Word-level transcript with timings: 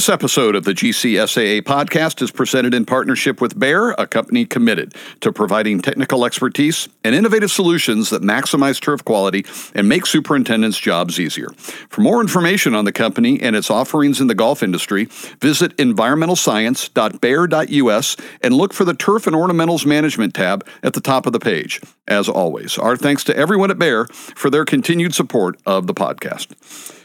This 0.00 0.08
episode 0.08 0.56
of 0.56 0.64
the 0.64 0.72
GCSAA 0.72 1.60
podcast 1.60 2.22
is 2.22 2.30
presented 2.30 2.72
in 2.72 2.86
partnership 2.86 3.38
with 3.38 3.58
Bayer, 3.58 3.90
a 3.98 4.06
company 4.06 4.46
committed 4.46 4.94
to 5.20 5.30
providing 5.30 5.82
technical 5.82 6.24
expertise 6.24 6.88
and 7.04 7.14
innovative 7.14 7.50
solutions 7.50 8.08
that 8.08 8.22
maximize 8.22 8.80
turf 8.80 9.04
quality 9.04 9.44
and 9.74 9.90
make 9.90 10.06
superintendents' 10.06 10.78
jobs 10.78 11.20
easier. 11.20 11.48
For 11.90 12.00
more 12.00 12.22
information 12.22 12.74
on 12.74 12.86
the 12.86 12.92
company 12.92 13.42
and 13.42 13.54
its 13.54 13.70
offerings 13.70 14.22
in 14.22 14.26
the 14.26 14.34
golf 14.34 14.62
industry, 14.62 15.04
visit 15.38 15.76
environmentalscience.bayer.us 15.76 18.16
and 18.42 18.54
look 18.54 18.72
for 18.72 18.86
the 18.86 18.94
Turf 18.94 19.26
and 19.26 19.36
Ornamentals 19.36 19.84
Management 19.84 20.32
tab 20.32 20.66
at 20.82 20.94
the 20.94 21.02
top 21.02 21.26
of 21.26 21.34
the 21.34 21.40
page. 21.40 21.78
As 22.08 22.26
always, 22.26 22.78
our 22.78 22.96
thanks 22.96 23.22
to 23.24 23.36
everyone 23.36 23.70
at 23.70 23.78
Bayer 23.78 24.06
for 24.06 24.48
their 24.48 24.64
continued 24.64 25.14
support 25.14 25.60
of 25.66 25.86
the 25.86 25.92
podcast. 25.92 26.96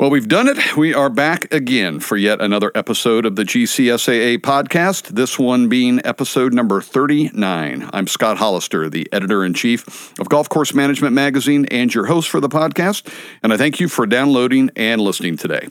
Well, 0.00 0.10
we've 0.10 0.26
done 0.26 0.48
it. 0.48 0.76
We 0.76 0.92
are 0.92 1.08
back 1.08 1.54
again 1.54 2.00
for 2.00 2.16
yet 2.16 2.40
another 2.40 2.72
episode 2.74 3.24
of 3.24 3.36
the 3.36 3.44
GCSAA 3.44 4.38
podcast, 4.38 5.10
this 5.10 5.38
one 5.38 5.68
being 5.68 6.04
episode 6.04 6.52
number 6.52 6.80
39. 6.80 7.90
I'm 7.92 8.08
Scott 8.08 8.38
Hollister, 8.38 8.90
the 8.90 9.08
editor 9.12 9.44
in 9.44 9.54
chief 9.54 10.12
of 10.18 10.28
Golf 10.28 10.48
Course 10.48 10.74
Management 10.74 11.14
Magazine 11.14 11.66
and 11.66 11.94
your 11.94 12.06
host 12.06 12.28
for 12.28 12.40
the 12.40 12.48
podcast, 12.48 13.06
and 13.44 13.52
I 13.52 13.56
thank 13.56 13.78
you 13.78 13.86
for 13.86 14.04
downloading 14.04 14.68
and 14.74 15.00
listening 15.00 15.36
today. 15.36 15.68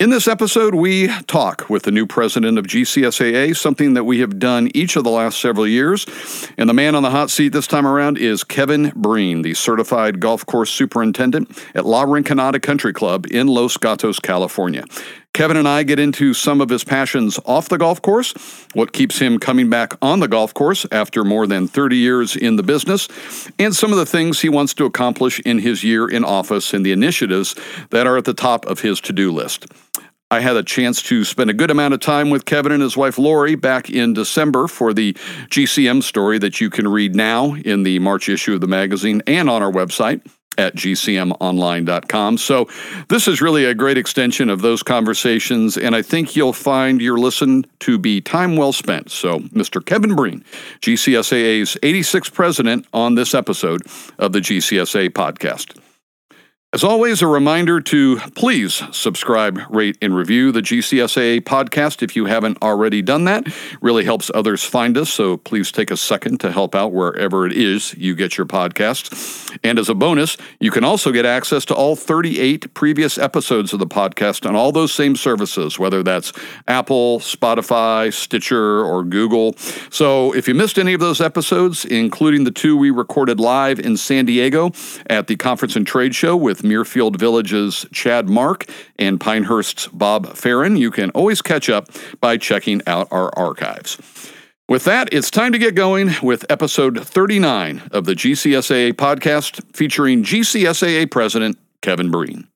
In 0.00 0.08
this 0.08 0.26
episode, 0.26 0.74
we 0.74 1.08
talk 1.26 1.68
with 1.68 1.82
the 1.82 1.90
new 1.90 2.06
president 2.06 2.56
of 2.56 2.64
GCSAA, 2.64 3.54
something 3.54 3.92
that 3.92 4.04
we 4.04 4.20
have 4.20 4.38
done 4.38 4.70
each 4.72 4.96
of 4.96 5.04
the 5.04 5.10
last 5.10 5.38
several 5.38 5.66
years. 5.66 6.06
And 6.56 6.70
the 6.70 6.72
man 6.72 6.94
on 6.94 7.02
the 7.02 7.10
hot 7.10 7.30
seat 7.30 7.50
this 7.50 7.66
time 7.66 7.86
around 7.86 8.16
is 8.16 8.42
Kevin 8.42 8.94
Breen, 8.96 9.42
the 9.42 9.52
certified 9.52 10.18
golf 10.18 10.46
course 10.46 10.70
superintendent 10.70 11.50
at 11.74 11.84
La 11.84 12.06
Rinconada 12.06 12.62
Country 12.62 12.94
Club 12.94 13.26
in 13.30 13.46
Los 13.46 13.76
Gatos, 13.76 14.18
California. 14.18 14.86
Kevin 15.32 15.56
and 15.56 15.68
I 15.68 15.84
get 15.84 15.98
into 15.98 16.34
some 16.34 16.60
of 16.60 16.68
his 16.68 16.84
passions 16.84 17.38
off 17.44 17.68
the 17.68 17.78
golf 17.78 18.02
course, 18.02 18.34
what 18.74 18.92
keeps 18.92 19.18
him 19.18 19.38
coming 19.38 19.70
back 19.70 19.94
on 20.02 20.20
the 20.20 20.28
golf 20.28 20.52
course 20.52 20.84
after 20.90 21.24
more 21.24 21.46
than 21.46 21.68
30 21.68 21.96
years 21.96 22.36
in 22.36 22.56
the 22.56 22.62
business, 22.62 23.08
and 23.58 23.74
some 23.74 23.92
of 23.92 23.98
the 23.98 24.06
things 24.06 24.40
he 24.40 24.48
wants 24.48 24.74
to 24.74 24.84
accomplish 24.84 25.40
in 25.40 25.60
his 25.60 25.84
year 25.84 26.08
in 26.08 26.24
office 26.24 26.74
and 26.74 26.84
the 26.84 26.92
initiatives 26.92 27.54
that 27.90 28.06
are 28.06 28.16
at 28.16 28.24
the 28.24 28.34
top 28.34 28.66
of 28.66 28.80
his 28.80 29.00
to 29.02 29.12
do 29.12 29.30
list. 29.30 29.66
I 30.32 30.40
had 30.40 30.56
a 30.56 30.62
chance 30.62 31.02
to 31.02 31.24
spend 31.24 31.50
a 31.50 31.54
good 31.54 31.70
amount 31.70 31.94
of 31.94 32.00
time 32.00 32.30
with 32.30 32.44
Kevin 32.44 32.70
and 32.70 32.82
his 32.82 32.96
wife 32.96 33.18
Lori 33.18 33.56
back 33.56 33.90
in 33.90 34.12
December 34.12 34.68
for 34.68 34.92
the 34.92 35.14
GCM 35.48 36.02
story 36.02 36.38
that 36.38 36.60
you 36.60 36.70
can 36.70 36.86
read 36.86 37.16
now 37.16 37.54
in 37.54 37.82
the 37.82 37.98
March 37.98 38.28
issue 38.28 38.54
of 38.54 38.60
the 38.60 38.68
magazine 38.68 39.22
and 39.26 39.50
on 39.50 39.62
our 39.62 39.72
website 39.72 40.22
at 40.60 40.76
gcmonline.com. 40.76 42.38
So, 42.38 42.68
this 43.08 43.26
is 43.26 43.40
really 43.40 43.64
a 43.64 43.74
great 43.74 43.96
extension 43.96 44.50
of 44.50 44.60
those 44.60 44.82
conversations, 44.82 45.78
and 45.78 45.96
I 45.96 46.02
think 46.02 46.36
you'll 46.36 46.52
find 46.52 47.00
your 47.00 47.18
listen 47.18 47.64
to 47.80 47.98
be 47.98 48.20
time 48.20 48.56
well 48.56 48.72
spent. 48.72 49.10
So, 49.10 49.40
Mr. 49.40 49.84
Kevin 49.84 50.14
Breen, 50.14 50.44
GCSAA's 50.80 51.76
86th 51.82 52.32
president, 52.32 52.86
on 52.92 53.14
this 53.14 53.34
episode 53.34 53.82
of 54.18 54.32
the 54.32 54.40
GCSAA 54.40 55.10
podcast. 55.10 55.76
As 56.72 56.84
always, 56.84 57.20
a 57.20 57.26
reminder 57.26 57.80
to 57.80 58.18
please 58.36 58.80
subscribe, 58.92 59.60
rate, 59.70 59.98
and 60.00 60.14
review 60.14 60.52
the 60.52 60.60
GCSAA 60.60 61.40
podcast 61.40 62.00
if 62.00 62.14
you 62.14 62.26
haven't 62.26 62.62
already 62.62 63.02
done 63.02 63.24
that. 63.24 63.48
Really 63.80 64.04
helps 64.04 64.30
others 64.36 64.62
find 64.62 64.96
us, 64.96 65.10
so 65.10 65.36
please 65.36 65.72
take 65.72 65.90
a 65.90 65.96
second 65.96 66.38
to 66.38 66.52
help 66.52 66.76
out 66.76 66.92
wherever 66.92 67.44
it 67.44 67.54
is 67.54 67.94
you 67.94 68.14
get 68.14 68.38
your 68.38 68.46
podcasts. 68.46 69.58
And 69.64 69.80
as 69.80 69.88
a 69.88 69.96
bonus, 69.96 70.36
you 70.60 70.70
can 70.70 70.84
also 70.84 71.10
get 71.10 71.26
access 71.26 71.64
to 71.64 71.74
all 71.74 71.96
38 71.96 72.72
previous 72.72 73.18
episodes 73.18 73.72
of 73.72 73.80
the 73.80 73.86
podcast 73.88 74.48
on 74.48 74.54
all 74.54 74.70
those 74.70 74.94
same 74.94 75.16
services, 75.16 75.76
whether 75.76 76.04
that's 76.04 76.32
Apple, 76.68 77.18
Spotify, 77.18 78.14
Stitcher, 78.14 78.84
or 78.84 79.02
Google. 79.02 79.56
So 79.90 80.32
if 80.36 80.46
you 80.46 80.54
missed 80.54 80.78
any 80.78 80.92
of 80.92 81.00
those 81.00 81.20
episodes, 81.20 81.84
including 81.84 82.44
the 82.44 82.52
two 82.52 82.76
we 82.76 82.90
recorded 82.90 83.40
live 83.40 83.80
in 83.80 83.96
San 83.96 84.24
Diego 84.24 84.70
at 85.08 85.26
the 85.26 85.34
Conference 85.34 85.74
and 85.74 85.84
Trade 85.84 86.14
Show 86.14 86.36
with 86.36 86.59
with 86.62 87.18
Village's 87.18 87.86
Chad 87.92 88.28
Mark 88.28 88.68
and 88.98 89.20
Pinehurst's 89.20 89.88
Bob 89.88 90.36
Farren. 90.36 90.76
You 90.76 90.90
can 90.90 91.10
always 91.10 91.42
catch 91.42 91.68
up 91.68 91.88
by 92.20 92.36
checking 92.36 92.82
out 92.86 93.08
our 93.10 93.30
archives. 93.36 93.98
With 94.68 94.84
that, 94.84 95.12
it's 95.12 95.30
time 95.30 95.52
to 95.52 95.58
get 95.58 95.74
going 95.74 96.10
with 96.22 96.44
episode 96.48 97.04
39 97.04 97.82
of 97.90 98.04
the 98.04 98.14
GCSAA 98.14 98.92
podcast 98.92 99.64
featuring 99.74 100.22
GCSAA 100.22 101.10
President 101.10 101.58
Kevin 101.82 102.10
Breen. 102.10 102.46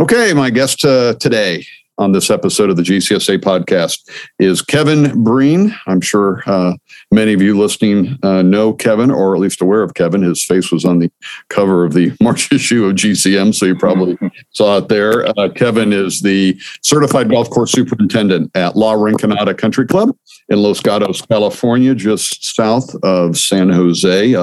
Okay, 0.00 0.32
my 0.32 0.50
guest 0.50 0.84
uh, 0.84 1.14
today 1.14 1.64
on 2.02 2.10
this 2.10 2.30
episode 2.30 2.68
of 2.68 2.76
the 2.76 2.82
GCSAA 2.82 3.38
podcast 3.38 4.10
is 4.40 4.60
Kevin 4.60 5.22
Breen. 5.22 5.72
I'm 5.86 6.00
sure 6.00 6.42
uh, 6.46 6.74
many 7.12 7.32
of 7.32 7.40
you 7.40 7.56
listening 7.56 8.18
uh, 8.24 8.42
know 8.42 8.72
Kevin, 8.72 9.10
or 9.10 9.36
at 9.36 9.40
least 9.40 9.62
aware 9.62 9.82
of 9.82 9.94
Kevin. 9.94 10.20
His 10.22 10.44
face 10.44 10.72
was 10.72 10.84
on 10.84 10.98
the 10.98 11.10
cover 11.48 11.84
of 11.84 11.92
the 11.92 12.12
March 12.20 12.50
issue 12.52 12.86
of 12.86 12.96
GCM, 12.96 13.54
so 13.54 13.66
you 13.66 13.76
probably 13.76 14.18
saw 14.50 14.78
it 14.78 14.88
there. 14.88 15.28
Uh, 15.38 15.48
Kevin 15.54 15.92
is 15.92 16.20
the 16.22 16.60
certified 16.82 17.30
golf 17.30 17.48
course 17.50 17.70
superintendent 17.70 18.50
at 18.56 18.74
La 18.74 18.94
Rinconada 18.94 19.56
Country 19.56 19.86
Club 19.86 20.10
in 20.48 20.60
Los 20.60 20.80
Gatos, 20.80 21.22
California, 21.22 21.94
just 21.94 22.56
south 22.56 22.92
of 23.04 23.38
San 23.38 23.70
Jose. 23.70 24.34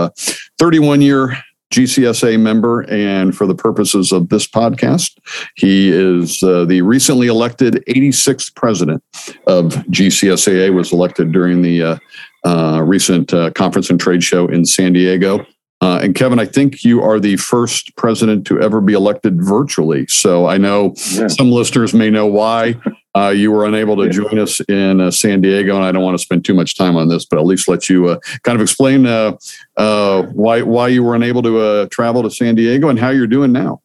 31 0.57 1.01
year 1.01 1.37
GCSAA 1.71 2.39
member, 2.39 2.81
and 2.89 3.35
for 3.35 3.45
the 3.45 3.55
purposes 3.55 4.11
of 4.11 4.29
this 4.29 4.47
podcast, 4.47 5.17
he 5.55 5.89
is 5.89 6.41
uh, 6.41 6.65
the 6.65 6.81
recently 6.81 7.27
elected 7.27 7.83
86th 7.87 8.55
president 8.55 9.03
of 9.47 9.73
GCSAA. 9.91 10.73
Was 10.73 10.91
elected 10.91 11.31
during 11.31 11.61
the 11.61 11.83
uh, 11.83 11.97
uh, 12.43 12.81
recent 12.83 13.33
uh, 13.33 13.51
conference 13.51 13.89
and 13.89 13.99
trade 13.99 14.23
show 14.23 14.47
in 14.47 14.65
San 14.65 14.93
Diego. 14.93 15.45
Uh, 15.81 15.99
and 16.03 16.13
Kevin, 16.13 16.39
I 16.39 16.45
think 16.45 16.83
you 16.83 17.01
are 17.01 17.19
the 17.19 17.37
first 17.37 17.95
president 17.95 18.45
to 18.47 18.59
ever 18.59 18.81
be 18.81 18.93
elected 18.93 19.41
virtually. 19.41 20.05
So 20.07 20.45
I 20.45 20.57
know 20.57 20.93
yeah. 21.11 21.27
some 21.27 21.51
listeners 21.51 21.93
may 21.93 22.09
know 22.09 22.25
why 22.25 22.75
uh, 23.15 23.29
you 23.29 23.51
were 23.51 23.65
unable 23.65 23.95
to 23.97 24.09
join 24.09 24.37
us 24.37 24.59
in 24.61 25.01
uh, 25.01 25.11
San 25.11 25.41
Diego, 25.41 25.75
and 25.75 25.83
I 25.83 25.91
don't 25.91 26.03
want 26.03 26.17
to 26.17 26.23
spend 26.23 26.45
too 26.45 26.53
much 26.53 26.77
time 26.77 26.95
on 26.95 27.07
this, 27.07 27.25
but 27.25 27.39
at 27.39 27.45
least 27.45 27.67
let 27.67 27.89
you 27.89 28.09
uh, 28.09 28.19
kind 28.43 28.55
of 28.55 28.61
explain 28.61 29.05
uh, 29.05 29.37
uh, 29.77 30.23
why 30.33 30.61
why 30.61 30.89
you 30.89 31.03
were 31.03 31.15
unable 31.15 31.41
to 31.41 31.59
uh, 31.59 31.85
travel 31.87 32.21
to 32.23 32.29
San 32.29 32.55
Diego 32.55 32.89
and 32.89 32.99
how 32.99 33.09
you're 33.09 33.27
doing 33.27 33.51
now. 33.51 33.81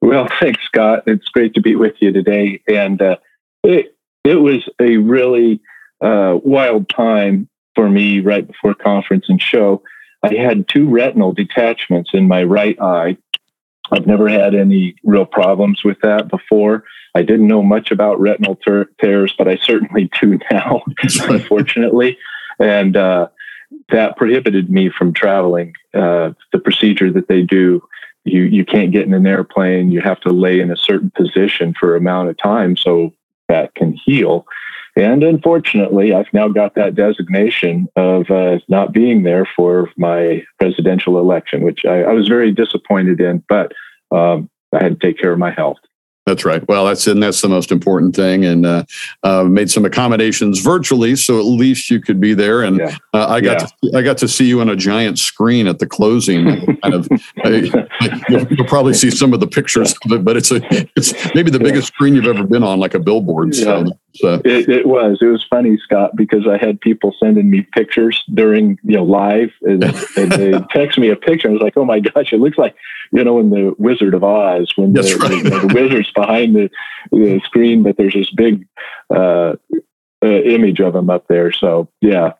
Well, 0.00 0.28
thanks, 0.40 0.62
Scott. 0.64 1.02
It's 1.06 1.28
great 1.28 1.54
to 1.54 1.60
be 1.60 1.74
with 1.74 1.94
you 2.00 2.12
today, 2.12 2.62
and 2.68 3.00
it 3.64 3.96
it 4.24 4.36
was 4.36 4.68
a 4.80 4.96
really 4.98 5.60
wild 6.00 6.88
time 6.88 7.48
for 7.74 7.88
me 7.88 8.20
right 8.20 8.46
before 8.46 8.74
conference 8.74 9.26
and 9.28 9.40
show. 9.40 9.82
I 10.22 10.34
had 10.34 10.68
two 10.68 10.88
retinal 10.88 11.32
detachments 11.32 12.10
in 12.12 12.28
my 12.28 12.44
right 12.44 12.80
eye. 12.80 13.16
I've 13.90 14.06
never 14.06 14.28
had 14.28 14.54
any 14.54 14.94
real 15.02 15.24
problems 15.24 15.82
with 15.82 15.98
that 16.02 16.28
before. 16.28 16.84
I 17.14 17.22
didn't 17.22 17.48
know 17.48 17.62
much 17.62 17.90
about 17.90 18.20
retinal 18.20 18.56
ter- 18.56 18.88
tears, 19.00 19.34
but 19.36 19.48
I 19.48 19.56
certainly 19.56 20.10
do 20.20 20.38
now, 20.50 20.82
unfortunately. 21.02 22.18
And 22.58 22.96
uh, 22.96 23.28
that 23.90 24.16
prohibited 24.16 24.70
me 24.70 24.90
from 24.90 25.12
traveling. 25.12 25.74
Uh, 25.94 26.32
the 26.52 26.58
procedure 26.58 27.12
that 27.12 27.28
they 27.28 27.42
do, 27.42 27.82
you 28.24 28.42
you 28.42 28.64
can't 28.64 28.92
get 28.92 29.06
in 29.06 29.14
an 29.14 29.26
airplane. 29.26 29.90
You 29.90 30.00
have 30.02 30.20
to 30.20 30.30
lay 30.30 30.60
in 30.60 30.70
a 30.70 30.76
certain 30.76 31.10
position 31.10 31.74
for 31.78 31.96
amount 31.96 32.28
of 32.28 32.38
time 32.38 32.76
so 32.76 33.12
that 33.48 33.74
can 33.74 33.92
heal. 34.04 34.46
And 34.96 35.22
unfortunately, 35.22 36.12
I've 36.12 36.32
now 36.32 36.48
got 36.48 36.74
that 36.74 36.94
designation 36.94 37.88
of 37.96 38.30
uh, 38.30 38.58
not 38.68 38.92
being 38.92 39.22
there 39.22 39.46
for 39.56 39.88
my 39.96 40.44
presidential 40.58 41.18
election, 41.18 41.62
which 41.62 41.84
I, 41.84 42.02
I 42.02 42.12
was 42.12 42.28
very 42.28 42.52
disappointed 42.52 43.20
in. 43.20 43.42
But 43.48 43.72
um, 44.10 44.50
I 44.72 44.82
had 44.82 45.00
to 45.00 45.06
take 45.06 45.18
care 45.18 45.32
of 45.32 45.38
my 45.38 45.50
health. 45.50 45.78
That's 46.26 46.44
right. 46.44 46.66
Well, 46.68 46.84
that's 46.84 47.06
and 47.06 47.22
that's 47.22 47.40
the 47.40 47.48
most 47.48 47.72
important 47.72 48.14
thing, 48.14 48.44
and 48.44 48.66
uh, 48.66 48.84
uh, 49.22 49.44
made 49.44 49.70
some 49.70 49.84
accommodations 49.84 50.60
virtually, 50.60 51.16
so 51.16 51.38
at 51.38 51.44
least 51.44 51.90
you 51.90 52.00
could 52.00 52.20
be 52.20 52.34
there. 52.34 52.62
And 52.62 52.76
yeah. 52.76 52.96
uh, 53.14 53.26
I 53.26 53.40
got 53.40 53.62
yeah. 53.82 53.90
to, 53.90 53.98
I 53.98 54.02
got 54.02 54.18
to 54.18 54.28
see 54.28 54.46
you 54.46 54.60
on 54.60 54.68
a 54.68 54.76
giant 54.76 55.18
screen 55.18 55.66
at 55.66 55.78
the 55.78 55.86
closing. 55.86 56.78
kind 56.82 56.94
of, 56.94 57.08
you'll, 58.28 58.46
you'll, 58.52 58.66
probably 58.66 58.92
see 58.92 59.10
some 59.10 59.32
of 59.32 59.40
the 59.40 59.46
pictures 59.46 59.94
of 60.04 60.12
it, 60.12 60.24
but 60.24 60.36
it's 60.36 60.50
a 60.50 60.60
it's 60.94 61.14
maybe 61.34 61.50
the 61.50 61.58
yeah. 61.58 61.64
biggest 61.64 61.88
screen 61.88 62.14
you've 62.14 62.26
ever 62.26 62.44
been 62.44 62.62
on, 62.62 62.78
like 62.78 62.94
a 62.94 63.00
billboard. 63.00 63.54
So, 63.54 63.86
so. 64.14 64.40
It, 64.44 64.68
it, 64.68 64.86
was. 64.86 65.18
It 65.20 65.26
was 65.26 65.44
funny, 65.48 65.78
Scott, 65.78 66.16
because 66.16 66.46
I 66.46 66.56
had 66.56 66.80
people 66.80 67.14
sending 67.22 67.50
me 67.50 67.62
pictures 67.72 68.22
during 68.32 68.78
you 68.82 68.96
know 68.96 69.04
live, 69.04 69.50
and, 69.62 69.84
and 70.16 70.32
they 70.32 70.52
text 70.70 70.98
me 70.98 71.08
a 71.10 71.16
picture. 71.16 71.48
I 71.48 71.52
was 71.52 71.62
like, 71.62 71.76
oh 71.76 71.84
my 71.84 72.00
gosh, 72.00 72.32
it 72.32 72.40
looks 72.40 72.58
like 72.58 72.74
you 73.12 73.22
know 73.24 73.38
in 73.38 73.50
the 73.50 73.74
Wizard 73.78 74.14
of 74.14 74.24
Oz 74.24 74.72
when 74.76 74.92
the, 74.92 75.02
right. 75.20 75.44
the, 75.44 75.66
the 75.66 75.74
wizards 75.74 76.10
behind 76.12 76.56
the, 76.56 76.70
the 77.12 77.40
screen, 77.44 77.82
but 77.82 77.96
there's 77.96 78.14
this 78.14 78.30
big 78.30 78.66
uh, 79.14 79.54
uh, 80.22 80.26
image 80.26 80.80
of 80.80 80.94
him 80.94 81.10
up 81.10 81.26
there. 81.28 81.52
So 81.52 81.88
yeah, 82.00 82.32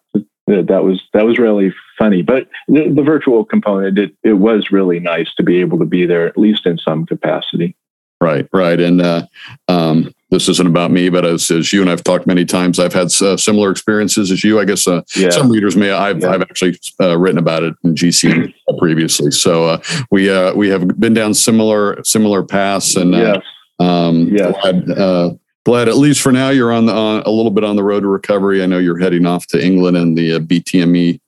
that 0.46 0.84
was 0.84 1.02
that 1.12 1.24
was 1.24 1.38
really 1.38 1.72
funny. 1.98 2.22
But 2.22 2.48
the, 2.68 2.88
the 2.88 3.02
virtual 3.02 3.44
component, 3.44 3.98
it, 3.98 4.14
it 4.22 4.34
was 4.34 4.70
really 4.70 5.00
nice 5.00 5.32
to 5.36 5.42
be 5.42 5.60
able 5.60 5.78
to 5.78 5.84
be 5.84 6.06
there 6.06 6.26
at 6.26 6.38
least 6.38 6.66
in 6.66 6.78
some 6.78 7.06
capacity. 7.06 7.76
Right, 8.20 8.46
right, 8.52 8.78
and 8.78 9.00
uh, 9.00 9.26
um, 9.68 10.14
this 10.30 10.48
isn't 10.48 10.66
about 10.66 10.90
me, 10.90 11.08
but 11.08 11.24
as, 11.24 11.50
as 11.50 11.72
you 11.72 11.80
and 11.80 11.90
I've 11.90 12.04
talked 12.04 12.26
many 12.26 12.44
times, 12.44 12.78
I've 12.78 12.92
had 12.92 13.06
uh, 13.22 13.36
similar 13.38 13.70
experiences 13.70 14.30
as 14.30 14.44
you. 14.44 14.60
I 14.60 14.66
guess 14.66 14.86
uh, 14.86 15.02
yeah. 15.16 15.30
some 15.30 15.50
readers 15.50 15.74
may. 15.74 15.90
I've 15.90 16.20
yeah. 16.20 16.30
I've 16.30 16.42
actually 16.42 16.78
uh, 17.00 17.16
written 17.18 17.38
about 17.38 17.62
it 17.62 17.74
in 17.82 17.94
GC 17.94 18.52
previously, 18.78 19.30
so 19.30 19.64
uh, 19.64 19.82
we 20.10 20.28
uh, 20.28 20.52
we 20.54 20.68
have 20.68 21.00
been 21.00 21.14
down 21.14 21.32
similar 21.32 22.02
similar 22.04 22.42
paths, 22.42 22.94
and 22.96 23.12
yes. 23.12 23.38
Um, 23.78 24.28
yes. 24.28 24.54
Glad, 24.60 25.38
glad 25.64 25.88
at 25.88 25.96
least 25.96 26.20
for 26.20 26.32
now 26.32 26.50
you're 26.50 26.70
on, 26.70 26.84
the, 26.84 26.92
on 26.92 27.22
a 27.22 27.30
little 27.30 27.50
bit 27.50 27.64
on 27.64 27.76
the 27.76 27.82
road 27.82 28.00
to 28.00 28.08
recovery. 28.08 28.62
I 28.62 28.66
know 28.66 28.76
you're 28.76 28.98
heading 28.98 29.24
off 29.24 29.46
to 29.48 29.64
England 29.64 29.96
and 29.96 30.18
the 30.18 30.38
BTME 30.40 31.18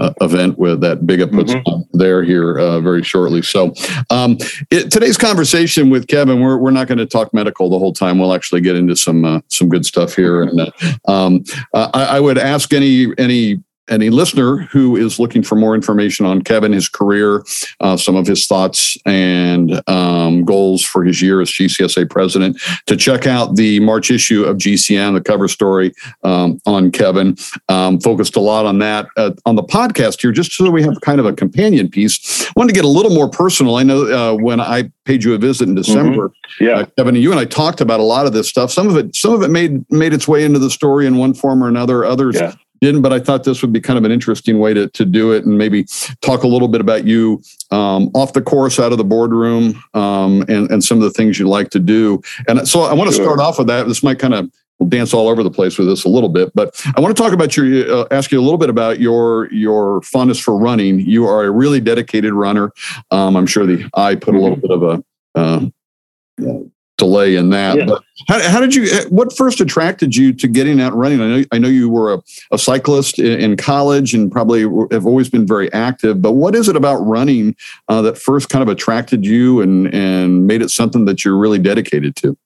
uh, 0.00 0.12
event 0.20 0.58
with 0.58 0.80
that 0.80 1.06
big 1.06 1.20
puts 1.32 1.52
mm-hmm. 1.52 1.98
there 1.98 2.22
here 2.22 2.58
uh, 2.58 2.80
very 2.80 3.02
shortly. 3.02 3.42
So 3.42 3.72
um, 4.10 4.38
it, 4.70 4.90
today's 4.90 5.16
conversation 5.16 5.90
with 5.90 6.06
Kevin, 6.06 6.40
we're, 6.40 6.56
we're 6.58 6.70
not 6.70 6.86
going 6.86 6.98
to 6.98 7.06
talk 7.06 7.34
medical 7.34 7.68
the 7.68 7.78
whole 7.78 7.92
time. 7.92 8.18
We'll 8.18 8.34
actually 8.34 8.60
get 8.60 8.76
into 8.76 8.96
some 8.96 9.24
uh, 9.24 9.40
some 9.48 9.68
good 9.68 9.84
stuff 9.84 10.14
here. 10.14 10.42
And 10.42 10.60
uh, 10.60 10.70
um, 11.06 11.44
I, 11.74 12.16
I, 12.16 12.20
would 12.20 12.38
ask 12.38 12.72
any 12.72 13.12
any 13.18 13.62
any 13.88 14.10
listener 14.10 14.58
who 14.58 14.96
is 14.96 15.18
looking 15.18 15.42
for 15.42 15.54
more 15.54 15.74
information 15.74 16.26
on 16.26 16.42
Kevin, 16.42 16.72
his 16.72 16.88
career, 16.88 17.44
uh, 17.80 17.96
some 17.96 18.16
of 18.16 18.26
his 18.26 18.46
thoughts 18.46 18.96
and 19.06 19.82
um, 19.88 20.44
goals 20.44 20.82
for 20.82 21.04
his 21.04 21.20
year 21.22 21.40
as 21.40 21.50
GCSAA 21.50 22.08
president, 22.08 22.60
to 22.86 22.96
check 22.96 23.26
out 23.26 23.56
the 23.56 23.80
March 23.80 24.10
issue 24.10 24.44
of 24.44 24.58
GCM, 24.58 25.14
the 25.14 25.20
cover 25.20 25.48
story 25.48 25.92
um, 26.22 26.60
on 26.66 26.90
Kevin. 26.90 27.36
Um, 27.68 28.00
focused 28.00 28.36
a 28.36 28.40
lot 28.40 28.66
on 28.66 28.78
that 28.78 29.06
uh, 29.16 29.32
on 29.46 29.56
the 29.56 29.62
podcast 29.62 30.20
here, 30.20 30.32
just 30.32 30.52
so 30.52 30.70
we 30.70 30.82
have 30.82 31.00
kind 31.00 31.20
of 31.20 31.26
a 31.26 31.32
companion 31.32 31.88
piece. 31.88 32.50
Wanted 32.56 32.74
to 32.74 32.74
get 32.74 32.84
a 32.84 32.88
little 32.88 33.14
more 33.14 33.28
personal. 33.28 33.76
I 33.76 33.82
know 33.82 34.06
uh, 34.06 34.36
when 34.36 34.60
I 34.60 34.90
paid 35.04 35.24
you 35.24 35.34
a 35.34 35.38
visit 35.38 35.68
in 35.68 35.74
December, 35.74 36.28
mm-hmm. 36.28 36.64
yeah, 36.64 36.72
uh, 36.72 36.86
Kevin, 36.96 37.14
you 37.16 37.30
and 37.30 37.40
I 37.40 37.44
talked 37.44 37.80
about 37.80 38.00
a 38.00 38.04
lot 38.04 38.26
of 38.26 38.32
this 38.32 38.48
stuff. 38.48 38.70
Some 38.70 38.88
of 38.88 38.96
it, 38.96 39.14
some 39.16 39.32
of 39.32 39.42
it 39.42 39.48
made 39.48 39.84
made 39.90 40.12
its 40.12 40.28
way 40.28 40.44
into 40.44 40.58
the 40.58 40.70
story 40.70 41.06
in 41.06 41.16
one 41.16 41.34
form 41.34 41.62
or 41.62 41.68
another. 41.68 42.04
Others. 42.04 42.36
Yeah 42.36 42.54
didn't, 42.80 43.02
but 43.02 43.12
I 43.12 43.20
thought 43.20 43.44
this 43.44 43.62
would 43.62 43.72
be 43.72 43.80
kind 43.80 43.98
of 43.98 44.04
an 44.04 44.12
interesting 44.12 44.58
way 44.58 44.74
to, 44.74 44.88
to 44.88 45.04
do 45.04 45.32
it 45.32 45.44
and 45.44 45.58
maybe 45.58 45.86
talk 46.20 46.42
a 46.42 46.46
little 46.46 46.68
bit 46.68 46.80
about 46.80 47.04
you 47.04 47.42
um, 47.70 48.10
off 48.14 48.32
the 48.32 48.42
course, 48.42 48.78
out 48.78 48.92
of 48.92 48.98
the 48.98 49.04
boardroom, 49.04 49.82
um, 49.94 50.44
and, 50.48 50.70
and 50.70 50.84
some 50.84 50.98
of 50.98 51.04
the 51.04 51.10
things 51.10 51.38
you 51.38 51.48
like 51.48 51.70
to 51.70 51.78
do. 51.78 52.20
And 52.46 52.66
so 52.68 52.82
I 52.82 52.94
want 52.94 53.10
to 53.10 53.14
start 53.14 53.40
off 53.40 53.58
with 53.58 53.66
that. 53.68 53.86
This 53.86 54.02
might 54.02 54.18
kind 54.18 54.34
of 54.34 54.50
dance 54.88 55.12
all 55.12 55.28
over 55.28 55.42
the 55.42 55.50
place 55.50 55.76
with 55.76 55.88
this 55.88 56.04
a 56.04 56.08
little 56.08 56.28
bit, 56.28 56.52
but 56.54 56.80
I 56.96 57.00
want 57.00 57.16
to 57.16 57.20
talk 57.20 57.32
about 57.32 57.56
your, 57.56 57.90
uh, 57.92 58.06
ask 58.12 58.30
you 58.30 58.40
a 58.40 58.42
little 58.42 58.58
bit 58.58 58.70
about 58.70 59.00
your, 59.00 59.52
your 59.52 60.00
fondness 60.02 60.38
for 60.38 60.56
running. 60.56 61.00
You 61.00 61.26
are 61.26 61.44
a 61.44 61.50
really 61.50 61.80
dedicated 61.80 62.32
runner. 62.32 62.72
Um, 63.10 63.36
I'm 63.36 63.46
sure 63.46 63.66
the 63.66 63.90
I 63.94 64.14
put 64.14 64.34
a 64.34 64.38
little 64.38 64.56
mm-hmm. 64.56 64.66
bit 64.66 64.70
of 64.70 64.82
a, 64.82 65.04
uh, 65.34 66.62
delay 66.98 67.36
in 67.36 67.50
that. 67.50 67.78
Yeah. 67.78 67.86
But 67.86 68.02
how, 68.28 68.50
how, 68.50 68.60
did 68.60 68.74
you? 68.74 68.88
What 69.08 69.34
first 69.34 69.60
attracted 69.60 70.14
you 70.14 70.34
to 70.34 70.46
getting 70.46 70.80
out 70.80 70.94
running? 70.94 71.20
I 71.22 71.26
know 71.28 71.44
I 71.52 71.58
know 71.58 71.68
you 71.68 71.88
were 71.88 72.14
a, 72.14 72.22
a 72.52 72.58
cyclist 72.58 73.18
in, 73.18 73.40
in, 73.40 73.56
college 73.56 74.12
and 74.12 74.30
probably 74.30 74.62
have 74.90 75.06
always 75.06 75.30
been 75.30 75.46
very 75.46 75.72
active. 75.72 76.20
But 76.20 76.32
what 76.32 76.54
is 76.54 76.68
it 76.68 76.76
about 76.76 76.96
running 76.96 77.56
uh, 77.88 78.02
that 78.02 78.18
first 78.18 78.50
kind 78.50 78.62
of 78.62 78.68
attracted 78.68 79.24
you 79.24 79.62
and 79.62 79.92
and 79.94 80.46
made 80.46 80.60
it 80.60 80.70
something 80.70 81.06
that 81.06 81.24
you're 81.24 81.38
really 81.38 81.58
dedicated 81.58 82.16
to? 82.16 82.36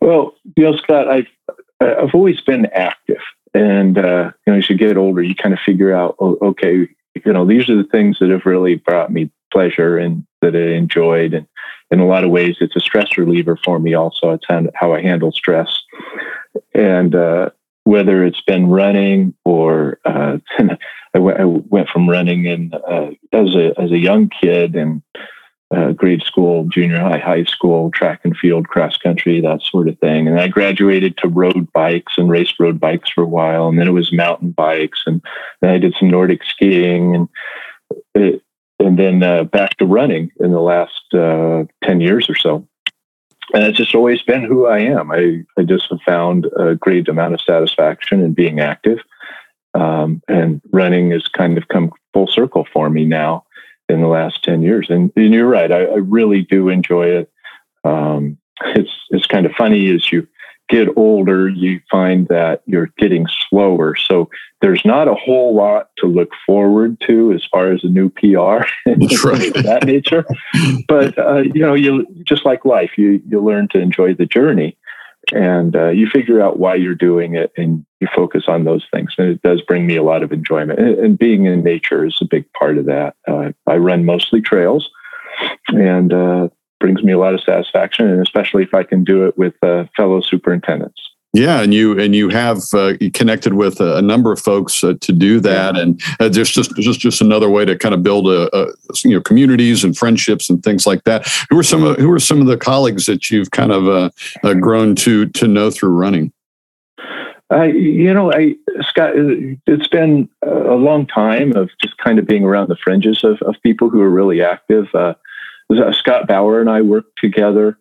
Well, 0.00 0.34
you 0.56 0.64
know, 0.64 0.76
Scott, 0.76 1.08
I've 1.08 1.28
I've 1.80 2.14
always 2.14 2.40
been 2.40 2.66
active, 2.72 3.20
and 3.52 3.98
uh, 3.98 4.32
you 4.46 4.52
know, 4.52 4.58
as 4.58 4.68
you 4.68 4.76
get 4.76 4.96
older, 4.96 5.22
you 5.22 5.34
kind 5.34 5.52
of 5.52 5.60
figure 5.60 5.94
out, 5.94 6.16
okay, 6.20 6.88
you 7.24 7.32
know, 7.32 7.46
these 7.46 7.68
are 7.68 7.76
the 7.76 7.88
things 7.88 8.18
that 8.20 8.30
have 8.30 8.46
really 8.46 8.76
brought 8.76 9.12
me 9.12 9.30
pleasure 9.52 9.98
and 9.98 10.26
that 10.42 10.56
I 10.56 10.74
enjoyed, 10.76 11.34
and 11.34 11.46
in 11.90 12.00
a 12.00 12.06
lot 12.06 12.24
of 12.24 12.30
ways, 12.30 12.56
it's 12.60 12.76
a 12.76 12.80
stress 12.80 13.16
reliever 13.16 13.58
for 13.64 13.78
me. 13.78 13.94
Also, 13.94 14.30
it's 14.30 14.46
how 14.74 14.94
I 14.94 15.00
handle 15.00 15.32
stress, 15.32 15.68
and 16.74 17.14
uh, 17.14 17.50
whether 17.84 18.24
it's 18.24 18.40
been 18.42 18.68
running 18.68 19.34
or 19.44 19.98
uh, 20.04 20.38
I, 20.58 20.78
w- 21.18 21.36
I 21.36 21.44
went 21.44 21.88
from 21.88 22.08
running 22.08 22.46
in 22.46 22.72
uh, 22.74 23.10
as 23.32 23.54
a 23.54 23.72
as 23.80 23.92
a 23.92 23.98
young 23.98 24.28
kid 24.28 24.74
and 24.74 25.02
uh, 25.74 25.92
grade 25.92 26.22
school, 26.22 26.64
junior 26.64 27.00
high, 27.00 27.18
high 27.18 27.44
school, 27.44 27.90
track 27.90 28.20
and 28.24 28.36
field, 28.36 28.68
cross 28.68 28.96
country, 28.96 29.40
that 29.40 29.62
sort 29.62 29.88
of 29.88 29.98
thing. 29.98 30.28
And 30.28 30.38
I 30.38 30.48
graduated 30.48 31.16
to 31.18 31.28
road 31.28 31.72
bikes 31.72 32.14
and 32.16 32.30
raced 32.30 32.60
road 32.60 32.78
bikes 32.78 33.10
for 33.10 33.22
a 33.22 33.28
while, 33.28 33.68
and 33.68 33.78
then 33.78 33.88
it 33.88 33.92
was 33.92 34.12
mountain 34.12 34.50
bikes, 34.50 35.02
and 35.06 35.20
then 35.60 35.70
I 35.70 35.78
did 35.78 35.94
some 35.98 36.10
Nordic 36.10 36.44
skiing, 36.44 37.28
and 38.14 38.40
and 38.78 38.98
then 38.98 39.22
uh, 39.22 39.44
back 39.44 39.76
to 39.78 39.86
running 39.86 40.30
in 40.40 40.52
the 40.52 40.60
last 40.60 41.14
uh, 41.14 41.64
10 41.84 42.00
years 42.00 42.28
or 42.28 42.34
so. 42.34 42.66
And 43.52 43.62
it's 43.64 43.78
just 43.78 43.94
always 43.94 44.20
been 44.22 44.42
who 44.42 44.66
I 44.66 44.80
am. 44.80 45.10
I, 45.10 45.44
I 45.56 45.62
just 45.62 45.86
have 45.90 46.00
found 46.04 46.46
a 46.58 46.74
great 46.74 47.08
amount 47.08 47.34
of 47.34 47.40
satisfaction 47.40 48.20
in 48.20 48.34
being 48.34 48.60
active. 48.60 48.98
Um, 49.74 50.22
and 50.28 50.60
running 50.72 51.12
has 51.12 51.28
kind 51.28 51.56
of 51.56 51.68
come 51.68 51.92
full 52.12 52.26
circle 52.26 52.66
for 52.72 52.90
me 52.90 53.04
now 53.04 53.44
in 53.88 54.00
the 54.00 54.08
last 54.08 54.42
10 54.44 54.62
years. 54.62 54.88
And, 54.88 55.12
and 55.16 55.32
you're 55.32 55.48
right, 55.48 55.70
I, 55.70 55.84
I, 55.84 55.96
really 55.96 56.42
do 56.42 56.68
enjoy 56.68 57.06
it. 57.06 57.32
Um, 57.84 58.38
it's, 58.60 58.90
it's 59.10 59.26
kind 59.26 59.44
of 59.44 59.52
funny 59.52 59.94
as 59.94 60.10
you 60.10 60.26
get 60.68 60.88
older, 60.96 61.48
you 61.48 61.80
find 61.90 62.26
that 62.28 62.62
you're 62.66 62.90
getting 62.98 63.26
slower. 63.48 63.94
So 63.96 64.30
there's 64.60 64.84
not 64.84 65.08
a 65.08 65.14
whole 65.14 65.54
lot 65.54 65.90
to 65.98 66.06
look 66.06 66.30
forward 66.46 66.98
to 67.06 67.32
as 67.32 67.44
far 67.44 67.70
as 67.72 67.84
a 67.84 67.88
new 67.88 68.08
PR 68.08 68.24
right. 68.30 68.66
that 68.86 69.82
nature. 69.84 70.24
But 70.88 71.18
uh, 71.18 71.42
you 71.42 71.60
know, 71.60 71.74
you 71.74 72.06
just 72.24 72.46
like 72.46 72.64
life, 72.64 72.92
you 72.96 73.20
you 73.28 73.40
learn 73.40 73.68
to 73.68 73.78
enjoy 73.78 74.14
the 74.14 74.24
journey, 74.26 74.78
and 75.32 75.74
uh, 75.76 75.88
you 75.88 76.06
figure 76.06 76.40
out 76.40 76.58
why 76.58 76.74
you're 76.74 76.94
doing 76.94 77.34
it, 77.34 77.52
and 77.56 77.84
you 78.00 78.08
focus 78.14 78.44
on 78.48 78.64
those 78.64 78.84
things. 78.92 79.12
And 79.18 79.28
it 79.28 79.42
does 79.42 79.62
bring 79.62 79.86
me 79.86 79.96
a 79.96 80.02
lot 80.02 80.22
of 80.22 80.32
enjoyment. 80.32 80.78
And, 80.78 81.18
being 81.18 81.46
in 81.46 81.62
nature 81.62 82.04
is 82.04 82.18
a 82.20 82.26
big 82.26 82.44
part 82.52 82.78
of 82.78 82.86
that. 82.86 83.16
Uh, 83.26 83.52
I 83.66 83.76
run 83.76 84.04
mostly 84.04 84.40
trails, 84.40 84.90
and 85.68 86.12
uh, 86.12 86.48
brings 86.80 87.02
me 87.02 87.12
a 87.12 87.18
lot 87.18 87.34
of 87.34 87.40
satisfaction, 87.40 88.08
and 88.08 88.20
especially 88.20 88.62
if 88.62 88.74
I 88.74 88.82
can 88.82 89.04
do 89.04 89.26
it 89.26 89.38
with 89.38 89.54
uh, 89.62 89.84
fellow 89.96 90.20
superintendents. 90.20 91.00
Yeah, 91.34 91.62
and 91.62 91.74
you 91.74 91.98
and 91.98 92.14
you 92.14 92.28
have 92.28 92.62
uh, 92.74 92.92
connected 93.12 93.54
with 93.54 93.80
a, 93.80 93.96
a, 93.96 94.02
number 94.02 94.30
of 94.30 94.38
folks 94.38 94.84
uh, 94.84 94.94
to 95.00 95.12
do 95.12 95.40
that, 95.40 95.76
and 95.76 96.00
uh, 96.20 96.28
there's 96.28 96.52
just 96.52 96.76
just 96.76 97.00
just 97.00 97.20
another 97.20 97.50
way 97.50 97.64
to 97.64 97.76
kind 97.76 97.92
of 97.92 98.04
build 98.04 98.28
a, 98.28 98.48
a, 98.56 98.66
you 99.02 99.16
know 99.16 99.20
communities 99.20 99.82
and 99.82 99.98
friendships 99.98 100.48
and 100.48 100.62
things 100.62 100.86
like 100.86 101.02
that. 101.04 101.26
Who 101.50 101.58
are 101.58 101.64
some 101.64 101.82
of 101.82 101.96
who 101.96 102.12
are 102.12 102.20
some 102.20 102.40
of 102.40 102.46
the 102.46 102.56
colleagues 102.56 103.06
that 103.06 103.32
you've 103.32 103.50
kind 103.50 103.72
of 103.72 103.88
uh, 103.88 104.10
uh, 104.44 104.54
grown 104.54 104.94
to 104.96 105.26
to 105.26 105.48
know 105.48 105.72
through 105.72 105.90
running? 105.90 106.32
I, 107.50 107.64
you 107.64 108.14
know, 108.14 108.32
I 108.32 108.54
Scott, 108.82 109.14
it's 109.16 109.88
been 109.88 110.28
a 110.42 110.76
long 110.76 111.04
time 111.04 111.56
of 111.56 111.68
just 111.82 111.98
kind 111.98 112.20
of 112.20 112.26
being 112.28 112.44
around 112.44 112.68
the 112.68 112.76
fringes 112.76 113.24
of, 113.24 113.42
of 113.42 113.56
people 113.64 113.90
who 113.90 114.00
are 114.00 114.10
really 114.10 114.40
active. 114.40 114.86
Uh, 114.94 115.14
uh, 115.68 115.92
Scott 115.92 116.28
Bauer 116.28 116.60
and 116.60 116.70
I 116.70 116.80
worked 116.80 117.18
together. 117.18 117.76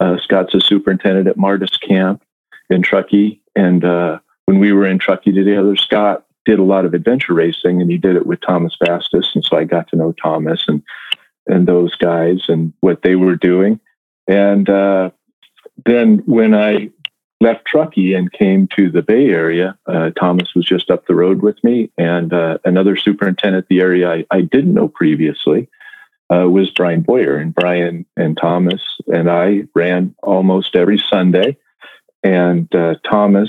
Uh, 0.00 0.16
Scott's 0.18 0.54
a 0.54 0.60
superintendent 0.60 1.28
at 1.28 1.36
Martis 1.36 1.76
Camp 1.76 2.20
in 2.70 2.82
Truckee. 2.82 3.40
And 3.54 3.84
uh, 3.84 4.18
when 4.46 4.58
we 4.58 4.72
were 4.72 4.86
in 4.86 4.98
Truckee 4.98 5.32
together, 5.32 5.76
Scott 5.76 6.24
did 6.44 6.58
a 6.58 6.64
lot 6.64 6.84
of 6.84 6.94
adventure 6.94 7.34
racing 7.34 7.80
and 7.80 7.90
he 7.90 7.98
did 7.98 8.16
it 8.16 8.26
with 8.26 8.40
Thomas 8.40 8.76
Bastis. 8.80 9.26
And 9.34 9.44
so 9.44 9.56
I 9.56 9.64
got 9.64 9.88
to 9.88 9.96
know 9.96 10.12
Thomas 10.12 10.64
and, 10.68 10.82
and 11.46 11.66
those 11.66 11.94
guys 11.96 12.44
and 12.48 12.72
what 12.80 13.02
they 13.02 13.16
were 13.16 13.36
doing. 13.36 13.80
And 14.28 14.68
uh, 14.68 15.10
then 15.84 16.22
when 16.26 16.54
I 16.54 16.90
left 17.40 17.66
Truckee 17.66 18.14
and 18.14 18.32
came 18.32 18.68
to 18.76 18.90
the 18.90 19.02
Bay 19.02 19.28
Area, 19.28 19.76
uh, 19.86 20.10
Thomas 20.10 20.54
was 20.54 20.64
just 20.64 20.90
up 20.90 21.06
the 21.06 21.14
road 21.14 21.42
with 21.42 21.62
me 21.62 21.90
and 21.98 22.32
uh, 22.32 22.58
another 22.64 22.96
superintendent 22.96 23.66
the 23.68 23.80
area 23.80 24.10
I, 24.10 24.26
I 24.30 24.40
didn't 24.40 24.74
know 24.74 24.88
previously 24.88 25.68
uh, 26.32 26.48
was 26.48 26.70
Brian 26.70 27.02
Boyer. 27.02 27.36
And 27.36 27.54
Brian 27.54 28.06
and 28.16 28.36
Thomas 28.36 28.80
and 29.06 29.30
I 29.30 29.64
ran 29.74 30.14
almost 30.22 30.76
every 30.76 31.02
Sunday. 31.10 31.56
And 32.26 32.74
uh, 32.74 32.96
Thomas, 33.08 33.48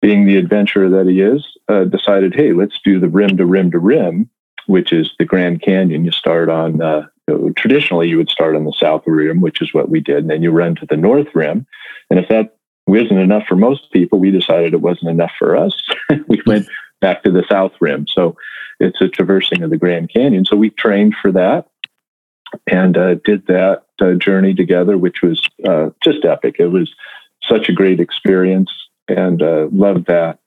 being 0.00 0.24
the 0.24 0.38
adventurer 0.38 0.88
that 0.88 1.06
he 1.06 1.20
is, 1.20 1.46
uh, 1.68 1.84
decided, 1.84 2.34
hey, 2.34 2.54
let's 2.54 2.80
do 2.82 2.98
the 2.98 3.10
rim 3.10 3.36
to 3.36 3.44
rim 3.44 3.70
to 3.72 3.78
rim, 3.78 4.30
which 4.66 4.90
is 4.90 5.10
the 5.18 5.26
Grand 5.26 5.60
Canyon. 5.60 6.06
You 6.06 6.12
start 6.12 6.48
on, 6.48 6.80
uh, 6.80 7.08
traditionally, 7.56 8.08
you 8.08 8.16
would 8.16 8.30
start 8.30 8.56
on 8.56 8.64
the 8.64 8.72
south 8.72 9.02
rim, 9.04 9.42
which 9.42 9.60
is 9.60 9.74
what 9.74 9.90
we 9.90 10.00
did. 10.00 10.18
And 10.18 10.30
then 10.30 10.42
you 10.42 10.50
run 10.50 10.76
to 10.76 10.86
the 10.86 10.96
north 10.96 11.28
rim. 11.34 11.66
And 12.08 12.18
if 12.18 12.26
that 12.30 12.56
wasn't 12.86 13.20
enough 13.20 13.42
for 13.46 13.56
most 13.56 13.92
people, 13.92 14.18
we 14.18 14.30
decided 14.30 14.72
it 14.72 14.80
wasn't 14.80 15.10
enough 15.10 15.32
for 15.38 15.54
us. 15.54 15.74
we 16.26 16.40
went 16.46 16.66
back 17.02 17.22
to 17.24 17.30
the 17.30 17.44
south 17.50 17.72
rim. 17.82 18.06
So 18.08 18.34
it's 18.80 19.02
a 19.02 19.08
traversing 19.08 19.62
of 19.62 19.68
the 19.68 19.76
Grand 19.76 20.10
Canyon. 20.10 20.46
So 20.46 20.56
we 20.56 20.70
trained 20.70 21.16
for 21.20 21.32
that 21.32 21.66
and 22.66 22.96
uh, 22.96 23.16
did 23.16 23.46
that 23.48 23.82
uh, 24.00 24.14
journey 24.14 24.54
together, 24.54 24.96
which 24.96 25.20
was 25.20 25.46
uh, 25.68 25.90
just 26.02 26.24
epic. 26.24 26.56
It 26.58 26.68
was 26.68 26.90
such 27.48 27.68
a 27.68 27.72
great 27.72 28.00
experience, 28.00 28.70
and 29.08 29.42
uh, 29.42 29.68
loved 29.72 30.06
that. 30.06 30.38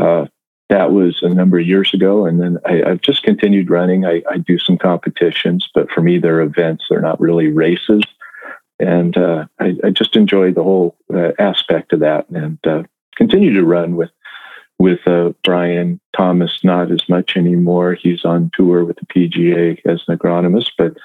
Uh, 0.00 0.26
that 0.68 0.92
was 0.92 1.20
a 1.22 1.28
number 1.28 1.58
of 1.58 1.66
years 1.66 1.94
ago, 1.94 2.26
and 2.26 2.40
then 2.40 2.58
I, 2.66 2.88
have 2.88 3.00
just 3.00 3.22
continued 3.22 3.70
running. 3.70 4.04
I, 4.04 4.22
I, 4.30 4.36
do 4.36 4.58
some 4.58 4.76
competitions, 4.76 5.68
but 5.74 5.90
for 5.90 6.02
me, 6.02 6.18
they're 6.18 6.42
events. 6.42 6.84
They're 6.88 7.00
not 7.00 7.20
really 7.20 7.48
races. 7.48 8.02
And 8.78 9.16
uh, 9.16 9.46
I, 9.58 9.74
I, 9.82 9.90
just 9.90 10.14
enjoy 10.14 10.52
the 10.52 10.62
whole 10.62 10.94
uh, 11.12 11.32
aspect 11.38 11.92
of 11.94 12.00
that 12.00 12.28
and 12.28 12.58
uh, 12.66 12.82
continue 13.16 13.54
to 13.54 13.64
run 13.64 13.96
with 13.96 14.10
with 14.78 15.00
uh, 15.08 15.32
Brian 15.42 16.00
Thomas, 16.16 16.62
not 16.62 16.92
as 16.92 17.08
much 17.08 17.36
anymore. 17.36 17.94
He's 17.94 18.24
on 18.24 18.50
tour 18.54 18.84
with 18.84 18.98
the 18.98 19.06
PGA 19.06 19.80
as 19.86 20.02
an 20.06 20.16
agronomist, 20.16 20.70
but 20.78 20.96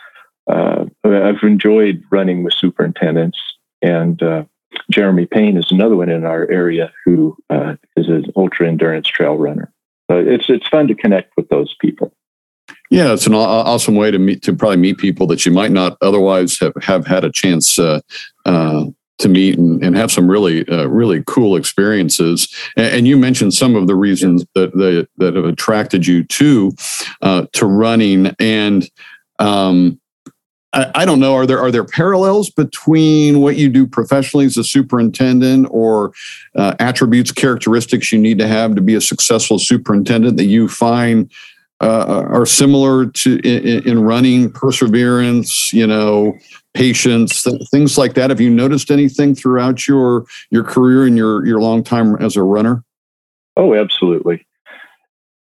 I've 0.47 1.41
enjoyed 1.41 2.03
running 2.11 2.43
with 2.43 2.53
superintendents. 2.53 3.39
And 3.81 4.21
uh, 4.21 4.43
Jeremy 4.91 5.25
Payne 5.25 5.57
is 5.57 5.71
another 5.71 5.95
one 5.95 6.09
in 6.09 6.25
our 6.25 6.49
area 6.49 6.91
who 7.05 7.37
uh, 7.49 7.75
is 7.95 8.07
an 8.07 8.25
ultra 8.35 8.67
endurance 8.67 9.07
trail 9.07 9.37
runner. 9.37 9.71
So 10.09 10.17
it's 10.17 10.49
it's 10.49 10.67
fun 10.67 10.87
to 10.87 10.95
connect 10.95 11.33
with 11.37 11.49
those 11.49 11.75
people. 11.79 12.13
Yeah, 12.89 13.13
it's 13.13 13.25
an 13.25 13.33
awesome 13.33 13.95
way 13.95 14.11
to 14.11 14.19
meet 14.19 14.43
to 14.43 14.53
probably 14.53 14.77
meet 14.77 14.97
people 14.97 15.25
that 15.27 15.45
you 15.45 15.51
might 15.51 15.71
not 15.71 15.97
otherwise 16.01 16.59
have, 16.59 16.73
have 16.81 17.07
had 17.07 17.23
a 17.23 17.31
chance 17.31 17.79
uh, 17.79 18.01
uh, 18.45 18.85
to 19.17 19.29
meet 19.29 19.57
and, 19.57 19.83
and 19.83 19.97
have 19.97 20.11
some 20.11 20.29
really 20.29 20.67
uh, 20.67 20.85
really 20.85 21.23
cool 21.25 21.55
experiences. 21.55 22.47
And, 22.77 22.95
and, 22.97 23.07
you 23.07 23.17
mentioned 23.17 23.53
some 23.53 23.75
of 23.75 23.87
the 23.87 23.95
reasons 23.95 24.45
that 24.53 24.73
that, 24.73 25.07
that 25.17 25.35
have 25.35 25.45
attracted 25.45 26.05
you 26.05 26.23
to 26.23 26.71
uh, 27.21 27.45
to 27.53 27.65
running. 27.65 28.35
And 28.39 28.89
um, 29.39 29.99
I, 30.73 31.05
don't 31.05 31.19
know, 31.19 31.35
are 31.35 31.45
there 31.45 31.59
are 31.59 31.71
there 31.71 31.83
parallels 31.83 32.49
between 32.49 33.41
what 33.41 33.57
you 33.57 33.69
do 33.69 33.85
professionally 33.85 34.45
as 34.45 34.57
a 34.57 34.63
superintendent, 34.63 35.67
or 35.69 36.13
uh, 36.55 36.75
attributes, 36.79 37.31
characteristics 37.31 38.11
you 38.11 38.19
need 38.19 38.39
to 38.39 38.47
have 38.47 38.75
to 38.75 38.81
be 38.81 38.95
a 38.95 39.01
successful 39.01 39.59
superintendent 39.59 40.37
that 40.37 40.45
you 40.45 40.67
find? 40.67 41.31
Uh, 41.81 42.23
are 42.29 42.45
similar 42.45 43.07
to 43.07 43.39
in, 43.39 43.85
in 43.85 44.03
running 44.03 44.49
perseverance 44.49 45.73
you 45.73 45.85
know 45.85 46.33
patience, 46.73 47.45
things 47.71 47.97
like 47.97 48.13
that. 48.13 48.29
Have 48.29 48.41
you 48.41 48.49
noticed 48.49 48.89
anything 48.89 49.35
throughout 49.35 49.87
your 49.87 50.25
your 50.49 50.63
career 50.63 51.05
and 51.05 51.17
your 51.17 51.45
your 51.45 51.59
long 51.59 51.83
time 51.83 52.15
as 52.17 52.35
a 52.35 52.43
runner? 52.43 52.83
Oh, 53.57 53.75
absolutely, 53.75 54.45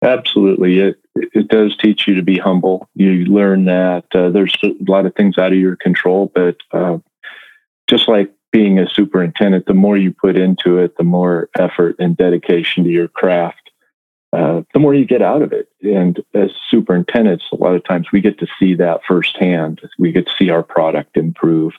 absolutely. 0.02 0.78
It 0.78 1.00
it 1.14 1.48
does 1.48 1.76
teach 1.76 2.06
you 2.06 2.14
to 2.14 2.22
be 2.22 2.38
humble. 2.38 2.88
You 2.94 3.24
learn 3.24 3.64
that 3.64 4.04
uh, 4.14 4.30
there's 4.30 4.56
a 4.62 4.74
lot 4.86 5.06
of 5.06 5.14
things 5.14 5.36
out 5.36 5.52
of 5.52 5.58
your 5.58 5.76
control, 5.76 6.30
but 6.32 6.56
uh, 6.72 6.98
just 7.88 8.08
like 8.08 8.32
being 8.52 8.78
a 8.78 8.88
superintendent, 8.88 9.66
the 9.66 9.74
more 9.74 9.96
you 9.96 10.12
put 10.12 10.36
into 10.36 10.78
it, 10.78 10.96
the 10.96 11.04
more 11.04 11.50
effort 11.58 11.96
and 11.98 12.16
dedication 12.16 12.84
to 12.84 12.90
your 12.90 13.08
craft 13.08 13.68
uh, 14.32 14.62
the 14.74 14.78
more 14.78 14.94
you 14.94 15.06
get 15.06 15.22
out 15.22 15.42
of 15.42 15.52
it. 15.52 15.68
And 15.82 16.22
as 16.34 16.50
superintendents, 16.70 17.44
a 17.52 17.56
lot 17.56 17.74
of 17.74 17.84
times 17.84 18.08
we 18.12 18.20
get 18.20 18.38
to 18.40 18.46
see 18.58 18.74
that 18.74 19.00
firsthand. 19.08 19.80
We 19.98 20.12
get 20.12 20.26
to 20.26 20.32
see 20.38 20.50
our 20.50 20.62
product 20.62 21.16
improve. 21.16 21.72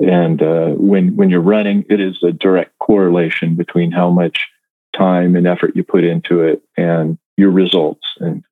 And 0.00 0.42
uh, 0.42 0.70
when 0.70 1.14
when 1.14 1.30
you're 1.30 1.40
running, 1.40 1.84
it 1.88 2.00
is 2.00 2.20
a 2.22 2.32
direct 2.32 2.76
correlation 2.80 3.54
between 3.54 3.92
how 3.92 4.10
much 4.10 4.48
time 4.96 5.36
and 5.36 5.46
effort 5.46 5.76
you 5.76 5.84
put 5.84 6.04
into 6.04 6.42
it 6.42 6.62
and 6.76 7.16
your 7.36 7.50
results. 7.50 8.06
And 8.20 8.44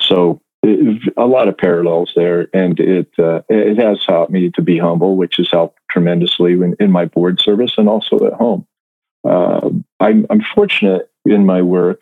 so, 0.00 0.40
it, 0.62 1.12
a 1.16 1.26
lot 1.26 1.48
of 1.48 1.58
parallels 1.58 2.12
there. 2.14 2.48
And 2.54 2.78
it 2.78 3.10
uh, 3.18 3.42
it 3.48 3.78
has 3.78 4.04
helped 4.06 4.30
me 4.30 4.50
to 4.50 4.62
be 4.62 4.78
humble, 4.78 5.16
which 5.16 5.36
has 5.36 5.50
helped 5.50 5.78
tremendously 5.90 6.52
in, 6.52 6.76
in 6.78 6.90
my 6.90 7.04
board 7.04 7.40
service 7.40 7.74
and 7.76 7.88
also 7.88 8.24
at 8.26 8.32
home. 8.32 8.66
Uh, 9.24 9.70
I'm, 10.00 10.26
I'm 10.30 10.42
fortunate 10.54 11.10
in 11.24 11.46
my 11.46 11.62
work 11.62 12.00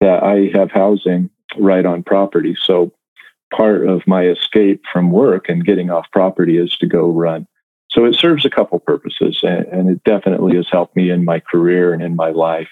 that 0.00 0.22
I 0.22 0.50
have 0.56 0.70
housing 0.70 1.30
right 1.58 1.84
on 1.84 2.02
property. 2.02 2.56
So 2.64 2.92
part 3.54 3.86
of 3.86 4.06
my 4.06 4.26
escape 4.26 4.82
from 4.92 5.10
work 5.10 5.48
and 5.48 5.64
getting 5.64 5.90
off 5.90 6.06
property 6.12 6.58
is 6.58 6.76
to 6.78 6.86
go 6.86 7.10
run. 7.10 7.46
So 7.90 8.04
it 8.04 8.14
serves 8.14 8.44
a 8.44 8.50
couple 8.50 8.78
purposes, 8.78 9.40
and, 9.42 9.90
it 9.90 10.04
definitely 10.04 10.54
has 10.56 10.68
helped 10.70 10.94
me 10.94 11.10
in 11.10 11.24
my 11.24 11.40
career 11.40 11.92
and 11.92 12.00
in 12.02 12.14
my 12.14 12.30
life. 12.30 12.68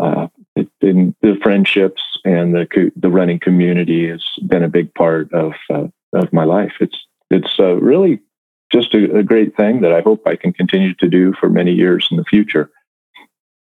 Uh, 0.00 0.26
in 0.84 1.14
the 1.22 1.36
friendships 1.42 2.02
and 2.24 2.54
the 2.54 2.92
the 2.96 3.10
running 3.10 3.40
community 3.40 4.08
has 4.08 4.24
been 4.46 4.62
a 4.62 4.68
big 4.68 4.94
part 4.94 5.32
of 5.32 5.52
uh, 5.70 5.86
of 6.12 6.32
my 6.32 6.44
life. 6.44 6.74
It's 6.80 6.96
it's 7.30 7.58
uh, 7.58 7.76
really 7.76 8.20
just 8.72 8.94
a, 8.94 9.18
a 9.18 9.22
great 9.22 9.56
thing 9.56 9.80
that 9.82 9.92
I 9.92 10.00
hope 10.00 10.22
I 10.26 10.36
can 10.36 10.52
continue 10.52 10.94
to 10.94 11.08
do 11.08 11.32
for 11.38 11.48
many 11.48 11.72
years 11.72 12.08
in 12.10 12.16
the 12.16 12.24
future. 12.24 12.70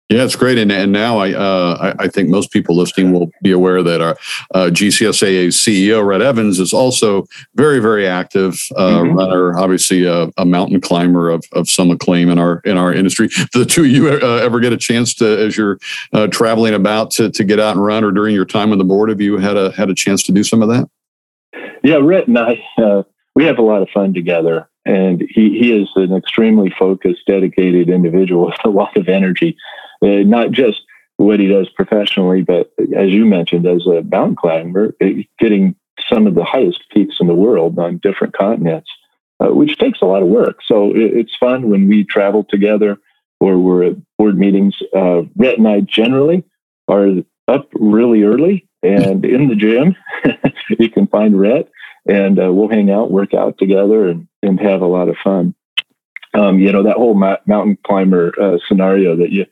Yeah, 0.08 0.22
it's 0.22 0.36
great, 0.36 0.56
and 0.56 0.70
and 0.70 0.92
now 0.92 1.18
I 1.18 1.32
uh, 1.32 1.94
I, 1.98 2.04
I, 2.04 2.08
think 2.08 2.28
most 2.28 2.52
people 2.52 2.76
listening 2.76 3.12
will 3.12 3.28
be 3.42 3.50
aware 3.50 3.82
that 3.82 4.00
our 4.00 4.16
uh, 4.54 4.70
GCSAA 4.70 5.48
CEO 5.48 6.06
Rhett 6.06 6.22
Evans 6.22 6.60
is 6.60 6.72
also 6.72 7.26
very 7.56 7.80
very 7.80 8.06
active 8.06 8.62
uh, 8.76 9.00
mm-hmm. 9.00 9.16
runner, 9.16 9.58
obviously 9.58 10.04
a, 10.04 10.30
a, 10.36 10.44
mountain 10.44 10.80
climber 10.80 11.28
of, 11.28 11.44
of 11.54 11.68
some 11.68 11.90
acclaim 11.90 12.28
in 12.30 12.38
our 12.38 12.60
in 12.60 12.76
our 12.76 12.92
industry. 12.92 13.28
The 13.52 13.64
two 13.64 13.82
of 13.82 13.88
you 13.88 14.08
uh, 14.08 14.40
ever 14.44 14.60
get 14.60 14.72
a 14.72 14.76
chance 14.76 15.12
to, 15.14 15.26
as 15.44 15.56
you're 15.56 15.78
uh, 16.12 16.28
traveling 16.28 16.74
about, 16.74 17.10
to 17.12 17.28
to 17.28 17.42
get 17.42 17.58
out 17.58 17.74
and 17.74 17.84
run, 17.84 18.04
or 18.04 18.12
during 18.12 18.32
your 18.32 18.44
time 18.44 18.70
on 18.70 18.78
the 18.78 18.84
board, 18.84 19.08
have 19.08 19.20
you 19.20 19.38
had 19.38 19.56
a 19.56 19.72
had 19.72 19.90
a 19.90 19.94
chance 19.94 20.22
to 20.24 20.32
do 20.32 20.44
some 20.44 20.62
of 20.62 20.68
that? 20.68 20.88
Yeah, 21.82 21.96
Red 21.96 22.28
and 22.28 22.38
I 22.38 22.64
uh, 22.78 23.02
we 23.34 23.44
have 23.44 23.58
a 23.58 23.62
lot 23.62 23.82
of 23.82 23.90
fun 23.90 24.14
together, 24.14 24.68
and 24.84 25.22
he 25.28 25.58
he 25.58 25.72
is 25.72 25.88
an 25.96 26.14
extremely 26.14 26.70
focused, 26.78 27.26
dedicated 27.26 27.88
individual 27.88 28.46
with 28.46 28.64
a 28.64 28.68
lot 28.68 28.96
of 28.96 29.08
energy 29.08 29.56
not 30.02 30.50
just 30.50 30.82
what 31.16 31.40
he 31.40 31.48
does 31.48 31.68
professionally, 31.70 32.42
but 32.42 32.70
as 32.94 33.10
you 33.10 33.24
mentioned, 33.24 33.66
as 33.66 33.86
a 33.86 34.02
mountain 34.02 34.36
climber, 34.36 34.94
uh, 35.02 35.08
getting 35.38 35.74
some 36.08 36.26
of 36.26 36.34
the 36.34 36.44
highest 36.44 36.82
peaks 36.90 37.16
in 37.20 37.26
the 37.26 37.34
world 37.34 37.78
on 37.78 37.98
different 37.98 38.36
continents, 38.36 38.90
uh, 39.40 39.52
which 39.52 39.78
takes 39.78 40.02
a 40.02 40.06
lot 40.06 40.22
of 40.22 40.28
work. 40.28 40.58
So 40.64 40.90
it, 40.90 41.16
it's 41.16 41.36
fun 41.36 41.70
when 41.70 41.88
we 41.88 42.04
travel 42.04 42.44
together 42.44 42.98
or 43.40 43.58
we're 43.58 43.84
at 43.84 44.16
board 44.18 44.38
meetings. 44.38 44.76
Uh, 44.94 45.22
Rhett 45.36 45.58
and 45.58 45.68
I 45.68 45.80
generally 45.80 46.44
are 46.88 47.08
up 47.48 47.68
really 47.74 48.22
early 48.22 48.68
and 48.82 49.24
in 49.24 49.48
the 49.48 49.56
gym. 49.56 49.96
you 50.78 50.90
can 50.90 51.06
find 51.06 51.38
Rhett 51.38 51.68
and 52.06 52.38
uh, 52.38 52.52
we'll 52.52 52.68
hang 52.68 52.90
out, 52.90 53.10
work 53.10 53.34
out 53.34 53.58
together, 53.58 54.08
and, 54.08 54.28
and 54.42 54.60
have 54.60 54.80
a 54.80 54.86
lot 54.86 55.08
of 55.08 55.16
fun. 55.22 55.54
Um, 56.34 56.58
you 56.60 56.70
know, 56.70 56.84
that 56.84 56.96
whole 56.96 57.14
ma- 57.14 57.38
mountain 57.46 57.78
climber 57.84 58.32
uh, 58.40 58.58
scenario 58.68 59.16
that 59.16 59.30
you 59.30 59.46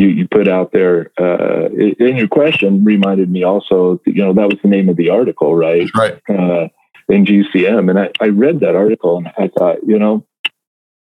you, 0.00 0.08
you 0.08 0.28
put 0.28 0.48
out 0.48 0.72
there 0.72 1.12
uh, 1.18 1.68
in 1.68 2.16
your 2.16 2.28
question 2.28 2.84
reminded 2.84 3.30
me 3.30 3.44
also, 3.44 4.00
you 4.06 4.24
know, 4.24 4.32
that 4.32 4.48
was 4.48 4.58
the 4.62 4.68
name 4.68 4.88
of 4.88 4.96
the 4.96 5.10
article, 5.10 5.54
right? 5.54 5.90
Right. 5.94 6.18
Uh, 6.28 6.68
in 7.08 7.26
GCM. 7.26 7.90
And 7.90 7.98
I, 7.98 8.10
I 8.20 8.28
read 8.28 8.60
that 8.60 8.76
article 8.76 9.18
and 9.18 9.28
I 9.36 9.48
thought, 9.48 9.78
you 9.86 9.98
know, 9.98 10.24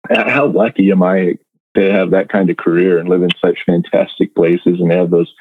how 0.10 0.46
lucky 0.48 0.92
am 0.92 1.02
I 1.02 1.38
to 1.76 1.92
have 1.92 2.12
that 2.12 2.30
kind 2.30 2.50
of 2.50 2.58
career 2.58 3.00
and 3.00 3.10
live 3.10 3.24
in 3.24 3.32
such 3.42 3.60
fantastic 3.66 4.36
places 4.36 4.80
and 4.80 4.92
have 4.92 5.10
those 5.10 5.34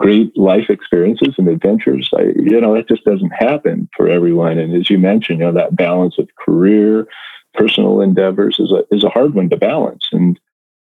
great 0.00 0.36
life 0.36 0.70
experiences 0.70 1.34
and 1.36 1.46
adventures. 1.46 2.10
I, 2.16 2.32
you 2.34 2.60
know, 2.60 2.74
it 2.74 2.88
just 2.88 3.04
doesn't 3.04 3.30
happen 3.30 3.88
for 3.96 4.08
everyone. 4.08 4.58
And 4.58 4.74
as 4.74 4.88
you 4.90 4.98
mentioned, 4.98 5.40
you 5.40 5.44
know, 5.44 5.52
that 5.52 5.76
balance 5.76 6.18
of 6.18 6.28
career, 6.36 7.06
personal 7.54 8.00
endeavors 8.00 8.58
is 8.58 8.72
a, 8.72 8.82
is 8.90 9.04
a 9.04 9.10
hard 9.10 9.34
one 9.34 9.50
to 9.50 9.56
balance. 9.56 10.08
And 10.10 10.40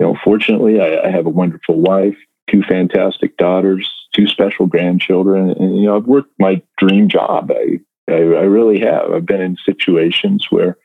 you 0.03 0.09
know, 0.09 0.19
fortunately, 0.21 0.81
I, 0.81 1.07
I 1.07 1.11
have 1.11 1.25
a 1.25 1.29
wonderful 1.29 1.79
wife, 1.79 2.17
two 2.49 2.61
fantastic 2.63 3.37
daughters, 3.37 3.89
two 4.13 4.27
special 4.27 4.67
grandchildren, 4.67 5.51
and 5.51 5.77
you 5.77 5.85
know, 5.85 5.95
I've 5.95 6.07
worked 6.07 6.33
my 6.37 6.61
dream 6.77 7.07
job. 7.07 7.49
I 7.51 7.79
I, 8.11 8.15
I 8.15 8.43
really 8.43 8.81
have. 8.81 9.13
I've 9.13 9.25
been 9.25 9.39
in 9.39 9.55
situations 9.65 10.47
where 10.49 10.77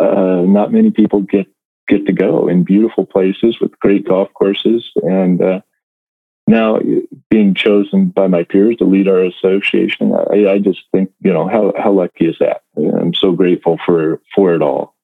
uh, 0.00 0.44
not 0.46 0.72
many 0.72 0.90
people 0.90 1.20
get 1.20 1.46
get 1.88 2.06
to 2.06 2.12
go 2.14 2.48
in 2.48 2.64
beautiful 2.64 3.04
places 3.04 3.60
with 3.60 3.78
great 3.80 4.08
golf 4.08 4.32
courses, 4.32 4.90
and 5.02 5.42
uh, 5.42 5.60
now 6.46 6.78
being 7.28 7.54
chosen 7.54 8.08
by 8.08 8.28
my 8.28 8.44
peers 8.44 8.76
to 8.76 8.84
lead 8.84 9.08
our 9.08 9.24
association, 9.24 10.14
I, 10.14 10.52
I 10.52 10.58
just 10.58 10.80
think 10.90 11.10
you 11.20 11.34
know 11.34 11.48
how 11.48 11.74
how 11.76 11.92
lucky 11.92 12.24
is 12.24 12.36
that? 12.40 12.62
I'm 12.78 13.12
so 13.12 13.32
grateful 13.32 13.78
for 13.84 14.22
for 14.34 14.54
it 14.54 14.62
all. 14.62 14.94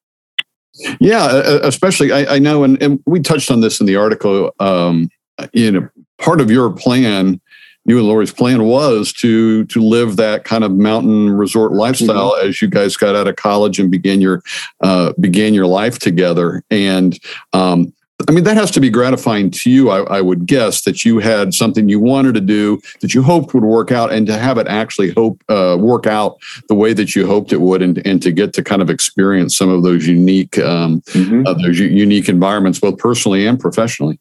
Yeah, 1.01 1.29
especially 1.63 2.13
I, 2.13 2.35
I 2.35 2.39
know, 2.39 2.65
and, 2.65 2.83
and, 2.83 3.01
we 3.07 3.21
touched 3.21 3.51
on 3.51 3.61
this 3.61 3.81
in 3.81 3.87
the 3.87 3.97
article. 3.97 4.53
Um, 4.59 5.09
you 5.53 5.71
know, 5.71 5.89
part 6.19 6.41
of 6.41 6.51
your 6.51 6.71
plan, 6.71 7.41
you 7.85 7.99
and 7.99 8.09
Lori's 8.09 8.33
plan, 8.33 8.65
was 8.65 9.13
to 9.15 9.65
to 9.67 9.81
live 9.81 10.17
that 10.17 10.45
kind 10.45 10.65
of 10.65 10.73
mountain 10.73 11.31
resort 11.31 11.73
lifestyle 11.73 12.33
mm-hmm. 12.33 12.49
as 12.49 12.61
you 12.61 12.69
guys 12.69 12.97
got 12.97 13.15
out 13.15 13.29
of 13.29 13.37
college 13.37 13.79
and 13.79 13.91
began 13.91 14.21
your 14.21 14.43
uh, 14.81 15.13
began 15.21 15.55
your 15.55 15.67
life 15.67 15.99
together. 15.99 16.65
And 16.71 17.19
um, 17.53 17.93
I 18.29 18.33
mean, 18.33 18.45
that 18.45 18.57
has 18.57 18.71
to 18.73 18.81
be 18.81 18.91
gratifying 18.91 19.51
to 19.51 19.71
you, 19.71 19.91
I, 19.91 20.03
I, 20.19 20.21
would 20.21 20.47
guess, 20.47 20.83
that 20.83 21.05
you 21.05 21.19
had 21.19 21.53
something 21.53 21.89
you 21.89 21.99
wanted 21.99 22.35
to 22.35 22.41
do 22.41 22.81
that 23.01 23.13
you 23.13 23.23
hoped 23.23 23.53
would 23.55 23.65
work 23.65 23.91
out, 23.91 24.13
and 24.13 24.27
to 24.29 24.39
have 24.39 24.57
it 24.57 24.69
actually 24.69 25.11
hope 25.11 25.43
uh, 25.49 25.77
work 25.81 26.07
out 26.07 26.39
the 26.69 26.77
way 26.77 26.93
that 26.93 27.17
you 27.17 27.27
hoped 27.27 27.53
it 27.53 27.61
would, 27.61 27.83
and, 27.83 28.05
and 28.07 28.23
to 28.23 28.31
get 28.31 28.53
to 28.55 28.63
kind 28.63 28.81
of 28.81 28.89
experience 28.89 29.57
some 29.57 29.69
of 29.69 29.83
those 29.83 30.07
unique 30.07 30.59
um, 30.59 31.01
mm-hmm. 31.03 31.45
uh, 31.45 31.55
those 31.55 31.79
unique 31.81 32.29
environments, 32.29 32.79
both 32.79 32.99
personally 32.99 33.47
and 33.47 33.59
professionally. 33.59 34.21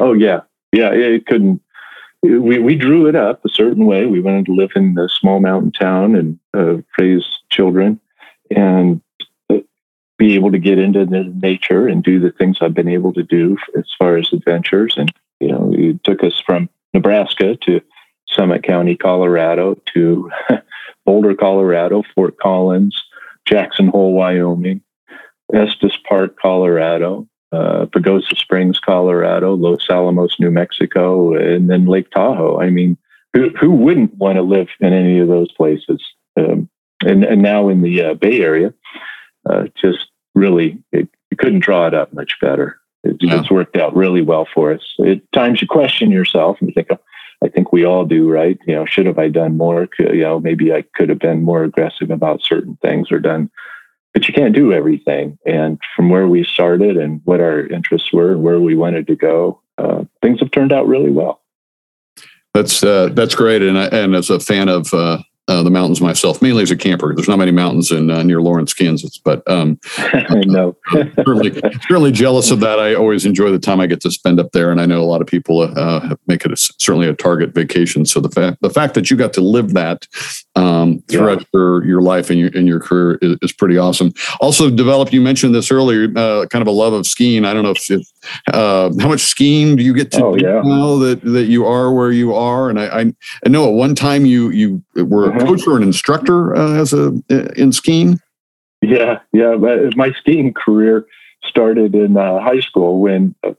Oh 0.00 0.14
yeah, 0.14 0.40
yeah, 0.72 0.90
it 0.90 1.26
couldn't. 1.26 1.60
We 2.22 2.58
we 2.58 2.76
drew 2.76 3.06
it 3.06 3.14
up 3.14 3.44
a 3.44 3.50
certain 3.50 3.84
way. 3.84 4.06
We 4.06 4.20
wanted 4.20 4.46
to 4.46 4.54
live 4.54 4.70
in 4.74 4.96
a 4.98 5.08
small 5.10 5.40
mountain 5.40 5.70
town 5.70 6.16
and 6.16 6.38
uh, 6.54 6.82
raise 6.98 7.26
children, 7.50 8.00
and 8.50 9.02
be 10.18 10.34
able 10.34 10.50
to 10.52 10.58
get 10.58 10.78
into 10.78 11.04
the 11.04 11.24
nature 11.24 11.86
and 11.86 12.02
do 12.02 12.18
the 12.18 12.30
things 12.30 12.58
I've 12.60 12.74
been 12.74 12.88
able 12.88 13.12
to 13.14 13.22
do 13.22 13.56
as 13.76 13.84
far 13.98 14.16
as 14.16 14.32
adventures. 14.32 14.94
And, 14.96 15.12
you 15.40 15.48
know, 15.48 15.72
it 15.74 16.02
took 16.04 16.24
us 16.24 16.42
from 16.44 16.68
Nebraska 16.94 17.56
to 17.56 17.80
Summit 18.28 18.62
County, 18.62 18.96
Colorado 18.96 19.76
to 19.94 20.30
Boulder, 21.04 21.34
Colorado, 21.34 22.02
Fort 22.14 22.38
Collins, 22.38 23.00
Jackson 23.46 23.88
Hole, 23.88 24.12
Wyoming, 24.12 24.80
Estes 25.52 25.96
Park, 26.08 26.36
Colorado, 26.40 27.28
uh, 27.52 27.86
Pagosa 27.86 28.36
Springs, 28.36 28.80
Colorado, 28.80 29.54
Los 29.54 29.88
Alamos, 29.88 30.36
New 30.40 30.50
Mexico, 30.50 31.34
and 31.34 31.70
then 31.70 31.86
Lake 31.86 32.10
Tahoe. 32.10 32.60
I 32.60 32.70
mean, 32.70 32.96
who, 33.32 33.50
who 33.50 33.70
wouldn't 33.70 34.14
want 34.14 34.36
to 34.36 34.42
live 34.42 34.68
in 34.80 34.92
any 34.92 35.18
of 35.18 35.28
those 35.28 35.52
places? 35.52 36.02
Um, 36.36 36.68
and, 37.04 37.24
and 37.24 37.42
now 37.42 37.68
in 37.68 37.82
the 37.82 38.02
uh, 38.02 38.14
Bay 38.14 38.40
Area, 38.40 38.72
uh, 39.48 39.64
just 39.80 40.08
really, 40.34 40.82
it, 40.92 41.08
you 41.30 41.36
couldn't 41.36 41.60
draw 41.60 41.86
it 41.86 41.94
up 41.94 42.12
much 42.12 42.32
better. 42.40 42.78
It, 43.04 43.16
yeah. 43.20 43.40
It's 43.40 43.50
worked 43.50 43.76
out 43.76 43.96
really 43.96 44.22
well 44.22 44.46
for 44.52 44.72
us. 44.72 44.82
At 45.06 45.20
times 45.32 45.60
you 45.60 45.68
question 45.68 46.10
yourself 46.10 46.58
and 46.60 46.68
you 46.68 46.74
think, 46.74 46.88
oh, 46.90 46.98
I 47.44 47.48
think 47.48 47.72
we 47.72 47.84
all 47.84 48.04
do, 48.04 48.28
right? 48.30 48.58
You 48.66 48.74
know, 48.74 48.86
should 48.86 49.06
have 49.06 49.18
I 49.18 49.28
done 49.28 49.56
more? 49.56 49.88
You 49.98 50.22
know, 50.22 50.40
maybe 50.40 50.72
I 50.72 50.82
could 50.94 51.08
have 51.08 51.18
been 51.18 51.42
more 51.42 51.64
aggressive 51.64 52.10
about 52.10 52.42
certain 52.42 52.78
things 52.82 53.12
or 53.12 53.18
done, 53.20 53.50
but 54.14 54.26
you 54.26 54.34
can't 54.34 54.54
do 54.54 54.72
everything. 54.72 55.38
And 55.46 55.78
from 55.94 56.08
where 56.08 56.26
we 56.26 56.44
started 56.44 56.96
and 56.96 57.20
what 57.24 57.40
our 57.40 57.66
interests 57.66 58.12
were 58.12 58.32
and 58.32 58.42
where 58.42 58.60
we 58.60 58.74
wanted 58.74 59.06
to 59.08 59.16
go, 59.16 59.60
uh, 59.76 60.04
things 60.22 60.40
have 60.40 60.50
turned 60.50 60.72
out 60.72 60.88
really 60.88 61.10
well. 61.10 61.42
That's 62.54 62.82
uh, 62.82 63.10
that's 63.12 63.34
great, 63.34 63.60
and 63.60 63.76
I, 63.78 63.88
and 63.88 64.14
as 64.14 64.30
a 64.30 64.40
fan 64.40 64.70
of 64.70 64.94
uh, 64.94 65.18
uh, 65.48 65.62
the 65.62 65.70
mountains 65.70 66.00
myself, 66.00 66.42
mainly 66.42 66.62
as 66.62 66.70
a 66.70 66.76
camper. 66.76 67.14
There's 67.14 67.28
not 67.28 67.38
many 67.38 67.52
mountains 67.52 67.90
in 67.90 68.10
uh, 68.10 68.22
near 68.22 68.40
Lawrence, 68.40 68.74
Kansas, 68.74 69.18
but 69.18 69.48
um, 69.48 69.78
I 69.98 70.42
know 70.44 70.76
certainly, 70.92 71.60
certainly 71.88 72.12
jealous 72.12 72.50
of 72.50 72.60
that. 72.60 72.80
I 72.80 72.94
always 72.94 73.24
enjoy 73.24 73.50
the 73.50 73.58
time 73.58 73.80
I 73.80 73.86
get 73.86 74.00
to 74.02 74.10
spend 74.10 74.40
up 74.40 74.52
there, 74.52 74.70
and 74.70 74.80
I 74.80 74.86
know 74.86 75.00
a 75.00 75.04
lot 75.04 75.20
of 75.20 75.26
people 75.26 75.60
uh, 75.62 76.16
make 76.26 76.44
it 76.44 76.52
a, 76.52 76.56
certainly 76.56 77.08
a 77.08 77.14
target 77.14 77.54
vacation. 77.54 78.06
So 78.06 78.20
the 78.20 78.30
fact 78.30 78.60
the 78.60 78.70
fact 78.70 78.94
that 78.94 79.10
you 79.10 79.16
got 79.16 79.32
to 79.34 79.40
live 79.40 79.74
that 79.74 80.06
um, 80.56 81.02
throughout 81.08 81.40
yeah. 81.40 81.46
your, 81.52 81.84
your 81.84 82.02
life 82.02 82.30
and 82.30 82.38
your 82.38 82.48
in 82.48 82.66
your 82.66 82.80
career 82.80 83.18
is, 83.20 83.36
is, 83.42 83.52
pretty 83.52 83.76
awesome. 83.76 84.12
Also, 84.40 84.70
developed. 84.70 85.12
You 85.12 85.20
mentioned 85.20 85.54
this 85.54 85.70
earlier, 85.70 86.08
uh, 86.16 86.46
kind 86.46 86.62
of 86.62 86.66
a 86.66 86.72
love 86.72 86.94
of 86.94 87.06
skiing. 87.06 87.44
I 87.44 87.52
don't 87.52 87.62
know 87.62 87.70
if, 87.70 87.90
if 87.90 88.06
uh, 88.52 88.90
how 88.98 89.08
much 89.08 89.20
skiing 89.20 89.76
do 89.76 89.84
you 89.84 89.94
get 89.94 90.10
to 90.12 90.24
oh, 90.24 90.34
yeah. 90.34 90.62
now 90.64 90.96
that 90.96 91.20
that 91.22 91.44
you 91.44 91.66
are 91.66 91.92
where 91.92 92.10
you 92.10 92.34
are, 92.34 92.70
and 92.70 92.80
I 92.80 92.86
I, 92.86 93.14
I 93.44 93.48
know 93.48 93.68
at 93.68 93.74
one 93.74 93.94
time 93.94 94.24
you 94.24 94.50
you 94.50 94.82
were 94.94 95.30
a 95.30 95.38
coach 95.38 95.66
or 95.66 95.76
an 95.76 95.82
instructor 95.82 96.56
uh, 96.56 96.80
as 96.80 96.92
a 96.92 97.20
in 97.56 97.72
skiing? 97.72 98.18
Yeah, 98.80 99.20
yeah. 99.32 99.56
My 99.94 100.12
skiing 100.12 100.54
career 100.54 101.06
started 101.44 101.94
in 101.94 102.16
uh, 102.16 102.40
high 102.40 102.60
school 102.60 103.00
when 103.00 103.34
uh, 103.44 103.52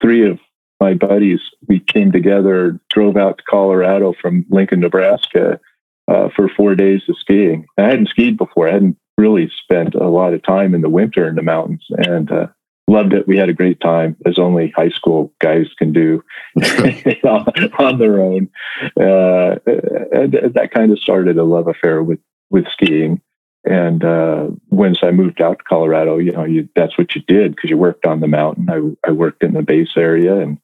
three 0.00 0.28
of 0.28 0.38
my 0.80 0.94
buddies 0.94 1.40
we 1.66 1.80
came 1.80 2.12
together, 2.12 2.78
drove 2.90 3.16
out 3.16 3.38
to 3.38 3.44
Colorado 3.48 4.12
from 4.20 4.44
Lincoln, 4.50 4.80
Nebraska, 4.80 5.60
uh, 6.08 6.28
for 6.34 6.48
four 6.48 6.74
days 6.74 7.02
of 7.08 7.16
skiing. 7.18 7.66
I 7.78 7.82
hadn't 7.82 8.08
skied 8.08 8.36
before. 8.36 8.68
I 8.68 8.72
hadn't 8.72 8.98
really 9.16 9.50
spent 9.62 9.94
a 9.94 10.08
lot 10.08 10.34
of 10.34 10.42
time 10.42 10.74
in 10.74 10.80
the 10.80 10.88
winter 10.88 11.28
in 11.28 11.36
the 11.36 11.42
mountains, 11.42 11.84
and 11.90 12.30
uh, 12.30 12.46
loved 12.88 13.12
it. 13.12 13.26
We 13.26 13.36
had 13.36 13.48
a 13.48 13.54
great 13.54 13.80
time, 13.80 14.16
as 14.26 14.38
only 14.38 14.72
high 14.76 14.90
school 14.90 15.32
guys 15.40 15.68
can 15.78 15.92
do 15.92 16.22
on 17.78 17.98
their 17.98 18.20
own. 18.20 18.50
Uh, 18.96 19.58
that 19.64 20.70
kind 20.74 20.92
of 20.92 20.98
started 20.98 21.38
a 21.38 21.44
love 21.44 21.68
affair 21.68 22.02
with 22.02 22.20
with 22.50 22.66
skiing. 22.68 23.20
And 23.66 24.04
uh, 24.04 24.48
once 24.68 24.98
I 25.02 25.10
moved 25.10 25.40
out 25.40 25.58
to 25.58 25.64
Colorado, 25.64 26.18
you 26.18 26.32
know, 26.32 26.44
you, 26.44 26.68
that's 26.76 26.98
what 26.98 27.14
you 27.14 27.22
did 27.26 27.56
because 27.56 27.70
you 27.70 27.78
worked 27.78 28.04
on 28.04 28.20
the 28.20 28.28
mountain. 28.28 28.68
I, 28.68 29.08
I 29.08 29.12
worked 29.12 29.42
in 29.42 29.54
the 29.54 29.62
base 29.62 29.96
area 29.96 30.38
and 30.38 30.58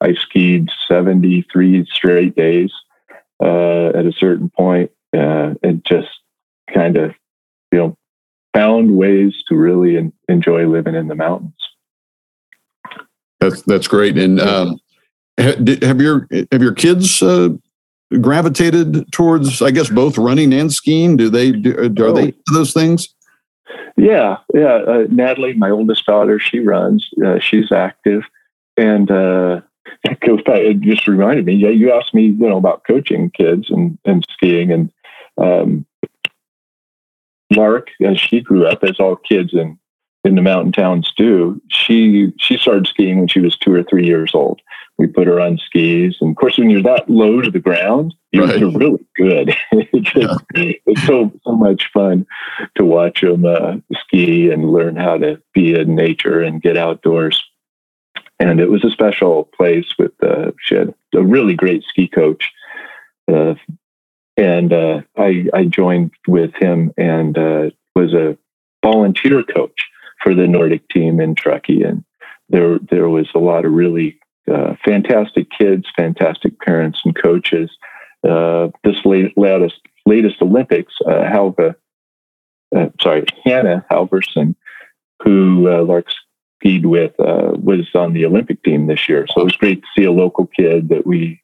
I 0.00 0.14
skied 0.14 0.70
73 0.88 1.86
straight 1.92 2.34
days 2.34 2.72
uh, 3.42 3.88
at 3.88 4.06
a 4.06 4.12
certain 4.12 4.50
point, 4.50 4.90
uh, 5.16 5.54
and 5.62 5.84
just 5.84 6.08
kind 6.72 6.96
of, 6.96 7.14
you 7.72 7.78
know, 7.78 7.96
found 8.54 8.96
ways 8.96 9.34
to 9.48 9.54
really 9.54 9.96
in, 9.96 10.12
enjoy 10.28 10.66
living 10.66 10.94
in 10.94 11.08
the 11.08 11.14
mountains. 11.14 11.52
That's 13.40 13.62
that's 13.62 13.86
great. 13.86 14.16
And 14.16 14.40
um, 14.40 14.78
have 15.38 16.00
your 16.00 16.26
have 16.50 16.62
your 16.62 16.72
kids 16.72 17.22
uh, 17.22 17.50
gravitated 18.20 19.12
towards, 19.12 19.60
I 19.60 19.70
guess, 19.70 19.90
both 19.90 20.16
running 20.16 20.52
and 20.52 20.72
skiing? 20.72 21.16
Do 21.16 21.28
they 21.28 21.52
do, 21.52 21.76
are 21.76 22.06
oh. 22.06 22.12
they 22.12 22.32
those 22.52 22.72
things? 22.72 23.14
Yeah, 23.98 24.38
yeah. 24.54 24.74
Uh, 24.74 25.06
Natalie, 25.10 25.54
my 25.54 25.70
oldest 25.70 26.06
daughter, 26.06 26.38
she 26.38 26.60
runs. 26.60 27.08
Uh, 27.24 27.38
she's 27.38 27.72
active, 27.72 28.22
and 28.76 29.10
uh, 30.06 30.52
it 30.52 30.80
just 30.80 31.06
reminded 31.06 31.46
me. 31.46 31.54
Yeah, 31.54 31.70
you 31.70 31.92
asked 31.92 32.14
me, 32.14 32.26
you 32.26 32.48
know, 32.48 32.58
about 32.58 32.84
coaching 32.86 33.30
kids 33.30 33.70
and 33.70 33.98
and 34.04 34.24
skiing, 34.30 34.72
and 34.72 34.92
um, 35.38 35.86
Lark, 37.54 37.88
as 38.04 38.18
she 38.18 38.40
grew 38.40 38.66
up, 38.66 38.82
as 38.82 38.98
all 38.98 39.16
kids 39.16 39.52
in 39.52 39.78
in 40.24 40.34
the 40.34 40.42
mountain 40.42 40.72
towns 40.72 41.12
do, 41.16 41.60
she 41.68 42.32
she 42.38 42.56
started 42.56 42.86
skiing 42.86 43.18
when 43.18 43.28
she 43.28 43.40
was 43.40 43.56
two 43.56 43.72
or 43.72 43.82
three 43.82 44.06
years 44.06 44.32
old. 44.34 44.60
We 44.98 45.06
put 45.06 45.26
her 45.26 45.40
on 45.40 45.58
skis, 45.58 46.16
and 46.20 46.30
of 46.30 46.36
course, 46.36 46.58
when 46.58 46.70
you're 46.70 46.82
that 46.82 47.08
low 47.08 47.42
to 47.42 47.50
the 47.50 47.60
ground, 47.60 48.14
you're, 48.32 48.46
right. 48.46 48.60
really 48.60 49.06
good. 49.14 49.54
it's, 49.72 50.14
yeah. 50.14 50.72
it's 50.86 51.06
so 51.06 51.30
so 51.44 51.52
much 51.52 51.90
fun 51.92 52.26
to 52.76 52.84
watch 52.84 53.20
them 53.20 53.44
uh, 53.44 53.76
ski 54.04 54.50
and 54.50 54.72
learn 54.72 54.96
how 54.96 55.18
to 55.18 55.40
be 55.54 55.78
in 55.78 55.94
nature 55.94 56.42
and 56.42 56.62
get 56.62 56.76
outdoors. 56.76 57.42
And 58.38 58.60
it 58.60 58.70
was 58.70 58.84
a 58.84 58.90
special 58.90 59.44
place 59.56 59.86
with 59.98 60.12
uh, 60.22 60.52
she 60.60 60.74
had 60.74 60.94
a 61.14 61.22
really 61.22 61.54
great 61.54 61.82
ski 61.84 62.06
coach. 62.06 62.50
Uh, 63.32 63.54
and 64.36 64.72
uh, 64.72 65.00
I, 65.16 65.46
I 65.54 65.64
joined 65.64 66.10
with 66.28 66.52
him 66.60 66.92
and 66.98 67.36
uh, 67.38 67.70
was 67.94 68.12
a 68.12 68.36
volunteer 68.84 69.42
coach 69.42 69.86
for 70.22 70.34
the 70.34 70.46
Nordic 70.46 70.88
team 70.88 71.20
in 71.20 71.34
Truckee, 71.34 71.82
and 71.82 72.04
there 72.48 72.78
there 72.90 73.08
was 73.08 73.28
a 73.34 73.38
lot 73.38 73.64
of 73.64 73.72
really 73.72 74.18
uh, 74.52 74.74
fantastic 74.84 75.48
kids, 75.50 75.86
fantastic 75.96 76.58
parents 76.60 77.00
and 77.04 77.20
coaches. 77.20 77.70
Uh, 78.28 78.68
this 78.84 78.96
late, 79.04 79.36
latest 79.36 79.80
latest 80.04 80.42
Olympics, 80.42 80.94
uh, 81.06 81.22
Halva, 81.22 81.74
uh, 82.76 82.86
sorry, 83.00 83.24
Hannah 83.44 83.84
Halverson, 83.90 84.54
who 85.22 85.68
uh, 85.72 85.82
Lark 85.82 86.06
skied 86.58 86.86
with, 86.86 87.18
uh, 87.18 87.52
was 87.54 87.88
on 87.94 88.12
the 88.12 88.24
Olympic 88.24 88.62
team 88.62 88.86
this 88.86 89.08
year. 89.08 89.26
So 89.28 89.40
it 89.40 89.44
was 89.44 89.56
great 89.56 89.82
to 89.82 89.88
see 89.96 90.04
a 90.04 90.12
local 90.12 90.46
kid 90.46 90.88
that 90.88 91.06
we 91.06 91.40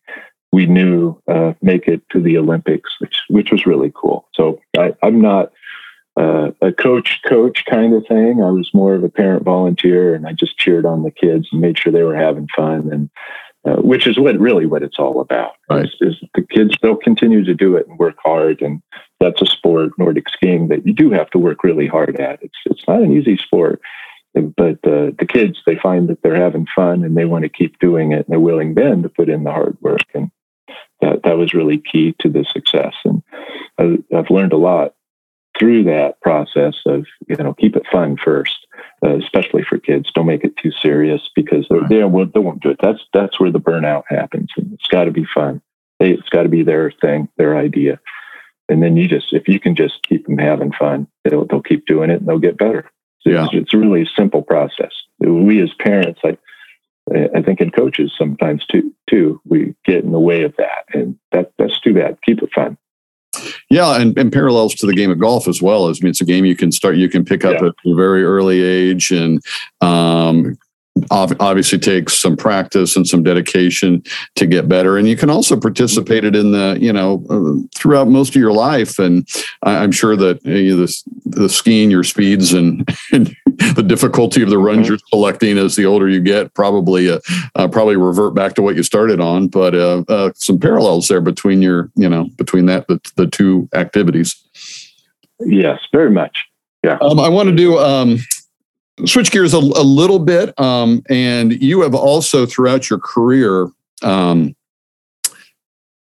we 0.52 0.66
knew 0.66 1.18
uh, 1.28 1.54
make 1.62 1.88
it 1.88 2.02
to 2.10 2.20
the 2.20 2.36
Olympics, 2.36 2.90
which 3.00 3.16
which 3.28 3.50
was 3.50 3.66
really 3.66 3.92
cool. 3.94 4.28
So 4.34 4.60
I, 4.78 4.92
I'm 5.02 5.20
not 5.20 5.52
uh, 6.16 6.50
a 6.60 6.72
coach 6.72 7.20
coach 7.26 7.64
kind 7.68 7.94
of 7.94 8.06
thing. 8.06 8.42
I 8.42 8.50
was 8.50 8.70
more 8.74 8.94
of 8.94 9.02
a 9.02 9.08
parent 9.08 9.44
volunteer, 9.44 10.14
and 10.14 10.26
I 10.26 10.32
just 10.32 10.58
cheered 10.58 10.84
on 10.84 11.02
the 11.02 11.10
kids 11.10 11.48
and 11.50 11.60
made 11.60 11.78
sure 11.78 11.92
they 11.92 12.02
were 12.02 12.16
having 12.16 12.48
fun, 12.54 12.90
and 12.92 13.10
uh, 13.64 13.80
which 13.80 14.06
is 14.06 14.18
what 14.18 14.38
really 14.38 14.66
what 14.66 14.82
it's 14.82 14.98
all 14.98 15.20
about. 15.20 15.52
Right. 15.70 15.86
Is, 15.86 15.94
is, 16.00 16.16
the 16.34 16.42
kids 16.42 16.74
they'll 16.82 16.96
continue 16.96 17.44
to 17.44 17.54
do 17.54 17.76
it 17.76 17.86
and 17.88 17.98
work 17.98 18.16
hard, 18.22 18.60
and 18.60 18.82
that's 19.20 19.40
a 19.40 19.46
sport, 19.46 19.92
Nordic 19.98 20.28
skiing, 20.28 20.68
that 20.68 20.86
you 20.86 20.92
do 20.92 21.10
have 21.10 21.30
to 21.30 21.38
work 21.38 21.64
really 21.64 21.86
hard 21.86 22.20
at. 22.20 22.42
It's 22.42 22.58
it's 22.66 22.86
not 22.86 23.00
an 23.00 23.16
easy 23.16 23.38
sport, 23.38 23.80
but 24.34 24.78
uh, 24.84 25.12
the 25.18 25.26
kids 25.28 25.58
they 25.66 25.76
find 25.76 26.08
that 26.08 26.22
they're 26.22 26.40
having 26.40 26.66
fun 26.74 27.04
and 27.04 27.16
they 27.16 27.24
want 27.24 27.42
to 27.42 27.48
keep 27.48 27.78
doing 27.78 28.12
it, 28.12 28.26
and 28.26 28.26
they're 28.28 28.40
willing 28.40 28.74
then 28.74 29.02
to 29.02 29.08
put 29.08 29.28
in 29.28 29.44
the 29.44 29.50
hard 29.50 29.76
work, 29.80 30.06
and 30.14 30.30
that 31.00 31.22
that 31.24 31.36
was 31.36 31.54
really 31.54 31.78
key 31.78 32.14
to 32.20 32.28
the 32.28 32.44
success. 32.44 32.94
And 33.04 33.22
I, 33.78 33.98
I've 34.16 34.30
learned 34.30 34.52
a 34.52 34.58
lot 34.58 34.94
through 35.58 35.84
that 35.84 36.20
process 36.22 36.74
of 36.86 37.06
you 37.28 37.36
know 37.36 37.54
keep 37.54 37.76
it 37.76 37.86
fun 37.92 38.16
first, 38.16 38.66
uh, 39.04 39.16
especially 39.18 39.62
for 39.62 39.78
kids. 39.78 40.10
Don't 40.14 40.26
make 40.26 40.44
it 40.44 40.56
too 40.56 40.72
serious 40.72 41.28
because 41.36 41.66
right. 41.70 41.88
they 41.88 42.02
won't 42.04 42.32
they 42.32 42.40
won't 42.40 42.62
do 42.62 42.70
it. 42.70 42.78
That's 42.82 43.00
that's 43.12 43.38
where 43.38 43.52
the 43.52 43.60
burnout 43.60 44.04
happens. 44.08 44.50
And 44.56 44.72
it's 44.72 44.86
got 44.86 45.04
to 45.04 45.10
be 45.10 45.26
fun. 45.34 45.60
They, 46.00 46.10
it's 46.12 46.28
got 46.30 46.44
to 46.44 46.48
be 46.48 46.62
their 46.62 46.90
thing, 46.90 47.28
their 47.36 47.56
idea. 47.56 48.00
And 48.68 48.82
then 48.82 48.96
you 48.96 49.08
just 49.08 49.32
if 49.32 49.48
you 49.48 49.60
can 49.60 49.76
just 49.76 50.02
keep 50.08 50.26
them 50.26 50.38
having 50.38 50.72
fun, 50.72 51.06
they'll 51.24 51.44
they'll 51.44 51.62
keep 51.62 51.86
doing 51.86 52.10
it 52.10 52.20
and 52.20 52.26
they'll 52.26 52.38
get 52.38 52.56
better. 52.56 52.90
Yeah. 53.24 53.44
it's, 53.44 53.54
it's 53.54 53.74
really 53.74 54.02
a 54.02 54.06
simple 54.16 54.42
process. 54.42 54.92
We 55.18 55.62
as 55.62 55.72
parents, 55.78 56.20
I 56.24 56.36
I 57.34 57.42
think 57.42 57.60
in 57.60 57.70
coaches 57.70 58.12
sometimes 58.16 58.64
too 58.66 58.94
too 59.10 59.40
we 59.44 59.74
get 59.84 60.04
in 60.04 60.12
the 60.12 60.20
way 60.20 60.42
of 60.42 60.54
that, 60.56 60.84
and 60.92 61.18
that 61.32 61.52
that's 61.58 61.80
too 61.80 61.94
bad. 61.94 62.18
Keep 62.24 62.42
it 62.42 62.50
fun. 62.54 62.76
Yeah, 63.70 64.00
and, 64.00 64.16
and 64.18 64.30
parallels 64.30 64.74
to 64.76 64.86
the 64.86 64.94
game 64.94 65.10
of 65.10 65.18
golf 65.18 65.48
as 65.48 65.62
well. 65.62 65.88
As 65.88 66.00
I 66.00 66.04
mean, 66.04 66.10
it's 66.10 66.20
a 66.20 66.26
game 66.26 66.44
you 66.44 66.54
can 66.54 66.70
start, 66.70 66.96
you 66.96 67.08
can 67.08 67.24
pick 67.24 67.44
up 67.44 67.60
yeah. 67.60 67.68
at 67.68 67.74
a 67.86 67.94
very 67.94 68.24
early 68.24 68.62
age, 68.62 69.10
and 69.10 69.42
um, 69.80 70.56
obviously 71.10 71.78
takes 71.78 72.18
some 72.18 72.36
practice 72.36 72.96
and 72.96 73.06
some 73.06 73.22
dedication 73.22 74.02
to 74.36 74.46
get 74.46 74.68
better. 74.68 74.96
And 74.98 75.08
you 75.08 75.16
can 75.16 75.30
also 75.30 75.58
participate 75.58 76.24
it 76.24 76.36
in 76.36 76.52
the 76.52 76.76
you 76.80 76.92
know 76.92 77.24
uh, 77.30 77.66
throughout 77.74 78.08
most 78.08 78.30
of 78.30 78.40
your 78.40 78.52
life. 78.52 78.98
And 78.98 79.26
I, 79.62 79.82
am 79.82 79.92
sure 79.92 80.16
that 80.16 80.44
you 80.44 80.76
know, 80.76 80.86
the, 80.86 81.02
the 81.24 81.48
skiing 81.48 81.90
your 81.90 82.04
speeds 82.04 82.52
and, 82.52 82.88
and 83.12 83.34
the 83.74 83.82
difficulty 83.82 84.42
of 84.42 84.50
the 84.50 84.58
runs 84.58 84.80
mm-hmm. 84.80 84.92
you're 84.92 84.98
selecting 85.10 85.58
as 85.58 85.76
the 85.76 85.86
older 85.86 86.08
you 86.08 86.20
get 86.20 86.54
probably 86.54 87.10
uh, 87.10 87.20
uh, 87.54 87.68
probably 87.68 87.96
revert 87.96 88.34
back 88.34 88.54
to 88.54 88.62
what 88.62 88.76
you 88.76 88.82
started 88.82 89.20
on. 89.20 89.48
But 89.48 89.74
uh, 89.74 90.04
uh, 90.08 90.32
some 90.34 90.58
parallels 90.58 91.08
there 91.08 91.20
between 91.20 91.62
your 91.62 91.90
you 91.96 92.08
know 92.08 92.28
between 92.36 92.66
that 92.66 92.86
the, 92.88 93.00
the 93.16 93.26
two 93.26 93.68
activities. 93.74 94.36
Yes 95.40 95.78
very 95.92 96.10
much. 96.10 96.44
Yeah. 96.84 96.98
Um, 97.00 97.20
i 97.20 97.28
want 97.28 97.48
to 97.48 97.54
do 97.54 97.78
um, 97.78 98.18
switch 99.06 99.30
gears 99.30 99.54
a, 99.54 99.58
a 99.58 99.84
little 99.84 100.18
bit, 100.18 100.58
um, 100.58 101.02
and 101.08 101.52
you 101.62 101.82
have 101.82 101.94
also 101.94 102.46
throughout 102.46 102.90
your 102.90 102.98
career, 102.98 103.68
um, 104.02 104.54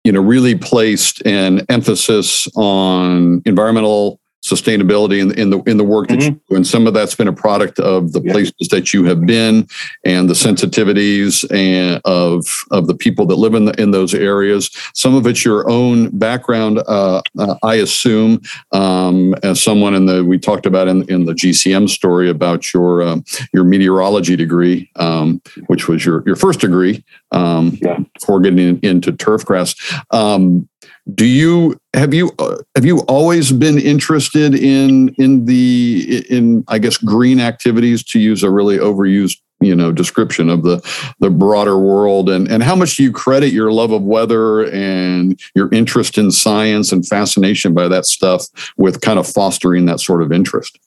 you 0.03 0.11
know, 0.11 0.21
really 0.21 0.55
placed 0.55 1.25
an 1.25 1.65
emphasis 1.69 2.47
on 2.55 3.41
environmental 3.45 4.20
sustainability 4.43 5.19
in, 5.19 5.38
in 5.38 5.51
the 5.51 5.62
in 5.63 5.77
the 5.77 5.84
work 5.84 6.08
that 6.08 6.19
mm-hmm. 6.19 6.34
you 6.34 6.41
do. 6.49 6.56
And 6.56 6.65
some 6.65 6.88
of 6.88 6.93
that's 6.93 7.13
been 7.13 7.27
a 7.27 7.34
product 7.34 7.80
of 7.80 8.12
the 8.12 8.21
yeah. 8.21 8.34
places 8.34 8.67
that 8.69 8.93
you 8.93 9.04
have 9.06 9.25
been 9.25 9.67
and 10.04 10.30
the 10.30 10.34
sensitivities 10.34 11.45
and 11.51 12.01
of 12.06 12.45
of 12.71 12.88
the 12.88 12.95
people 12.95 13.25
that 13.27 13.36
live 13.36 13.54
in 13.54 13.65
the, 13.65 13.82
in 13.82 13.91
those 13.91 14.13
areas. 14.13 14.71
Some 14.93 15.15
of 15.15 15.27
it's 15.27 15.45
your 15.45 15.69
own 15.69 16.10
background, 16.17 16.80
uh, 16.88 17.21
uh, 17.38 17.56
I 17.63 17.75
assume, 17.75 18.41
um, 18.71 19.36
as 19.43 19.62
someone 19.62 19.93
in 19.93 20.08
the 20.08 20.25
we 20.25 20.39
talked 20.39 20.65
about 20.65 20.88
in, 20.88 21.04
in 21.10 21.25
the 21.25 21.34
GCM 21.34 21.88
story 21.89 22.30
about 22.30 22.73
your 22.73 23.04
uh, 23.04 23.17
your 23.54 23.63
meteorology 23.63 24.36
degree, 24.36 24.89
um, 24.95 25.41
which 25.67 25.88
was 25.88 26.04
your 26.04 26.23
your 26.25 26.36
first 26.36 26.62
degree 26.62 27.04
um, 27.32 27.77
yeah. 27.82 27.99
before 28.15 28.39
getting 28.39 28.60
in, 28.60 28.80
into 28.82 29.12
turfgrass. 29.12 29.75
Um, 30.12 30.67
do 31.13 31.25
you 31.25 31.77
have 31.93 32.13
you 32.13 32.31
uh, 32.39 32.57
have 32.75 32.85
you 32.85 32.99
always 33.01 33.51
been 33.51 33.79
interested 33.79 34.53
in 34.53 35.09
in 35.17 35.45
the 35.45 36.25
in 36.29 36.63
I 36.67 36.77
guess 36.77 36.97
green 36.97 37.39
activities 37.39 38.03
to 38.05 38.19
use 38.19 38.43
a 38.43 38.49
really 38.49 38.77
overused 38.77 39.37
you 39.59 39.75
know 39.75 39.91
description 39.91 40.49
of 40.49 40.63
the 40.63 40.79
the 41.19 41.29
broader 41.29 41.77
world? 41.77 42.29
And 42.29 42.47
and 42.47 42.61
how 42.61 42.75
much 42.75 42.97
do 42.97 43.03
you 43.03 43.11
credit 43.11 43.51
your 43.51 43.71
love 43.71 43.91
of 43.91 44.03
weather 44.03 44.69
and 44.71 45.39
your 45.55 45.69
interest 45.73 46.17
in 46.17 46.31
science 46.31 46.91
and 46.91 47.07
fascination 47.07 47.73
by 47.73 47.87
that 47.87 48.05
stuff 48.05 48.45
with 48.77 49.01
kind 49.01 49.17
of 49.17 49.27
fostering 49.27 49.85
that 49.87 49.99
sort 49.99 50.21
of 50.21 50.31
interest? 50.31 50.79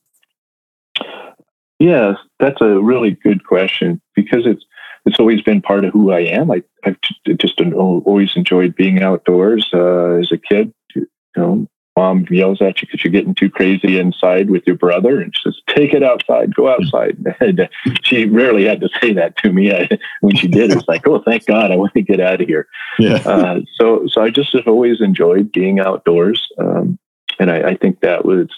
Yes 1.80 2.16
that's 2.44 2.60
a 2.60 2.80
really 2.80 3.12
good 3.12 3.44
question 3.44 4.00
because 4.14 4.46
it's 4.46 4.64
it's 5.06 5.20
always 5.20 5.42
been 5.42 5.60
part 5.60 5.84
of 5.84 5.92
who 5.92 6.12
I 6.12 6.20
am. 6.20 6.50
I, 6.50 6.62
I've 6.84 6.96
just 7.38 7.60
always 7.60 8.30
enjoyed 8.36 8.74
being 8.74 9.02
outdoors 9.02 9.68
uh, 9.74 10.14
as 10.14 10.32
a 10.32 10.38
kid. 10.38 10.72
You 10.94 11.06
know, 11.36 11.68
mom 11.96 12.26
yells 12.30 12.60
at 12.60 12.80
you 12.80 12.88
because 12.88 13.04
you're 13.04 13.12
getting 13.12 13.34
too 13.34 13.50
crazy 13.50 13.98
inside 13.98 14.50
with 14.50 14.64
your 14.66 14.76
brother 14.76 15.20
and 15.20 15.34
she 15.34 15.42
says, 15.44 15.60
take 15.68 15.92
it 15.92 16.02
outside, 16.02 16.54
go 16.54 16.68
outside. 16.68 17.16
And 17.40 17.68
she 18.02 18.24
rarely 18.26 18.64
had 18.64 18.80
to 18.80 18.88
say 19.00 19.12
that 19.12 19.36
to 19.38 19.52
me. 19.52 19.72
I, 19.72 19.88
when 20.20 20.34
she 20.36 20.48
did, 20.48 20.72
it's 20.72 20.88
like, 20.88 21.06
oh, 21.06 21.22
thank 21.22 21.46
God, 21.46 21.70
I 21.70 21.76
want 21.76 21.94
to 21.94 22.02
get 22.02 22.20
out 22.20 22.40
of 22.40 22.46
here. 22.46 22.66
Yeah. 22.98 23.16
Uh, 23.16 23.60
so, 23.74 24.06
so 24.10 24.22
I 24.22 24.30
just 24.30 24.52
have 24.54 24.66
always 24.66 25.00
enjoyed 25.00 25.52
being 25.52 25.80
outdoors. 25.80 26.48
Um, 26.58 26.98
and 27.38 27.50
I, 27.50 27.70
I 27.70 27.76
think 27.76 28.00
that 28.00 28.24
was 28.24 28.48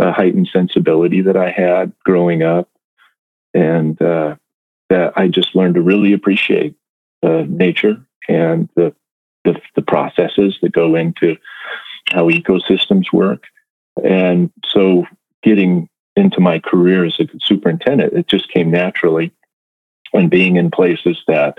a 0.00 0.12
heightened 0.12 0.48
sensibility 0.52 1.22
that 1.22 1.36
I 1.36 1.50
had 1.50 1.92
growing 2.04 2.42
up. 2.42 2.68
And, 3.54 4.00
uh, 4.00 4.36
that 4.92 5.14
I 5.16 5.26
just 5.26 5.56
learned 5.56 5.76
to 5.76 5.80
really 5.80 6.12
appreciate 6.12 6.76
uh, 7.22 7.44
nature 7.48 7.96
and 8.28 8.68
the, 8.76 8.94
the, 9.42 9.58
the 9.74 9.80
processes 9.80 10.58
that 10.60 10.72
go 10.72 10.96
into 10.96 11.38
how 12.10 12.28
ecosystems 12.28 13.10
work. 13.10 13.44
And 14.04 14.50
so, 14.66 15.06
getting 15.42 15.88
into 16.14 16.40
my 16.40 16.58
career 16.58 17.06
as 17.06 17.18
a 17.18 17.26
superintendent, 17.40 18.12
it 18.12 18.28
just 18.28 18.50
came 18.50 18.70
naturally. 18.70 19.32
And 20.12 20.30
being 20.30 20.56
in 20.56 20.70
places 20.70 21.18
that 21.26 21.56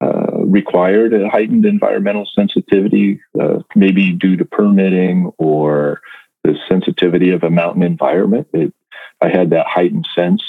uh, 0.00 0.38
required 0.38 1.12
a 1.12 1.28
heightened 1.28 1.66
environmental 1.66 2.26
sensitivity, 2.34 3.20
uh, 3.38 3.58
maybe 3.74 4.12
due 4.12 4.36
to 4.38 4.44
permitting 4.46 5.30
or 5.36 6.00
the 6.44 6.56
sensitivity 6.66 7.28
of 7.28 7.42
a 7.42 7.50
mountain 7.50 7.82
environment, 7.82 8.48
it, 8.54 8.72
I 9.20 9.28
had 9.28 9.50
that 9.50 9.66
heightened 9.66 10.08
sense 10.14 10.42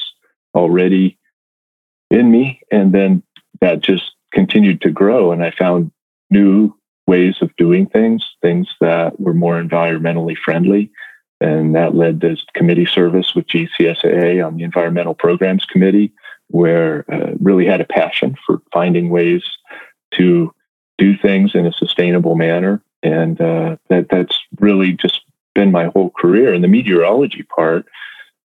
already 0.55 1.17
in 2.11 2.29
me. 2.29 2.61
And 2.71 2.91
then 2.91 3.23
that 3.61 3.81
just 3.81 4.11
continued 4.31 4.81
to 4.81 4.91
grow. 4.91 5.31
And 5.31 5.43
I 5.43 5.51
found 5.51 5.91
new 6.29 6.73
ways 7.07 7.37
of 7.41 7.55
doing 7.55 7.87
things, 7.87 8.23
things 8.41 8.67
that 8.79 9.19
were 9.19 9.33
more 9.33 9.61
environmentally 9.61 10.37
friendly. 10.37 10.91
And 11.39 11.73
that 11.75 11.95
led 11.95 12.21
to 12.21 12.37
committee 12.53 12.85
service 12.85 13.33
with 13.33 13.47
GCSAA 13.47 14.45
on 14.45 14.57
the 14.57 14.63
Environmental 14.63 15.15
Programs 15.15 15.65
Committee, 15.65 16.13
where 16.49 17.03
uh, 17.11 17.31
really 17.39 17.65
had 17.65 17.81
a 17.81 17.85
passion 17.85 18.35
for 18.45 18.61
finding 18.71 19.09
ways 19.09 19.43
to 20.11 20.53
do 20.99 21.17
things 21.17 21.55
in 21.55 21.65
a 21.65 21.73
sustainable 21.73 22.35
manner. 22.35 22.83
And 23.01 23.41
uh, 23.41 23.77
that, 23.89 24.07
that's 24.09 24.37
really 24.59 24.93
just 24.93 25.21
been 25.55 25.71
my 25.71 25.85
whole 25.87 26.11
career. 26.11 26.53
And 26.53 26.63
the 26.63 26.67
meteorology 26.67 27.43
part 27.43 27.87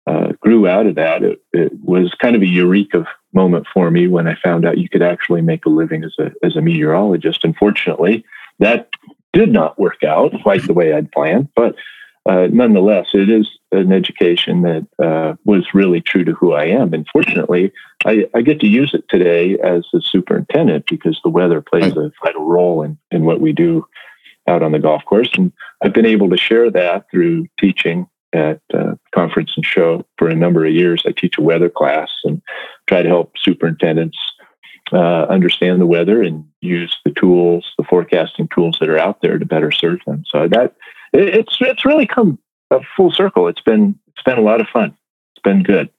uh, 0.07 0.33
grew 0.41 0.67
out 0.67 0.87
of 0.87 0.95
that. 0.95 1.23
It, 1.23 1.43
it, 1.53 1.73
was 1.83 2.15
kind 2.15 2.37
of 2.37 2.43
a 2.43 2.47
eureka 2.47 3.07
moment 3.37 3.67
for 3.73 3.91
me 3.91 4.09
when 4.09 4.27
I 4.27 4.35
found 4.43 4.67
out 4.67 4.79
you 4.79 4.89
could 4.89 5.03
actually 5.03 5.43
make 5.43 5.67
a 5.67 5.69
living 5.69 6.03
as 6.03 6.15
a 6.19 6.33
as 6.45 6.57
a 6.57 6.63
meteorologist. 6.63 7.45
Unfortunately, 7.45 8.25
that 8.59 8.89
did 9.33 9.53
not 9.53 9.79
work 9.79 10.03
out 10.03 10.33
quite 10.43 10.67
the 10.67 10.73
way 10.73 10.93
I'd 10.93 11.13
planned, 11.13 11.49
but 11.55 11.77
uh, 12.27 12.49
nonetheless, 12.51 13.09
it 13.15 13.31
is 13.31 13.49
an 13.71 13.93
education 13.93 14.63
that 14.63 14.87
uh, 14.99 15.35
was 15.45 15.65
really 15.73 16.01
true 16.01 16.25
to 16.25 16.33
who 16.33 16.55
I 16.55 16.65
am. 16.65 16.93
And 16.93 17.07
fortunately, 17.13 17.73
I, 18.05 18.27
I, 18.35 18.43
get 18.43 18.59
to 18.61 18.67
use 18.67 18.95
it 18.95 19.05
today 19.09 19.57
as 19.63 19.87
a 19.95 20.01
superintendent 20.01 20.87
because 20.91 21.21
the 21.23 21.31
weather 21.31 21.61
plays 21.61 21.97
a 21.97 22.11
vital 22.25 22.45
role 22.45 22.83
in, 22.83 22.99
in 23.13 23.27
what 23.27 23.41
we 23.41 23.53
do 23.53 23.87
out 24.49 24.65
on 24.65 24.73
the 24.73 24.81
golf 24.81 25.05
course. 25.05 25.31
And 25.37 25.53
I've 25.85 25.93
been 25.93 26.07
able 26.07 26.29
to 26.31 26.37
share 26.37 26.69
that 26.73 27.07
through 27.13 27.47
teaching 27.61 28.09
at 28.33 28.61
uh, 28.75 28.95
conference 29.15 29.53
and 29.57 29.65
show 29.65 30.05
for 30.19 30.29
a 30.29 30.35
number 30.35 30.67
of 30.67 30.73
years. 30.73 31.05
I 31.07 31.13
teach 31.13 31.39
a 31.39 31.43
weather 31.43 31.71
class 31.71 32.11
and 32.25 32.43
try 32.87 33.03
to 33.03 33.09
help 33.09 33.33
superintendents 33.39 34.19
uh, 34.93 35.25
understand 35.25 35.81
the 35.81 35.87
weather 35.87 36.23
and 36.23 36.45
use 36.61 36.97
the 37.05 37.11
tools, 37.11 37.73
the 37.77 37.85
forecasting 37.85 38.49
tools 38.55 38.77
that 38.81 38.89
are 38.89 38.99
out 38.99 39.21
there 39.21 39.39
to 39.39 39.45
better 39.45 39.71
serve 39.71 40.01
them. 40.07 40.25
So 40.29 40.49
that 40.49 40.75
it's 41.13 41.57
it's 41.61 41.85
really 41.85 42.07
come 42.07 42.39
a 42.71 42.81
full 42.97 43.11
circle. 43.11 43.49
It's 43.49 43.61
been 43.61 43.99
it's 44.09 44.23
been 44.23 44.39
a 44.39 44.43
lot 44.43 44.61
of 44.61 44.69
fun. 44.69 44.97
It's 45.35 45.43
been 45.43 45.63
good. 45.63 45.91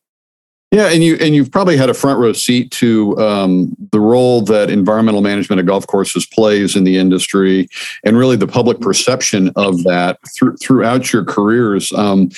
Yeah, 0.72 0.90
and 0.90 1.02
you 1.02 1.16
and 1.22 1.34
you've 1.34 1.50
probably 1.50 1.78
had 1.78 1.90
a 1.90 1.94
front 1.94 2.20
row 2.20 2.34
seat 2.34 2.72
to 2.72 3.18
um, 3.20 3.74
the 3.92 4.02
role 4.02 4.42
that 4.42 4.70
environmental 4.70 5.22
management 5.22 5.62
of 5.62 5.66
golf 5.66 5.88
courses 5.88 6.26
plays 6.26 6.76
in 6.76 6.84
the 6.84 6.98
industry, 6.98 7.70
and 8.04 8.18
really 8.18 8.36
the 8.36 8.48
public 8.48 8.82
perception 8.82 9.50
of 9.56 9.84
that 9.84 10.20
through, 10.36 10.58
throughout 10.58 11.14
your 11.14 11.24
careers. 11.24 11.94
Um, 11.94 12.32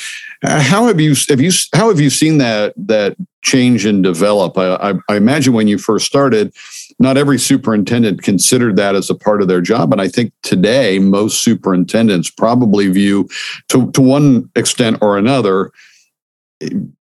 how 0.43 0.85
have 0.85 0.99
you 1.01 1.15
have 1.27 1.41
you 1.41 1.51
how 1.73 1.89
have 1.89 1.99
you 1.99 2.11
seen 2.11 2.37
that 2.37 2.73
that 2.77 3.17
change 3.41 3.85
and 3.85 4.03
develop? 4.03 4.59
I, 4.59 4.75
I, 4.75 4.93
I 5.09 5.15
imagine 5.15 5.53
when 5.53 5.67
you 5.67 5.79
first 5.79 6.05
started, 6.05 6.53
not 6.99 7.17
every 7.17 7.39
superintendent 7.39 8.21
considered 8.21 8.75
that 8.75 8.93
as 8.93 9.09
a 9.09 9.15
part 9.15 9.41
of 9.41 9.47
their 9.47 9.61
job. 9.61 9.91
And 9.91 10.01
I 10.01 10.07
think 10.07 10.33
today, 10.43 10.99
most 10.99 11.41
superintendents 11.41 12.29
probably 12.29 12.89
view, 12.89 13.27
to, 13.69 13.89
to 13.91 14.01
one 14.01 14.51
extent 14.55 14.99
or 15.01 15.17
another, 15.17 15.71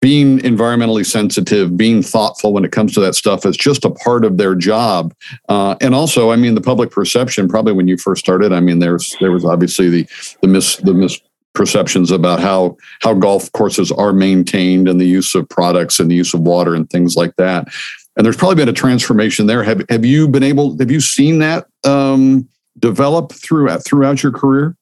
being 0.05 0.37
environmentally 0.41 1.03
sensitive, 1.03 1.75
being 1.75 2.03
thoughtful 2.03 2.53
when 2.53 2.63
it 2.63 2.71
comes 2.71 2.93
to 2.93 2.99
that 2.99 3.15
stuff 3.15 3.43
is 3.43 3.57
just 3.57 3.83
a 3.83 3.89
part 3.89 4.23
of 4.23 4.37
their 4.37 4.53
job. 4.53 5.11
Uh, 5.49 5.75
and 5.81 5.95
also, 5.95 6.29
I 6.29 6.35
mean, 6.35 6.53
the 6.53 6.61
public 6.61 6.91
perception 6.91 7.47
probably 7.47 7.73
when 7.73 7.87
you 7.87 7.97
first 7.97 8.19
started, 8.19 8.53
I 8.53 8.59
mean, 8.59 8.77
there's 8.77 9.15
there 9.19 9.31
was 9.31 9.43
obviously 9.43 9.89
the 9.89 10.07
the 10.43 10.47
mis 10.47 10.75
the 10.75 10.91
misperceptions 10.91 12.11
about 12.11 12.39
how 12.39 12.77
how 13.01 13.15
golf 13.15 13.51
courses 13.53 13.91
are 13.91 14.13
maintained 14.13 14.87
and 14.87 15.01
the 15.01 15.07
use 15.07 15.33
of 15.33 15.49
products 15.49 15.99
and 15.99 16.11
the 16.11 16.15
use 16.15 16.35
of 16.35 16.41
water 16.41 16.75
and 16.75 16.87
things 16.91 17.15
like 17.15 17.35
that. 17.37 17.67
And 18.15 18.23
there's 18.23 18.37
probably 18.37 18.57
been 18.57 18.69
a 18.69 18.73
transformation 18.73 19.47
there. 19.47 19.63
Have 19.63 19.81
have 19.89 20.05
you 20.05 20.27
been 20.27 20.43
able? 20.43 20.77
Have 20.77 20.91
you 20.91 21.01
seen 21.01 21.39
that 21.39 21.65
um, 21.83 22.47
develop 22.77 23.31
throughout 23.31 23.83
throughout 23.83 24.21
your 24.21 24.33
career? 24.33 24.77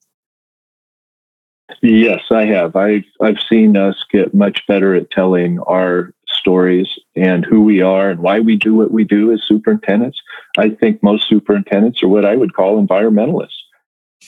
Yes, 1.84 2.22
I 2.32 2.46
have. 2.46 2.78
I've 2.78 3.04
I've 3.22 3.40
seen 3.50 3.76
us 3.76 4.06
get 4.10 4.34
much 4.34 4.66
better 4.68 4.96
at 4.96 5.12
telling 5.12 5.60
our 5.68 6.14
stories 6.28 6.88
and 7.14 7.44
who 7.44 7.62
we 7.62 7.82
are 7.82 8.10
and 8.10 8.22
why 8.22 8.40
we 8.40 8.56
do 8.56 8.74
what 8.74 8.92
we 8.92 9.04
do 9.04 9.34
as 9.34 9.44
superintendents. 9.46 10.18
I 10.58 10.70
think 10.70 11.04
most 11.04 11.28
superintendents 11.28 12.02
are 12.02 12.08
what 12.08 12.24
I 12.24 12.38
would 12.38 12.54
call 12.54 12.82
environmentalists. 12.82 13.60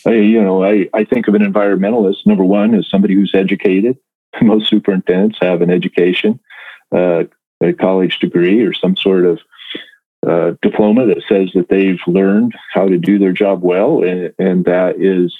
I, 0.06 0.15
you 0.15 0.44
know, 0.44 0.65
I, 0.65 0.89
I 0.94 1.06
think 1.06 1.30
of 1.30 1.34
an 1.34 1.41
environmentalist, 1.41 2.26
number 2.26 2.44
one, 2.44 2.76
as 2.76 2.89
somebody 2.89 3.15
who's 3.15 3.34
educated. 3.34 3.98
Most 4.41 4.70
superintendents 4.70 5.38
have 5.41 5.62
an 5.62 5.72
education. 5.72 6.41
Uh, 6.94 7.24
a 7.63 7.72
college 7.72 8.20
degree 8.20 8.62
or 8.63 8.74
some 8.74 8.98
sort 8.98 9.26
of 9.26 9.39
uh, 10.28 10.52
diploma 10.62 11.06
that 11.06 11.24
says 11.30 11.52
that 11.56 11.70
they've 11.70 12.02
learned 12.06 12.54
how 12.74 12.89
to 12.89 12.98
do 12.98 13.18
their 13.18 13.32
job 13.32 13.63
well, 13.63 14.04
and, 14.04 14.34
and 14.38 14.65
that 14.65 14.96
is 15.00 15.34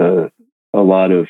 uh, 0.00 0.28
a 0.74 0.80
lot 0.80 1.12
of 1.12 1.28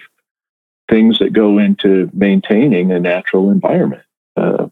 things 0.90 1.20
that 1.20 1.32
go 1.32 1.58
into 1.58 2.10
maintaining 2.12 2.92
a 2.92 3.00
natural 3.00 3.50
environment. 3.50 4.02
Uh, 4.36 4.66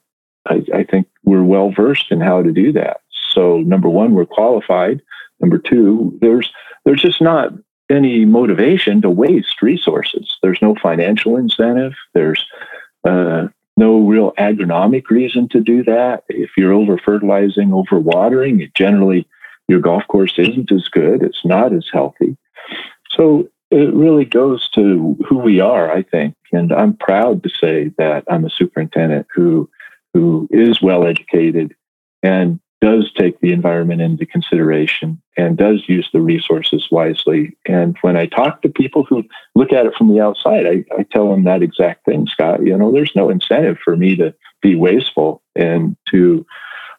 I, 0.47 0.63
I, 0.75 0.85
think 0.85 1.07
we're 1.25 1.45
well 1.45 1.71
versed 1.71 2.11
in 2.11 2.21
how 2.21 2.43
to 2.43 2.53
do 2.53 2.73
that. 2.73 3.01
So, 3.33 3.59
number 3.59 3.89
one, 3.89 4.15
we're 4.15 4.27
qualified. 4.27 5.01
Number 5.41 5.59
two, 5.59 6.19
there's 6.21 6.51
there's 6.85 7.03
just 7.03 7.21
not 7.21 7.53
any 7.91 8.25
motivation 8.25 9.01
to 9.03 9.11
waste 9.11 9.63
resources. 9.63 10.37
There's 10.43 10.61
no 10.61 10.75
financial 10.75 11.37
incentive. 11.37 11.95
There's 12.15 12.45
uh, 13.05 13.49
no 13.77 14.01
real 14.01 14.33
agronomic 14.33 15.09
reason 15.09 15.49
to 15.51 15.61
do 15.61 15.85
that. 15.85 16.25
If 16.29 16.51
you're 16.57 16.73
over 16.73 16.99
fertilizing, 16.99 17.73
over 17.73 17.99
watering, 17.99 18.71
generally 18.75 19.27
your 19.69 19.81
golf 19.81 20.03
course 20.09 20.35
isn't 20.39 20.73
as 20.73 20.89
good. 20.89 21.23
It's 21.23 21.45
not 21.45 21.73
as 21.73 21.87
healthy. 21.93 22.37
So 23.11 23.49
it 23.71 23.95
really 23.95 24.25
goes 24.25 24.69
to 24.71 25.17
who 25.29 25.39
we 25.39 25.61
are, 25.61 25.91
I 25.91 26.03
think. 26.03 26.35
And 26.53 26.73
I'm 26.73 26.97
proud 26.97 27.43
to 27.43 27.51
say 27.51 27.93
that 27.99 28.25
I'm 28.31 28.45
a 28.45 28.51
superintendent 28.51 29.27
who 29.35 29.69
who 30.15 30.49
is 30.51 30.81
well 30.81 31.07
educated 31.07 31.75
and 32.23 32.61
does 32.81 33.13
take 33.13 33.41
the 33.41 33.53
environment 33.53 34.01
into 34.01 34.25
consideration 34.25 35.21
and 35.37 35.57
does 35.57 35.85
use 35.89 36.09
the 36.13 36.21
resources 36.21 36.87
wisely. 36.91 37.57
And 37.67 37.97
when 38.03 38.17
I 38.17 38.27
talk 38.27 38.63
to 38.63 38.69
people 38.69 39.05
who 39.05 39.25
look 39.55 39.73
at 39.73 39.87
it 39.87 39.95
from 39.97 40.09
the 40.09 40.21
outside, 40.21 40.67
I, 40.67 40.85
I 40.97 41.05
tell 41.11 41.29
them 41.31 41.45
that 41.45 41.63
exact 41.63 42.05
thing, 42.05 42.27
Scott. 42.27 42.65
You 42.65 42.77
know, 42.77 42.93
there's 42.93 43.13
no 43.17 43.31
incentive 43.31 43.79
for 43.85 43.97
me 43.97 44.17
to 44.17 44.35
be 44.63 44.77
wasteful 44.77 45.43
and 45.57 45.97
to 46.11 46.47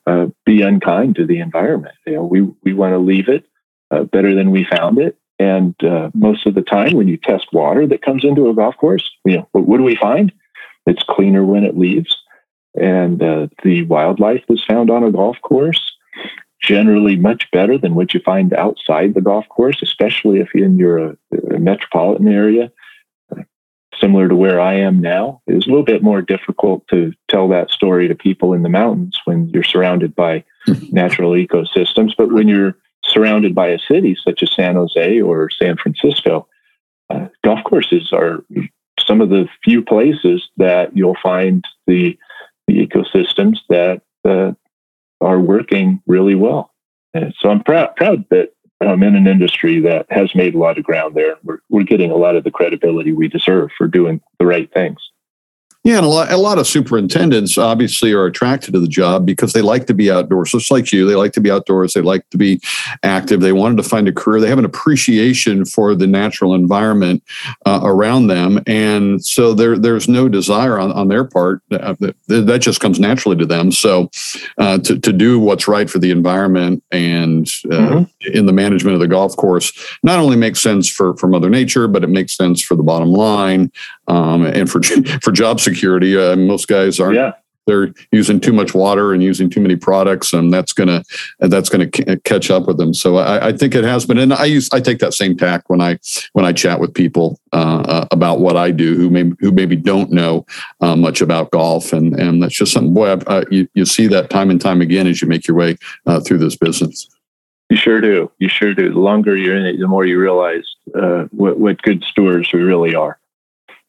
uh, 0.06 0.28
be 0.46 0.62
unkind 0.62 1.16
to 1.16 1.26
the 1.26 1.40
environment. 1.40 1.96
You 2.06 2.14
know, 2.14 2.24
we, 2.24 2.42
we 2.64 2.74
want 2.74 2.94
to 2.94 3.00
leave 3.00 3.30
it 3.30 3.46
uh, 3.92 4.04
better 4.04 4.36
than 4.36 4.52
we 4.52 4.66
found 4.66 5.00
it. 5.00 5.18
And 5.40 5.74
uh, 5.84 6.12
most 6.14 6.46
of 6.46 6.54
the 6.54 6.62
time, 6.62 6.96
when 6.96 7.08
you 7.08 7.18
test 7.18 7.48
water 7.54 7.88
that 7.88 8.02
comes 8.02 8.26
into 8.26 8.50
a 8.50 8.54
golf 8.54 8.76
course, 8.78 9.10
you 9.26 9.38
know, 9.38 9.48
what, 9.54 9.66
what 9.66 9.78
do 9.78 9.84
we 9.84 9.96
find? 9.96 10.34
It's 10.86 11.04
cleaner 11.04 11.46
when 11.46 11.64
it 11.64 11.78
leaves 11.78 12.16
and 12.76 13.22
uh, 13.22 13.48
the 13.64 13.84
wildlife 13.84 14.44
that's 14.48 14.64
found 14.64 14.90
on 14.90 15.04
a 15.04 15.12
golf 15.12 15.38
course 15.42 15.96
generally 16.62 17.16
much 17.16 17.50
better 17.52 17.78
than 17.78 17.96
what 17.96 18.14
you 18.14 18.20
find 18.20 18.54
outside 18.54 19.14
the 19.14 19.22
golf 19.22 19.48
course, 19.50 19.82
especially 19.82 20.40
if 20.40 20.50
you're 20.54 20.66
in 20.66 20.78
your 20.78 20.98
a, 20.98 21.10
uh, 21.10 21.56
a 21.56 21.60
metropolitan 21.60 22.28
area. 22.28 22.72
Uh, 23.32 23.44
similar 24.00 24.28
to 24.28 24.36
where 24.36 24.60
I 24.60 24.76
am 24.76 25.00
now, 25.00 25.42
it's 25.48 25.66
a 25.66 25.70
little 25.70 25.86
bit 25.86 26.04
more 26.04 26.22
difficult 26.22 26.86
to 26.90 27.14
tell 27.30 27.48
that 27.50 27.72
story 27.72 28.08
to 28.08 28.16
people 28.16 28.54
in 28.54 28.64
the 28.64 28.70
mountains 28.70 29.18
when 29.26 29.50
you're 29.50 29.64
surrounded 29.64 30.16
by 30.16 30.44
natural 30.92 31.32
ecosystems. 31.32 32.12
But 32.18 32.32
when 32.32 32.48
you're 32.48 32.76
surrounded 33.10 33.56
by 33.56 33.68
a 33.68 33.80
city 33.80 34.16
such 34.26 34.44
as 34.44 34.54
San 34.54 34.76
Jose 34.76 35.22
or 35.22 35.50
San 35.50 35.78
Francisco, 35.78 36.48
uh, 37.10 37.28
golf 37.44 37.64
courses 37.64 38.12
are 38.14 38.44
some 39.00 39.22
of 39.22 39.30
the 39.30 39.48
few 39.64 39.84
places 39.84 40.48
that 40.58 40.96
you'll 40.96 41.18
find 41.22 41.64
the 41.88 42.18
the 42.68 42.86
ecosystems 42.86 43.58
that 43.70 44.02
uh, 44.26 44.52
are 45.22 45.40
working 45.40 46.02
really 46.06 46.36
well. 46.36 46.72
And 47.14 47.34
so 47.40 47.50
I'm 47.50 47.64
proud 47.64 47.96
proud 47.96 48.26
that 48.30 48.54
I'm 48.82 49.04
in 49.04 49.16
an 49.16 49.28
industry 49.28 49.82
that 49.82 50.06
has 50.10 50.34
made 50.36 50.56
a 50.56 50.60
lot 50.60 50.78
of 50.78 50.84
ground 50.84 51.16
there. 51.16 51.36
We're 51.44 51.60
we're 51.70 51.84
getting 51.84 52.12
a 52.12 52.16
lot 52.16 52.36
of 52.36 52.44
the 52.44 52.52
credibility 52.52 53.12
we 53.12 53.28
deserve 53.28 53.72
for 53.78 53.88
doing 53.88 54.22
the 54.40 54.46
right 54.46 54.72
things. 54.72 55.00
Yeah, 55.86 55.98
and 55.98 56.06
a 56.06 56.10
lot, 56.10 56.30
a 56.30 56.36
lot 56.36 56.58
of 56.58 56.68
superintendents 56.68 57.58
obviously 57.58 58.12
are 58.12 58.26
attracted 58.26 58.74
to 58.74 58.82
the 58.82 58.88
job 58.88 59.26
because 59.26 59.54
they 59.54 59.62
like 59.62 59.88
to 59.88 59.94
be 59.94 60.12
outdoors. 60.12 60.52
Just 60.52 60.70
like 60.70 60.92
you, 60.92 61.08
they 61.08 61.16
like 61.16 61.32
to 61.34 61.42
be 61.42 61.50
outdoors. 61.50 61.94
They 61.94 62.02
like 62.02 62.30
to 62.32 62.38
be 62.38 62.60
active. 63.02 63.40
They 63.40 63.54
wanted 63.54 63.78
to 63.78 63.88
find 63.88 64.06
a 64.06 64.12
career. 64.12 64.42
They 64.42 64.50
have 64.50 64.60
an 64.60 64.66
appreciation 64.66 65.64
for 65.64 65.96
the 65.96 66.06
natural 66.06 66.54
environment 66.54 67.24
uh, 67.66 67.80
around 67.82 68.28
them, 68.28 68.62
and 68.68 69.24
so 69.26 69.54
there, 69.54 69.78
there's 69.78 70.10
no 70.10 70.28
desire 70.28 70.78
on, 70.78 70.92
on 70.92 71.08
their 71.08 71.24
part 71.24 71.62
uh, 71.72 71.96
that, 72.02 72.16
that 72.28 72.60
just 72.60 72.82
comes 72.82 73.00
naturally 73.00 73.38
to 73.38 73.46
them. 73.46 73.72
So, 73.72 74.10
uh, 74.58 74.80
to 74.80 75.00
to 75.00 75.14
do 75.14 75.40
what's 75.40 75.70
right 75.70 75.90
for 75.90 76.00
the 76.00 76.12
environment 76.12 76.84
and 76.92 77.48
uh, 77.72 78.04
mm-hmm. 78.04 78.32
in 78.34 78.48
the 78.48 78.54
management 78.54 78.96
of 78.96 79.00
the 79.00 79.08
golf 79.08 79.38
course 79.38 79.72
not 80.04 80.20
only 80.20 80.36
makes 80.36 80.60
sense 80.60 80.90
for 80.90 81.16
for 81.16 81.28
Mother 81.28 81.50
Nature, 81.50 81.88
but 81.88 82.04
it 82.04 82.10
makes 82.10 82.36
sense 82.36 82.62
for 82.62 82.76
the 82.76 82.84
bottom 82.84 83.14
line 83.14 83.72
um, 84.10 84.46
and 84.46 84.70
for 84.70 84.82
for 85.22 85.32
job 85.32 85.60
security. 85.74 86.18
Uh, 86.18 86.36
most 86.36 86.68
guys 86.68 87.00
aren't. 87.00 87.16
Yeah. 87.16 87.34
They're 87.68 87.94
using 88.12 88.40
too 88.40 88.52
much 88.52 88.74
water 88.74 89.14
and 89.14 89.22
using 89.22 89.48
too 89.48 89.62
many 89.62 89.76
products, 89.76 90.34
and 90.34 90.52
that's 90.52 90.74
gonna 90.74 91.04
that's 91.38 91.70
gonna 91.70 91.88
c- 91.96 92.04
catch 92.24 92.50
up 92.50 92.66
with 92.66 92.78
them. 92.78 92.96
So 92.96 93.18
I, 93.18 93.50
I, 93.50 93.54
think 93.54 93.76
it 93.76 93.84
has 93.84 94.08
been, 94.08 94.18
and 94.18 94.34
I 94.34 94.46
use 94.46 94.70
I 94.74 94.80
take 94.80 94.98
that 95.00 95.14
same 95.14 95.38
tack 95.38 95.70
when 95.70 95.80
I 95.80 96.00
when 96.34 96.46
I 96.46 96.52
chat 96.52 96.80
with 96.80 96.96
people 96.96 97.40
uh, 97.54 97.84
uh, 97.88 98.08
about 98.10 98.40
what 98.40 98.58
I 98.58 98.72
do 98.72 98.96
who 98.96 99.12
may 99.12 99.32
who 99.40 99.52
maybe 99.52 99.76
don't 99.76 100.10
know 100.12 100.48
uh, 100.82 100.96
much 100.96 101.22
about 101.22 101.52
golf, 101.52 101.94
and 101.94 102.20
and 102.20 102.42
that's 102.42 102.56
just 102.56 102.74
something. 102.74 102.96
Boy, 102.96 103.16
I, 103.28 103.44
you 103.52 103.68
you 103.76 103.86
see 103.86 104.08
that 104.08 104.32
time 104.32 104.50
and 104.50 104.60
time 104.60 104.82
again 104.82 105.06
as 105.06 105.22
you 105.22 105.28
make 105.28 105.48
your 105.48 105.56
way 105.56 105.78
uh, 106.08 106.22
through 106.22 106.40
this 106.40 106.56
business. 106.56 107.08
You 107.70 107.78
sure 107.78 108.02
do. 108.02 108.32
You 108.40 108.50
sure 108.50 108.74
do. 108.74 108.92
The 108.92 109.00
longer 109.00 109.36
you're 109.36 109.56
in 109.56 109.68
it, 109.68 109.80
the 109.80 109.88
more 109.88 110.06
you 110.06 110.20
realize 110.20 110.64
uh, 110.96 111.26
what, 111.32 111.60
what 111.60 111.82
good 111.84 112.04
stewards 112.04 112.52
we 112.52 112.62
really 112.62 112.96
are. 112.96 113.20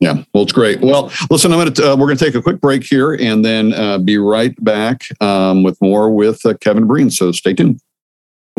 Yeah, 0.01 0.25
well, 0.33 0.45
it's 0.45 0.53
great. 0.53 0.81
Well, 0.81 1.13
listen, 1.29 1.53
I'm 1.53 1.59
going 1.59 1.75
to 1.75 1.93
uh, 1.93 1.97
we're 1.97 2.07
going 2.07 2.17
to 2.17 2.25
take 2.25 2.35
a 2.35 2.41
quick 2.41 2.59
break 2.61 2.85
here 2.85 3.13
and 3.13 3.45
then 3.45 3.75
uh, 3.75 3.99
be 3.99 4.17
right 4.17 4.55
back 4.65 5.07
um, 5.21 5.63
with 5.63 5.81
more 5.83 6.11
with 6.11 6.45
uh, 6.47 6.55
Kevin 6.55 6.87
Breen. 6.87 7.11
So 7.11 7.33
stay 7.33 7.53
tuned. 7.53 7.81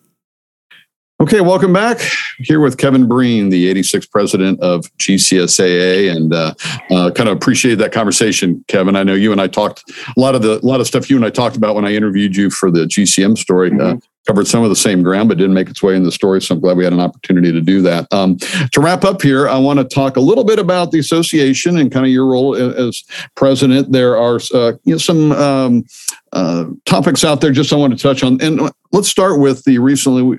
Okay, 1.21 1.39
welcome 1.39 1.71
back. 1.71 1.99
Here 2.39 2.59
with 2.59 2.79
Kevin 2.79 3.07
Breen, 3.07 3.49
the 3.49 3.71
86th 3.71 4.09
president 4.09 4.59
of 4.59 4.85
GCSAA, 4.97 6.11
and 6.11 6.33
uh, 6.33 6.55
uh, 6.89 7.11
kind 7.11 7.29
of 7.29 7.37
appreciate 7.37 7.75
that 7.75 7.91
conversation, 7.91 8.65
Kevin. 8.67 8.95
I 8.95 9.03
know 9.03 9.13
you 9.13 9.31
and 9.31 9.39
I 9.39 9.45
talked 9.45 9.83
a 10.17 10.19
lot 10.19 10.33
of 10.33 10.41
the 10.41 10.53
a 10.57 10.65
lot 10.65 10.81
of 10.81 10.87
stuff 10.87 11.11
you 11.11 11.15
and 11.17 11.23
I 11.23 11.29
talked 11.29 11.55
about 11.55 11.75
when 11.75 11.85
I 11.85 11.93
interviewed 11.93 12.35
you 12.35 12.49
for 12.49 12.71
the 12.71 12.85
GCM 12.85 13.37
story. 13.37 13.69
Uh, 13.69 13.73
mm-hmm. 13.73 13.97
Uh, 13.97 13.99
covered 14.27 14.45
some 14.45 14.63
of 14.63 14.69
the 14.69 14.75
same 14.75 15.01
ground, 15.01 15.27
but 15.29 15.37
didn't 15.39 15.55
make 15.55 15.67
its 15.67 15.81
way 15.81 15.95
in 15.95 16.03
the 16.03 16.11
story. 16.11 16.39
So 16.39 16.53
I'm 16.53 16.61
glad 16.61 16.77
we 16.77 16.83
had 16.83 16.93
an 16.93 16.99
opportunity 16.99 17.51
to 17.51 17.59
do 17.59 17.81
that. 17.81 18.05
Um, 18.11 18.37
to 18.37 18.79
wrap 18.79 19.03
up 19.03 19.19
here, 19.19 19.49
I 19.49 19.57
want 19.57 19.79
to 19.79 19.83
talk 19.83 20.15
a 20.15 20.19
little 20.19 20.43
bit 20.43 20.59
about 20.59 20.91
the 20.91 20.99
association 20.99 21.77
and 21.77 21.91
kind 21.91 22.05
of 22.05 22.11
your 22.11 22.27
role 22.27 22.55
as 22.55 23.03
president. 23.35 23.91
There 23.91 24.17
are 24.17 24.39
uh, 24.53 24.73
you 24.83 24.93
know, 24.93 24.97
some 24.99 25.31
um, 25.31 25.85
uh, 26.33 26.65
topics 26.85 27.23
out 27.23 27.41
there 27.41 27.51
just 27.51 27.73
I 27.73 27.77
want 27.77 27.97
to 27.97 28.01
touch 28.01 28.23
on, 28.23 28.39
and 28.41 28.71
let's 28.91 29.09
start 29.09 29.39
with 29.39 29.63
the 29.63 29.79
recently 29.79 30.37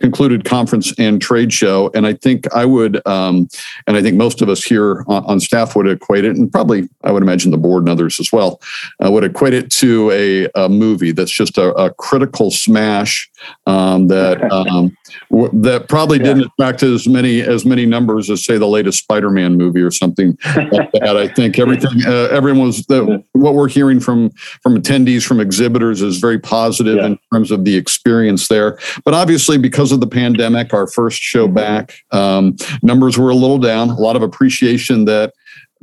concluded 0.00 0.44
conference 0.44 0.92
and 0.98 1.20
trade 1.20 1.52
show. 1.52 1.90
And 1.94 2.06
I 2.06 2.14
think 2.14 2.52
I 2.54 2.64
would, 2.64 3.06
um, 3.06 3.48
and 3.86 3.96
I 3.96 4.02
think 4.02 4.16
most 4.16 4.42
of 4.42 4.48
us 4.48 4.62
here 4.62 5.04
on, 5.06 5.24
on, 5.24 5.40
staff 5.40 5.76
would 5.76 5.88
equate 5.88 6.24
it, 6.24 6.36
and 6.36 6.50
probably 6.50 6.88
I 7.02 7.12
would 7.12 7.22
imagine 7.22 7.50
the 7.50 7.58
board 7.58 7.82
and 7.82 7.88
others 7.88 8.18
as 8.18 8.32
well, 8.32 8.60
uh, 9.04 9.10
would 9.10 9.24
equate 9.24 9.54
it 9.54 9.70
to 9.72 10.10
a, 10.10 10.48
a 10.54 10.68
movie 10.68 11.12
that's 11.12 11.30
just 11.30 11.58
a, 11.58 11.72
a 11.74 11.92
critical 11.94 12.50
smash 12.50 13.30
um, 13.66 14.08
that 14.08 14.42
um, 14.52 14.96
w- 15.30 15.50
that 15.62 15.88
probably 15.88 16.18
yeah. 16.18 16.24
didn't 16.24 16.44
attract 16.44 16.82
as 16.82 17.06
many 17.06 17.40
as 17.40 17.64
many 17.64 17.86
numbers 17.86 18.30
as 18.30 18.44
say 18.44 18.58
the 18.58 18.66
latest 18.66 18.98
Spider-Man 19.00 19.56
movie 19.56 19.80
or 19.80 19.90
something 19.90 20.36
like 20.54 20.92
that. 20.92 21.16
I 21.16 21.28
think 21.28 21.58
everything 21.58 22.04
uh, 22.06 22.28
everyone 22.30 22.66
was 22.66 22.84
the, 22.86 23.22
what 23.32 23.54
we're 23.54 23.68
hearing 23.68 24.00
from 24.00 24.30
from 24.62 24.76
attendees 24.76 25.26
from 25.26 25.40
exhibitors 25.40 26.02
is 26.02 26.18
very 26.18 26.38
positive 26.38 26.96
yeah. 26.96 27.06
in 27.06 27.18
terms 27.32 27.50
of 27.50 27.64
the 27.64 27.76
experience 27.76 28.48
there. 28.48 28.78
But 29.04 29.14
obviously, 29.14 29.58
because 29.58 29.92
of 29.92 30.00
the 30.00 30.06
pandemic, 30.06 30.72
our 30.72 30.86
first 30.86 31.20
show 31.20 31.46
mm-hmm. 31.46 31.54
back 31.54 31.94
um, 32.12 32.56
numbers 32.82 33.18
were 33.18 33.30
a 33.30 33.34
little 33.34 33.58
down. 33.58 33.90
A 33.90 33.94
lot 33.94 34.16
of 34.16 34.22
appreciation 34.22 35.04
that 35.06 35.32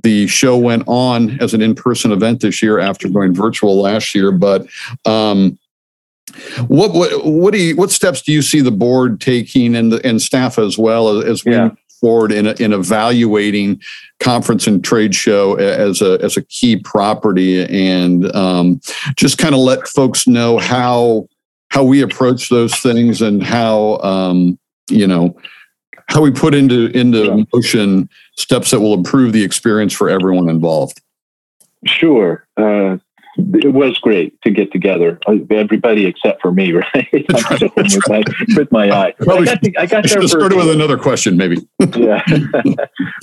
the 0.03 0.27
show 0.27 0.57
went 0.57 0.83
on 0.87 1.39
as 1.39 1.53
an 1.53 1.61
in-person 1.61 2.11
event 2.11 2.41
this 2.41 2.61
year 2.61 2.79
after 2.79 3.07
going 3.07 3.33
virtual 3.33 3.79
last 3.81 4.15
year. 4.15 4.31
But 4.31 4.67
um, 5.05 5.57
what 6.67 6.93
what 6.93 7.25
what 7.25 7.53
do 7.53 7.59
you 7.59 7.75
what 7.75 7.91
steps 7.91 8.21
do 8.21 8.31
you 8.31 8.41
see 8.41 8.61
the 8.61 8.71
board 8.71 9.19
taking 9.21 9.75
and 9.75 9.91
the, 9.91 10.05
and 10.05 10.21
staff 10.21 10.57
as 10.57 10.77
well 10.77 11.09
as, 11.09 11.25
as 11.25 11.45
we 11.45 11.53
yeah. 11.53 11.63
move 11.63 11.77
forward 11.99 12.31
in 12.31 12.47
in 12.61 12.73
evaluating 12.73 13.79
conference 14.19 14.67
and 14.67 14.83
trade 14.83 15.13
show 15.13 15.55
as 15.55 16.01
a 16.01 16.19
as 16.21 16.35
a 16.35 16.41
key 16.43 16.75
property 16.75 17.63
and 17.65 18.33
um, 18.35 18.81
just 19.15 19.37
kind 19.37 19.53
of 19.53 19.61
let 19.61 19.87
folks 19.87 20.27
know 20.27 20.57
how 20.57 21.27
how 21.69 21.83
we 21.83 22.01
approach 22.01 22.49
those 22.49 22.75
things 22.77 23.21
and 23.21 23.43
how 23.43 23.97
um, 23.99 24.59
you 24.89 25.07
know 25.07 25.35
how 26.09 26.21
we 26.21 26.31
put 26.31 26.53
into 26.53 26.87
into 26.97 27.25
yeah. 27.25 27.43
motion 27.53 28.09
steps 28.37 28.71
that 28.71 28.79
will 28.79 28.93
improve 28.93 29.31
the 29.31 29.43
experience 29.43 29.93
for 29.93 30.09
everyone 30.09 30.49
involved. 30.49 31.01
Sure. 31.85 32.45
Uh, 32.57 32.97
it 33.37 33.73
was 33.73 33.97
great 33.99 34.39
to 34.41 34.51
get 34.51 34.71
together. 34.71 35.19
Uh, 35.27 35.37
everybody 35.49 36.05
except 36.05 36.41
for 36.41 36.51
me, 36.51 36.71
right? 36.93 37.09
with, 37.11 38.09
my, 38.09 38.23
with 38.55 38.71
my 38.71 38.89
eye. 38.89 39.13
I 39.19 39.43
got, 39.43 39.61
the, 39.61 39.77
I 39.77 39.85
got 39.85 40.07
there 40.07 40.27
started 40.27 40.55
with 40.55 40.69
another 40.69 40.97
question, 40.97 41.37
maybe. 41.37 41.57
yeah, 41.79 42.23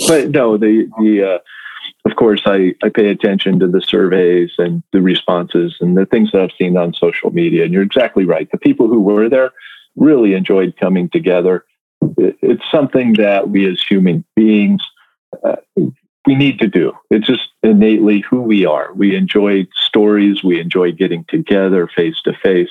but 0.06 0.30
no, 0.30 0.56
the 0.56 0.88
the 0.98 1.34
uh, 1.34 2.08
of 2.08 2.16
course 2.16 2.42
I 2.46 2.74
I 2.82 2.88
pay 2.88 3.08
attention 3.08 3.58
to 3.60 3.66
the 3.66 3.80
surveys 3.80 4.52
and 4.58 4.82
the 4.92 5.02
responses 5.02 5.76
and 5.80 5.96
the 5.96 6.06
things 6.06 6.32
that 6.32 6.42
I've 6.42 6.52
seen 6.58 6.76
on 6.76 6.94
social 6.94 7.30
media. 7.30 7.64
And 7.64 7.72
you're 7.72 7.82
exactly 7.82 8.24
right. 8.24 8.50
The 8.50 8.58
people 8.58 8.88
who 8.88 9.00
were 9.00 9.28
there 9.28 9.52
really 9.96 10.34
enjoyed 10.34 10.74
coming 10.78 11.08
together. 11.08 11.64
It's 12.16 12.62
something 12.70 13.14
that 13.14 13.50
we 13.50 13.68
as 13.68 13.82
human 13.82 14.24
beings 14.36 14.82
uh, 15.44 15.56
we 16.26 16.34
need 16.34 16.58
to 16.60 16.68
do. 16.68 16.92
It's 17.10 17.26
just 17.26 17.48
innately 17.62 18.20
who 18.20 18.42
we 18.42 18.66
are. 18.66 18.92
We 18.92 19.16
enjoy 19.16 19.66
stories. 19.74 20.44
We 20.44 20.60
enjoy 20.60 20.92
getting 20.92 21.24
together 21.28 21.88
face 21.88 22.20
to 22.24 22.32
face. 22.34 22.70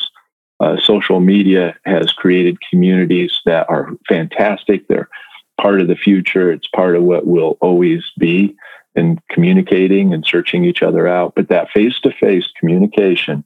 Social 0.84 1.20
media 1.20 1.76
has 1.86 2.12
created 2.12 2.58
communities 2.70 3.40
that 3.46 3.70
are 3.70 3.90
fantastic. 4.08 4.88
They're 4.88 5.10
part 5.60 5.82
of 5.82 5.88
the 5.88 5.96
future. 5.96 6.52
It's 6.52 6.68
part 6.68 6.96
of 6.96 7.04
what 7.04 7.28
will 7.28 7.58
always 7.62 8.04
be 8.18 8.56
in 8.96 9.20
communicating 9.30 10.14
and 10.14 10.26
searching 10.26 10.66
each 10.66 10.82
other 10.82 11.08
out. 11.08 11.34
But 11.36 11.50
that 11.50 11.70
face 11.72 12.00
to 12.02 12.12
face 12.12 12.46
communication, 12.60 13.44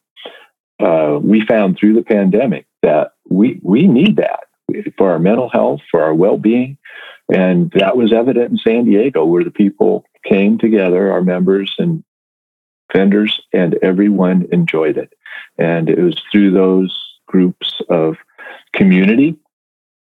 uh, 0.80 1.20
we 1.22 1.46
found 1.46 1.78
through 1.78 1.94
the 1.96 2.04
pandemic 2.04 2.66
that 2.82 3.14
we, 3.30 3.60
we 3.62 3.88
need 3.88 4.16
that 4.18 4.42
for 4.98 5.12
our 5.12 5.20
mental 5.20 5.50
health, 5.50 5.82
for 5.92 6.02
our 6.02 6.14
well 6.14 6.38
being. 6.38 6.78
And 7.34 7.72
that 7.72 7.98
was 7.98 8.14
evident 8.14 8.52
in 8.52 8.58
San 8.58 8.86
Diego, 8.86 9.26
where 9.26 9.44
the 9.44 9.52
people 9.52 10.06
came 10.26 10.58
together, 10.58 11.12
our 11.12 11.22
members 11.22 11.74
and 11.78 12.04
vendors, 12.94 13.40
and 13.54 13.76
everyone 13.82 14.48
enjoyed 14.52 14.98
it. 14.98 15.14
And 15.58 15.90
it 15.90 16.00
was 16.00 16.22
through 16.32 16.52
those 16.52 16.98
groups 17.28 17.82
of 17.90 18.18
community 18.74 19.38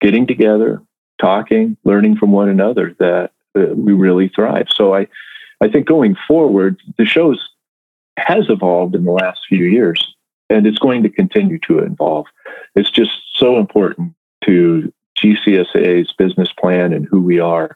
getting 0.02 0.26
together, 0.26 0.82
talking, 1.20 1.78
learning 1.84 2.18
from 2.18 2.32
one 2.32 2.50
another 2.50 2.96
that 3.00 3.32
uh, 3.58 3.74
we 3.76 3.94
really 3.94 4.30
thrive. 4.30 4.68
So 4.74 4.96
I, 4.96 5.08
I 5.62 5.68
think 5.68 5.88
going 5.88 6.16
forward, 6.28 6.80
the 6.98 7.06
shows 7.06 7.50
has 8.18 8.50
evolved 8.50 8.96
in 8.96 9.06
the 9.06 9.12
last 9.12 9.40
few 9.48 9.66
years, 9.66 10.16
and 10.50 10.66
it's 10.66 10.80
going 10.80 11.04
to 11.04 11.10
continue 11.10 11.60
to 11.60 11.80
evolve. 11.80 12.26
It's 12.76 12.92
just 12.92 13.12
so 13.36 13.58
important 13.58 14.14
to 14.46 14.92
GCSAA's 15.22 16.14
business 16.14 16.52
plan 16.52 16.94
and 16.94 17.08
who 17.10 17.22
we 17.22 17.40
are 17.40 17.76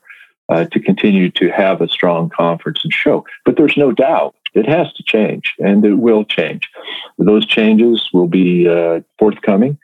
uh, 0.49 0.65
to 0.65 0.79
continue 0.79 1.29
to 1.32 1.49
have 1.49 1.82
a 1.82 1.88
strong 1.88 2.29
conference 2.29 2.82
and 2.84 2.93
show. 2.93 3.25
But 3.45 3.58
there's 3.58 3.77
no 3.77 3.91
doubt 3.91 4.36
it 4.53 4.67
has 4.67 4.91
to 4.93 5.03
change 5.03 5.53
and 5.60 5.84
it 5.86 5.95
will 5.95 6.25
change. 6.25 6.69
Those 7.17 7.45
changes 7.45 8.10
will 8.13 8.27
be 8.27 8.67
uh, 8.67 9.01
forthcoming 9.17 9.77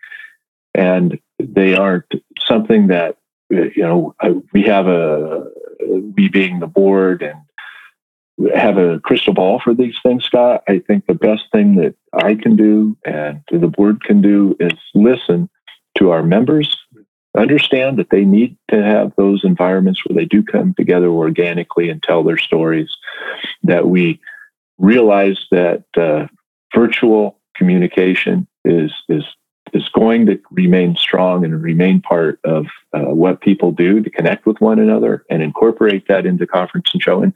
and 0.74 1.20
they 1.40 1.76
aren't 1.76 2.12
something 2.46 2.88
that, 2.88 3.18
you 3.50 3.72
know, 3.78 4.16
we 4.54 4.64
have 4.64 4.88
a, 4.88 5.48
we 6.16 6.30
being 6.30 6.60
the 6.60 6.68
board 6.68 7.24
and 7.24 7.40
have 8.56 8.78
a 8.78 9.00
crystal 9.00 9.34
ball 9.34 9.60
for 9.60 9.74
these 9.74 9.96
things, 10.04 10.24
Scott. 10.24 10.64
I 10.68 10.80
think 10.80 11.06
the 11.08 11.14
best 11.14 11.44
thing 11.52 11.76
that 11.76 11.96
I 12.14 12.36
can 12.36 12.56
do 12.56 12.96
and 13.06 13.42
the 13.52 13.68
board 13.68 14.04
can 14.04 14.22
do 14.22 14.56
is 14.60 14.74
listen 14.94 15.50
to 15.98 16.12
our 16.12 16.24
members 16.24 16.78
understand 17.38 17.98
that 17.98 18.10
they 18.10 18.26
need 18.26 18.58
to 18.70 18.84
have 18.84 19.14
those 19.16 19.44
environments 19.44 20.02
where 20.06 20.16
they 20.16 20.26
do 20.26 20.44
come 20.44 20.74
together 20.74 21.10
organically 21.10 21.90
and 21.90 22.02
tell 22.02 22.24
their 22.24 22.38
stories, 22.38 22.90
that 23.64 23.88
we 23.88 24.20
realize 24.78 25.40
that 25.52 25.84
uh, 25.96 26.28
virtual 26.74 27.40
communication 27.56 28.48
is, 28.66 28.92
is, 29.10 29.24
is 29.74 29.88
going 29.90 30.26
to 30.26 30.40
remain 30.52 30.96
strong 30.96 31.46
and 31.46 31.62
remain 31.62 32.02
part 32.02 32.40
of 32.44 32.66
uh, 32.94 33.14
what 33.14 33.42
people 33.42 33.72
do 33.72 34.02
to 34.02 34.10
connect 34.10 34.46
with 34.46 34.60
one 34.60 34.80
another 34.80 35.24
and 35.30 35.44
incorporate 35.44 36.08
that 36.08 36.26
into 36.26 36.48
conference 36.48 36.90
and 36.94 37.02
show. 37.02 37.22
And 37.22 37.34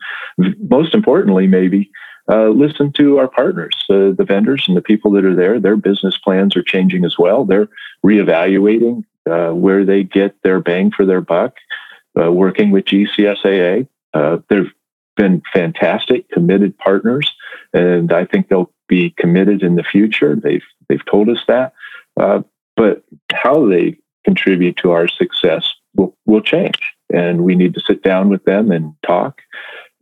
most 0.70 0.96
importantly, 0.96 1.46
maybe 1.46 1.92
uh, 2.30 2.48
listen 2.48 2.92
to 2.94 3.20
our 3.20 3.28
partners, 3.28 3.76
uh, 3.90 4.12
the 4.18 4.26
vendors 4.26 4.66
and 4.68 4.78
the 4.78 4.82
people 4.82 5.12
that 5.12 5.26
are 5.26 5.36
there. 5.36 5.60
Their 5.60 5.76
business 5.76 6.18
plans 6.18 6.56
are 6.56 6.64
changing 6.64 7.04
as 7.06 7.20
well. 7.20 7.44
They're 7.44 7.68
reevaluating 8.04 9.04
uh, 9.30 9.52
where 9.52 9.86
they 9.86 10.04
get 10.04 10.36
their 10.44 10.60
bang 10.60 10.92
for 10.92 11.06
their 11.06 11.22
buck, 11.22 11.56
uh, 12.20 12.32
working 12.32 12.72
with 12.72 12.86
GCSAA. 12.86 13.88
Uh, 14.14 14.38
they've 14.50 14.72
been 15.16 15.42
fantastic, 15.54 16.30
committed 16.30 16.78
partners, 16.78 17.32
and 17.74 18.12
I 18.12 18.26
think 18.26 18.48
they'll 18.48 18.72
be 18.88 19.12
committed 19.18 19.64
in 19.64 19.76
the 19.76 19.84
future. 19.84 20.36
They've 20.36 20.64
they've 20.90 21.06
told 21.06 21.30
us 21.30 21.40
that, 21.48 21.74
uh, 22.20 22.42
but 22.76 23.04
how 23.32 23.68
they 23.68 23.98
contribute 24.26 24.78
to 24.78 24.92
our 24.92 25.08
success 25.08 25.72
will 25.96 26.16
will 26.26 26.42
change, 26.42 26.80
and 27.12 27.44
we 27.44 27.56
need 27.56 27.74
to 27.76 27.82
sit 27.82 28.04
down 28.04 28.30
with 28.30 28.44
them 28.44 28.72
and 28.72 28.94
talk, 29.06 29.42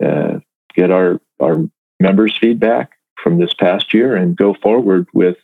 uh, 0.04 0.40
get 0.76 0.92
our 0.92 1.20
our 1.40 1.58
members' 2.00 2.38
feedback 2.38 2.92
from 3.22 3.40
this 3.40 3.54
past 3.54 3.94
year, 3.94 4.16
and 4.16 4.36
go 4.36 4.54
forward 4.54 5.08
with 5.14 5.38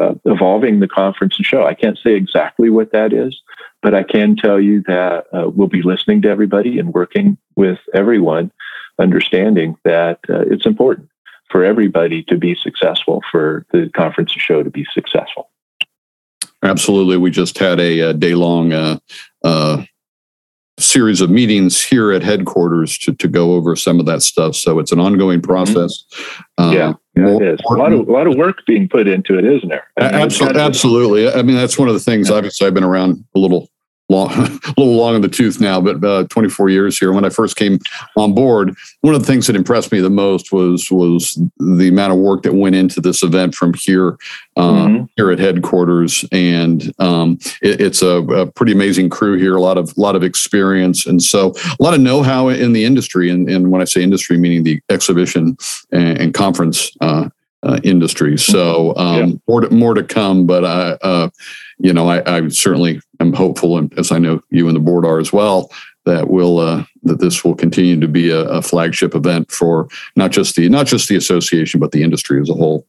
uh, 0.00 0.14
evolving 0.24 0.80
the 0.80 0.88
conference 0.88 1.34
and 1.36 1.46
show. 1.46 1.66
I 1.66 1.74
can't 1.74 1.98
say 2.02 2.14
exactly 2.14 2.70
what 2.70 2.92
that 2.92 3.12
is, 3.12 3.40
but 3.82 3.94
I 3.94 4.02
can 4.02 4.36
tell 4.36 4.60
you 4.60 4.82
that 4.86 5.26
uh, 5.32 5.50
we'll 5.50 5.68
be 5.68 5.82
listening 5.82 6.22
to 6.22 6.28
everybody 6.28 6.78
and 6.78 6.92
working 6.92 7.36
with 7.56 7.78
everyone, 7.94 8.50
understanding 8.98 9.76
that 9.84 10.18
uh, 10.28 10.40
it's 10.50 10.66
important 10.66 11.08
for 11.50 11.64
everybody 11.64 12.22
to 12.24 12.36
be 12.36 12.54
successful, 12.54 13.22
for 13.30 13.66
the 13.72 13.90
conference 13.94 14.32
and 14.32 14.40
show 14.40 14.62
to 14.62 14.70
be 14.70 14.86
successful. 14.92 15.50
Absolutely. 16.62 17.16
We 17.16 17.30
just 17.30 17.58
had 17.58 17.80
a, 17.80 18.00
a 18.00 18.14
day 18.14 18.34
long 18.34 18.72
uh, 18.72 18.98
uh, 19.42 19.84
series 20.80 21.20
of 21.20 21.30
meetings 21.30 21.82
here 21.82 22.12
at 22.12 22.22
headquarters 22.22 22.98
to, 22.98 23.14
to 23.14 23.28
go 23.28 23.54
over 23.54 23.76
some 23.76 24.00
of 24.00 24.06
that 24.06 24.22
stuff. 24.22 24.54
So 24.54 24.78
it's 24.78 24.92
an 24.92 25.00
ongoing 25.00 25.40
mm-hmm. 25.40 25.50
process. 25.50 26.04
Mm-hmm. 26.58 26.72
yeah, 26.72 26.92
yeah 27.16 27.36
it 27.36 27.42
is. 27.42 27.60
A 27.68 27.74
lot 27.74 27.92
of 27.92 28.08
a 28.08 28.12
lot 28.12 28.26
of 28.26 28.36
work 28.36 28.64
being 28.66 28.88
put 28.88 29.06
into 29.06 29.38
it, 29.38 29.44
isn't 29.44 29.68
there? 29.68 29.86
I 29.98 30.12
mean, 30.12 30.14
absolutely, 30.14 30.60
absolutely. 30.60 31.32
I 31.32 31.42
mean, 31.42 31.56
that's 31.56 31.78
one 31.78 31.88
of 31.88 31.94
the 31.94 32.00
things. 32.00 32.30
Obviously, 32.30 32.66
I've 32.66 32.74
been 32.74 32.84
around 32.84 33.24
a 33.34 33.38
little 33.38 33.68
long, 34.10 34.30
a 34.36 34.74
little 34.76 34.96
long 34.96 35.14
in 35.14 35.22
the 35.22 35.28
tooth 35.28 35.60
now, 35.60 35.80
but 35.80 36.04
uh, 36.04 36.24
24 36.28 36.68
years 36.68 36.98
here. 36.98 37.12
When 37.12 37.24
I 37.24 37.30
first 37.30 37.56
came 37.56 37.78
on 38.16 38.34
board, 38.34 38.76
one 39.00 39.14
of 39.14 39.20
the 39.20 39.26
things 39.26 39.46
that 39.46 39.56
impressed 39.56 39.92
me 39.92 40.00
the 40.00 40.10
most 40.10 40.52
was 40.52 40.90
was 40.90 41.40
the 41.58 41.88
amount 41.88 42.12
of 42.12 42.18
work 42.18 42.42
that 42.42 42.54
went 42.54 42.74
into 42.74 43.00
this 43.00 43.22
event 43.22 43.54
from 43.54 43.74
here 43.74 44.18
uh, 44.56 44.72
mm-hmm. 44.72 45.04
here 45.16 45.30
at 45.30 45.38
headquarters, 45.38 46.24
and 46.32 46.92
um, 46.98 47.38
it, 47.62 47.80
it's 47.80 48.02
a, 48.02 48.18
a, 48.18 48.46
pretty 48.46 48.72
amazing 48.72 49.08
crew 49.08 49.38
here. 49.38 49.56
A 49.56 49.60
lot 49.60 49.78
of 49.78 49.96
lot 49.96 50.16
of 50.16 50.22
experience, 50.22 51.06
and 51.06 51.22
so 51.22 51.54
a 51.78 51.82
lot 51.82 51.94
of 51.94 52.00
know 52.00 52.22
how 52.22 52.48
in 52.48 52.72
the 52.72 52.84
industry. 52.84 53.30
And, 53.30 53.48
and 53.48 53.70
when 53.70 53.80
I 53.80 53.84
say 53.84 54.02
industry, 54.02 54.36
meaning 54.36 54.64
the 54.64 54.80
exhibition 54.90 55.56
and, 55.92 56.18
and 56.18 56.34
conference. 56.34 56.90
Uh, 57.00 57.30
uh, 57.62 57.80
industry. 57.84 58.38
So 58.38 58.94
um, 58.96 59.16
yeah. 59.16 59.36
more 59.48 59.60
to, 59.60 59.70
more 59.70 59.94
to 59.94 60.02
come, 60.02 60.46
but 60.46 60.64
I, 60.64 60.98
uh, 61.02 61.30
you 61.78 61.92
know, 61.92 62.08
I, 62.08 62.38
I, 62.38 62.48
certainly 62.48 63.00
am 63.20 63.32
hopeful, 63.32 63.76
and 63.76 63.92
as 63.98 64.12
I 64.12 64.18
know 64.18 64.42
you 64.50 64.66
and 64.68 64.76
the 64.76 64.80
board 64.80 65.04
are 65.04 65.18
as 65.18 65.32
well, 65.32 65.70
that 66.06 66.30
will 66.30 66.58
uh, 66.58 66.84
that 67.02 67.20
this 67.20 67.44
will 67.44 67.54
continue 67.54 67.98
to 68.00 68.08
be 68.08 68.30
a, 68.30 68.40
a, 68.40 68.62
flagship 68.62 69.14
event 69.14 69.50
for 69.50 69.88
not 70.16 70.30
just 70.30 70.56
the 70.56 70.68
not 70.68 70.86
just 70.86 71.08
the 71.08 71.16
association, 71.16 71.80
but 71.80 71.92
the 71.92 72.02
industry 72.02 72.40
as 72.40 72.48
a 72.48 72.54
whole. 72.54 72.86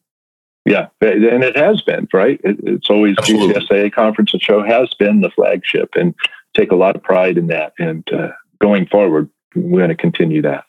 Yeah, 0.66 0.88
and 1.02 1.44
it 1.44 1.58
has 1.58 1.82
been 1.82 2.08
right. 2.14 2.40
It, 2.44 2.58
it's 2.64 2.90
always 2.90 3.16
Absolutely. 3.18 3.56
GCSAA 3.56 3.94
conference 3.94 4.32
and 4.34 4.42
show 4.42 4.64
has 4.64 4.94
been 4.94 5.22
the 5.22 5.32
flagship, 5.32 5.90
and 5.96 6.16
take 6.56 6.72
a 6.72 6.76
lot 6.76 6.96
of 6.96 7.04
pride 7.04 7.38
in 7.38 7.48
that. 7.48 7.74
And 7.80 8.08
uh, 8.14 8.30
going 8.60 8.88
forward, 8.88 9.30
we're 9.56 9.80
going 9.80 9.90
to 9.90 9.96
continue 9.96 10.42
that. 10.44 10.66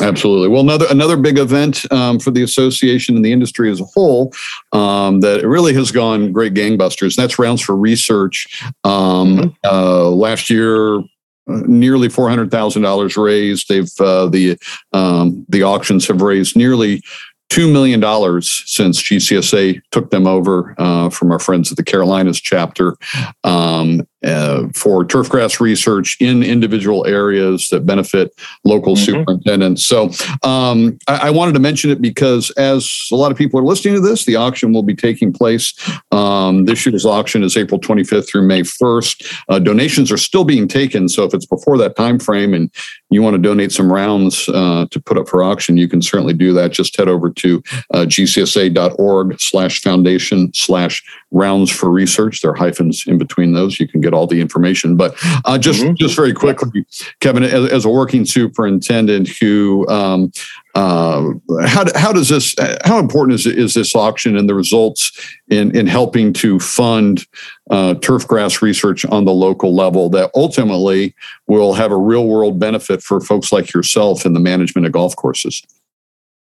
Absolutely. 0.00 0.48
Well, 0.48 0.62
another 0.62 0.86
another 0.90 1.16
big 1.16 1.38
event 1.38 1.90
um, 1.92 2.18
for 2.18 2.30
the 2.30 2.42
association 2.42 3.16
and 3.16 3.24
the 3.24 3.32
industry 3.32 3.70
as 3.70 3.80
a 3.80 3.84
whole 3.84 4.32
um, 4.72 5.20
that 5.20 5.46
really 5.46 5.74
has 5.74 5.90
gone 5.90 6.32
great 6.32 6.54
gangbusters. 6.54 7.16
That's 7.16 7.38
rounds 7.38 7.60
for 7.60 7.76
research. 7.76 8.62
Um, 8.84 9.38
mm-hmm. 9.38 9.48
uh, 9.64 10.10
last 10.10 10.50
year, 10.50 10.98
uh, 10.98 11.02
nearly 11.46 12.08
four 12.08 12.28
hundred 12.28 12.50
thousand 12.50 12.82
dollars 12.82 13.16
raised. 13.16 13.68
They've 13.68 13.90
uh, 14.00 14.28
the 14.28 14.56
um, 14.92 15.44
the 15.48 15.62
auctions 15.62 16.06
have 16.08 16.22
raised 16.22 16.56
nearly 16.56 17.02
$2 17.50 17.72
million 17.72 18.02
since 18.42 19.02
GCSAA 19.02 19.80
took 19.90 20.10
them 20.10 20.26
over 20.26 20.74
uh, 20.78 21.08
from 21.08 21.32
our 21.32 21.38
friends 21.38 21.70
at 21.70 21.78
the 21.78 21.82
Carolinas 21.82 22.40
chapter 22.40 22.96
um, 23.42 24.06
uh, 24.24 24.66
for 24.74 25.04
turfgrass 25.04 25.60
research 25.60 26.16
in 26.20 26.42
individual 26.42 27.06
areas 27.06 27.68
that 27.68 27.86
benefit 27.86 28.34
local 28.64 28.94
mm-hmm. 28.94 29.04
superintendents. 29.04 29.84
So 29.84 30.10
um, 30.42 30.98
I, 31.06 31.28
I, 31.28 31.30
wanted 31.30 31.52
to 31.52 31.60
mention 31.60 31.90
it 31.90 32.00
because 32.00 32.50
as 32.52 33.08
a 33.12 33.16
lot 33.16 33.30
of 33.30 33.38
people 33.38 33.60
are 33.60 33.64
listening 33.64 33.94
to 33.94 34.00
this, 34.00 34.24
the 34.24 34.34
auction 34.34 34.72
will 34.72 34.82
be 34.82 34.96
taking 34.96 35.32
place. 35.32 35.72
Um, 36.10 36.64
this 36.64 36.84
year's 36.84 37.06
auction 37.06 37.44
is 37.44 37.56
April 37.56 37.80
25th 37.80 38.28
through 38.28 38.42
May 38.42 38.62
1st. 38.62 39.44
Uh, 39.48 39.58
donations 39.60 40.10
are 40.10 40.16
still 40.16 40.44
being 40.44 40.66
taken. 40.66 41.08
So 41.08 41.22
if 41.22 41.32
it's 41.32 41.46
before 41.46 41.78
that 41.78 41.94
time 41.94 42.18
frame 42.18 42.54
and 42.54 42.72
you 43.10 43.22
want 43.22 43.34
to 43.34 43.42
donate 43.42 43.70
some 43.70 43.92
rounds 43.92 44.48
uh, 44.48 44.86
to 44.90 45.00
put 45.00 45.16
up 45.16 45.28
for 45.28 45.44
auction, 45.44 45.76
you 45.76 45.88
can 45.88 46.02
certainly 46.02 46.34
do 46.34 46.52
that. 46.54 46.72
Just 46.72 46.96
head 46.96 47.08
over 47.08 47.30
to 47.30 47.62
uh, 47.94 47.98
gcsaa.org 47.98 49.40
slash 49.40 49.80
foundation 49.80 50.52
slash 50.54 51.04
rounds 51.30 51.70
for 51.70 51.90
research. 51.90 52.40
There 52.40 52.50
are 52.50 52.56
hyphens 52.56 53.04
in 53.06 53.18
between 53.18 53.52
those. 53.52 53.78
You 53.78 53.86
can 53.86 54.00
get 54.08 54.16
all 54.16 54.26
the 54.26 54.40
information. 54.40 54.96
But 54.96 55.14
uh, 55.44 55.58
just 55.58 55.82
mm-hmm. 55.82 55.94
just 55.94 56.16
very 56.16 56.32
quickly, 56.32 56.84
Kevin, 57.20 57.42
as, 57.42 57.70
as 57.70 57.84
a 57.84 57.90
working 57.90 58.24
superintendent 58.24 59.28
who 59.28 59.86
um, 59.88 60.32
uh, 60.74 61.32
how, 61.66 61.84
how 61.94 62.12
does 62.12 62.28
this 62.28 62.54
how 62.84 62.98
important 62.98 63.34
is, 63.34 63.46
is 63.46 63.74
this 63.74 63.94
auction 63.94 64.36
and 64.36 64.48
the 64.48 64.54
results 64.54 65.12
in 65.48 65.76
in 65.76 65.86
helping 65.86 66.32
to 66.32 66.58
fund 66.58 67.26
uh, 67.70 67.94
turf 67.94 68.26
grass 68.26 68.62
research 68.62 69.04
on 69.06 69.24
the 69.24 69.32
local 69.32 69.74
level 69.74 70.08
that 70.10 70.30
ultimately 70.34 71.14
will 71.46 71.74
have 71.74 71.92
a 71.92 71.96
real 71.96 72.26
world 72.26 72.58
benefit 72.58 73.02
for 73.02 73.20
folks 73.20 73.52
like 73.52 73.72
yourself 73.74 74.24
in 74.24 74.32
the 74.32 74.40
management 74.40 74.86
of 74.86 74.92
golf 74.92 75.16
courses 75.16 75.62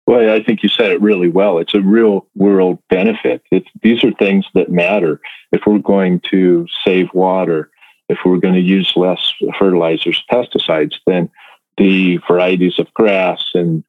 well, 0.07 0.35
I 0.35 0.43
think 0.43 0.63
you 0.63 0.69
said 0.69 0.91
it 0.91 1.01
really 1.01 1.29
well. 1.29 1.59
It's 1.59 1.75
a 1.75 1.81
real 1.81 2.27
world 2.35 2.79
benefit. 2.91 3.43
It's, 3.51 3.69
these 3.83 4.03
are 4.03 4.13
things 4.13 4.47
that 4.55 4.71
matter. 4.71 5.21
If 5.53 5.63
we're 5.67 5.79
going 5.79 6.21
to 6.31 6.67
save 6.85 7.09
water, 7.15 7.71
if 8.09 8.19
we're 8.25 8.39
going 8.39 8.55
to 8.55 8.61
use 8.61 8.93
less 8.97 9.33
fertilizers, 9.59 10.23
pesticides, 10.31 10.95
then 11.07 11.31
the 11.79 12.19
varieties 12.29 12.79
of 12.79 12.93
grass 12.95 13.45
and 13.55 13.85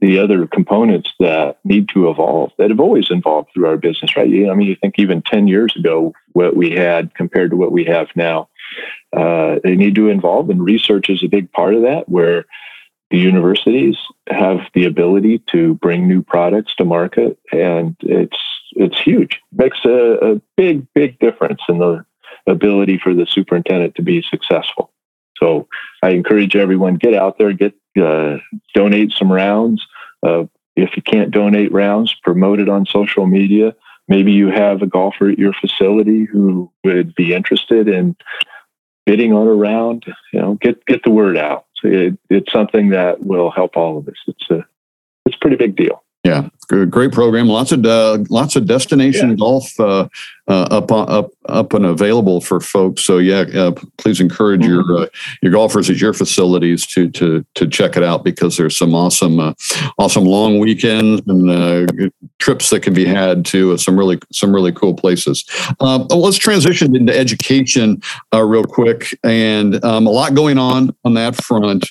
the 0.00 0.18
other 0.18 0.46
components 0.46 1.12
that 1.18 1.58
need 1.64 1.88
to 1.88 2.08
evolve 2.08 2.52
that 2.56 2.70
have 2.70 2.80
always 2.80 3.10
evolved 3.10 3.50
through 3.52 3.66
our 3.66 3.76
business, 3.76 4.16
right? 4.16 4.26
I 4.26 4.54
mean, 4.54 4.68
you 4.68 4.76
think 4.76 4.94
even 4.98 5.22
10 5.22 5.48
years 5.48 5.74
ago, 5.76 6.14
what 6.32 6.56
we 6.56 6.70
had 6.70 7.14
compared 7.14 7.50
to 7.50 7.56
what 7.56 7.72
we 7.72 7.84
have 7.84 8.08
now, 8.14 8.48
uh, 9.16 9.56
they 9.64 9.74
need 9.74 9.96
to 9.96 10.08
evolve, 10.08 10.50
and 10.50 10.62
research 10.62 11.10
is 11.10 11.22
a 11.24 11.28
big 11.28 11.50
part 11.50 11.74
of 11.74 11.82
that, 11.82 12.08
where 12.08 12.44
the 13.10 13.18
universities 13.18 13.96
have 14.28 14.60
the 14.74 14.84
ability 14.84 15.42
to 15.50 15.74
bring 15.74 16.06
new 16.06 16.22
products 16.22 16.74
to 16.76 16.84
market, 16.84 17.38
and 17.52 17.96
it's 18.00 18.38
it's 18.72 19.00
huge. 19.00 19.40
Makes 19.52 19.78
a, 19.84 20.34
a 20.34 20.40
big 20.56 20.86
big 20.94 21.18
difference 21.18 21.60
in 21.68 21.78
the 21.78 22.04
ability 22.46 22.98
for 22.98 23.14
the 23.14 23.26
superintendent 23.26 23.94
to 23.94 24.02
be 24.02 24.22
successful. 24.22 24.92
So 25.36 25.68
I 26.02 26.10
encourage 26.10 26.56
everyone 26.56 26.96
get 26.96 27.14
out 27.14 27.38
there, 27.38 27.52
get 27.52 27.74
uh, 28.00 28.38
donate 28.74 29.12
some 29.12 29.32
rounds. 29.32 29.86
Uh, 30.22 30.44
if 30.76 30.96
you 30.96 31.02
can't 31.02 31.30
donate 31.30 31.72
rounds, 31.72 32.14
promote 32.22 32.60
it 32.60 32.68
on 32.68 32.86
social 32.86 33.26
media. 33.26 33.74
Maybe 34.06 34.32
you 34.32 34.48
have 34.48 34.82
a 34.82 34.86
golfer 34.86 35.28
at 35.28 35.38
your 35.38 35.52
facility 35.52 36.24
who 36.24 36.70
would 36.84 37.14
be 37.14 37.34
interested 37.34 37.88
in 37.88 38.16
bidding 39.06 39.32
on 39.32 39.46
a 39.46 39.54
round. 39.54 40.04
You 40.32 40.40
know, 40.40 40.54
get 40.54 40.84
get 40.84 41.02
the 41.04 41.10
word 41.10 41.38
out 41.38 41.66
it, 41.82 42.18
it's 42.30 42.52
something 42.52 42.90
that 42.90 43.24
will 43.24 43.50
help 43.50 43.76
all 43.76 43.98
of 43.98 44.08
us. 44.08 44.16
It's 44.26 44.50
a 44.50 44.64
it's 45.26 45.36
a 45.36 45.40
pretty 45.40 45.56
big 45.56 45.76
deal. 45.76 46.02
Yeah, 46.24 46.48
great 46.68 47.12
program. 47.12 47.46
Lots 47.46 47.72
of 47.72 47.86
uh, 47.86 48.18
lots 48.28 48.56
of 48.56 48.66
destination 48.66 49.30
yeah. 49.30 49.36
golf 49.36 49.78
uh, 49.78 50.08
uh, 50.48 50.66
up 50.70 50.90
up 50.90 51.30
up 51.48 51.72
and 51.72 51.86
available 51.86 52.40
for 52.40 52.60
folks. 52.60 53.04
So 53.04 53.18
yeah, 53.18 53.44
uh, 53.54 53.72
please 53.98 54.20
encourage 54.20 54.62
mm-hmm. 54.62 54.90
your 54.90 55.04
uh, 55.04 55.06
your 55.42 55.52
golfers 55.52 55.88
at 55.88 56.00
your 56.00 56.12
facilities 56.12 56.86
to 56.88 57.08
to 57.10 57.46
to 57.54 57.68
check 57.68 57.96
it 57.96 58.02
out 58.02 58.24
because 58.24 58.56
there's 58.56 58.76
some 58.76 58.94
awesome 58.94 59.38
uh, 59.38 59.54
awesome 59.98 60.24
long 60.24 60.58
weekends 60.58 61.22
and 61.26 62.12
trips 62.40 62.70
that 62.70 62.80
can 62.80 62.94
be 62.94 63.04
had 63.04 63.44
to 63.46 63.78
some 63.78 63.96
really 63.96 64.18
some 64.32 64.52
really 64.52 64.72
cool 64.72 64.94
places. 64.94 65.44
Um, 65.78 66.08
let's 66.08 66.36
transition 66.36 66.96
into 66.96 67.16
education 67.16 68.02
real 68.34 68.64
quick, 68.64 69.16
and 69.22 69.82
um, 69.84 70.06
a 70.06 70.10
lot 70.10 70.34
going 70.34 70.58
on 70.58 70.94
on 71.04 71.14
that 71.14 71.36
front. 71.36 71.86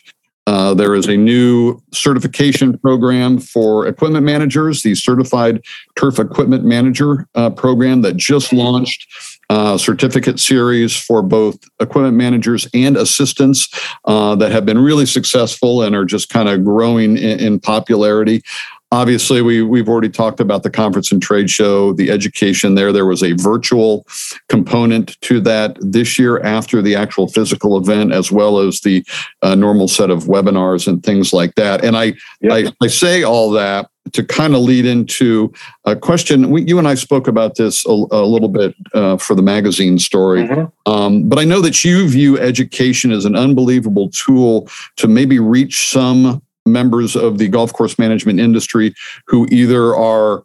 Uh, 0.47 0.73
there 0.73 0.95
is 0.95 1.07
a 1.07 1.17
new 1.17 1.77
certification 1.93 2.77
program 2.79 3.37
for 3.37 3.85
equipment 3.85 4.25
managers, 4.25 4.81
the 4.81 4.95
Certified 4.95 5.61
Turf 5.97 6.19
Equipment 6.19 6.63
Manager 6.63 7.27
uh, 7.35 7.49
program 7.49 8.01
that 8.01 8.15
just 8.15 8.51
launched. 8.53 9.07
Uh, 9.49 9.77
certificate 9.77 10.41
series 10.41 10.93
for 10.93 11.21
both 11.21 11.57
equipment 11.79 12.17
managers 12.17 12.67
and 12.73 12.97
assistants 12.97 13.69
uh, 14.03 14.35
that 14.35 14.51
have 14.51 14.65
been 14.65 14.77
really 14.77 15.05
successful 15.05 15.83
and 15.83 15.95
are 15.95 16.03
just 16.03 16.27
kind 16.27 16.49
of 16.49 16.65
growing 16.65 17.17
in, 17.17 17.39
in 17.39 17.57
popularity. 17.57 18.43
Obviously, 18.91 19.41
we 19.41 19.61
we've 19.61 19.89
already 19.89 20.09
talked 20.09 20.39
about 20.39 20.63
the 20.63 20.69
conference 20.69 21.11
and 21.11 21.21
trade 21.21 21.49
show, 21.49 21.91
the 21.91 22.09
education 22.09 22.75
there. 22.75 22.93
There 22.93 23.05
was 23.05 23.21
a 23.21 23.33
virtual 23.33 24.07
component 24.47 25.19
to 25.21 25.41
that 25.41 25.77
this 25.81 26.17
year 26.17 26.39
after 26.39 26.81
the 26.81 26.95
actual 26.95 27.27
physical 27.27 27.77
event, 27.77 28.13
as 28.13 28.31
well 28.31 28.59
as 28.59 28.79
the 28.81 29.05
uh, 29.41 29.55
normal 29.55 29.89
set 29.89 30.09
of 30.09 30.23
webinars 30.23 30.87
and 30.87 31.03
things 31.03 31.33
like 31.33 31.53
that. 31.55 31.83
And 31.83 31.97
I 31.97 32.13
yep. 32.39 32.73
I, 32.81 32.85
I 32.85 32.87
say 32.87 33.23
all 33.23 33.51
that 33.51 33.89
to 34.13 34.23
kind 34.23 34.55
of 34.55 34.61
lead 34.61 34.85
into 34.85 35.51
a 35.83 35.93
question. 35.93 36.49
We, 36.49 36.63
you 36.63 36.79
and 36.79 36.87
I 36.87 36.95
spoke 36.95 37.27
about 37.27 37.55
this 37.55 37.85
a, 37.85 37.91
a 37.91 38.23
little 38.25 38.47
bit 38.47 38.73
uh, 38.93 39.17
for 39.17 39.35
the 39.35 39.41
magazine 39.41 39.99
story, 39.99 40.43
mm-hmm. 40.43 40.91
um, 40.91 41.27
but 41.27 41.39
I 41.39 41.43
know 41.43 41.59
that 41.59 41.83
you 41.83 42.07
view 42.07 42.39
education 42.39 43.11
as 43.11 43.25
an 43.25 43.35
unbelievable 43.35 44.09
tool 44.11 44.69
to 44.95 45.09
maybe 45.09 45.39
reach 45.39 45.89
some 45.89 46.41
members 46.67 47.15
of 47.15 47.37
the 47.37 47.47
golf 47.47 47.73
course 47.73 47.97
management 47.97 48.39
industry 48.39 48.93
who 49.27 49.47
either 49.51 49.95
are 49.95 50.43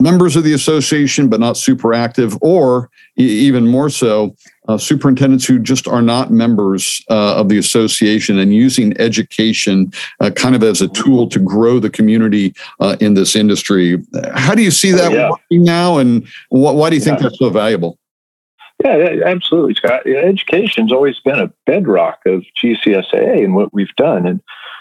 members 0.00 0.36
of 0.36 0.44
the 0.44 0.52
association 0.52 1.28
but 1.28 1.40
not 1.40 1.56
super 1.56 1.94
active, 1.94 2.36
or 2.42 2.90
e- 3.18 3.22
even 3.24 3.66
more 3.66 3.88
so, 3.88 4.34
uh, 4.68 4.76
superintendents 4.76 5.46
who 5.46 5.58
just 5.58 5.88
are 5.88 6.02
not 6.02 6.30
members 6.30 7.02
uh, 7.10 7.36
of 7.36 7.48
the 7.48 7.58
association 7.58 8.38
and 8.38 8.54
using 8.54 8.98
education 9.00 9.90
uh, 10.20 10.30
kind 10.30 10.54
of 10.54 10.62
as 10.62 10.82
a 10.82 10.88
tool 10.88 11.28
to 11.28 11.38
grow 11.38 11.78
the 11.78 11.90
community 11.90 12.54
uh, 12.80 12.96
in 13.00 13.14
this 13.14 13.34
industry. 13.34 14.02
How 14.34 14.54
do 14.54 14.62
you 14.62 14.70
see 14.70 14.90
that 14.92 15.12
yeah. 15.12 15.30
working 15.30 15.64
now, 15.64 15.98
and 15.98 16.26
wh- 16.50 16.74
why 16.74 16.90
do 16.90 16.96
you 16.96 17.02
think 17.02 17.18
yeah. 17.18 17.24
that's 17.24 17.38
so 17.38 17.50
valuable? 17.50 17.98
Yeah, 18.84 19.22
absolutely, 19.24 19.74
Scott. 19.74 20.06
Education's 20.06 20.92
always 20.92 21.18
been 21.20 21.40
a 21.40 21.50
bedrock 21.64 22.18
of 22.26 22.44
GCSAA 22.62 23.42
and 23.42 23.54
what 23.54 23.72
we've 23.72 23.94
done, 23.96 24.26
and 24.26 24.40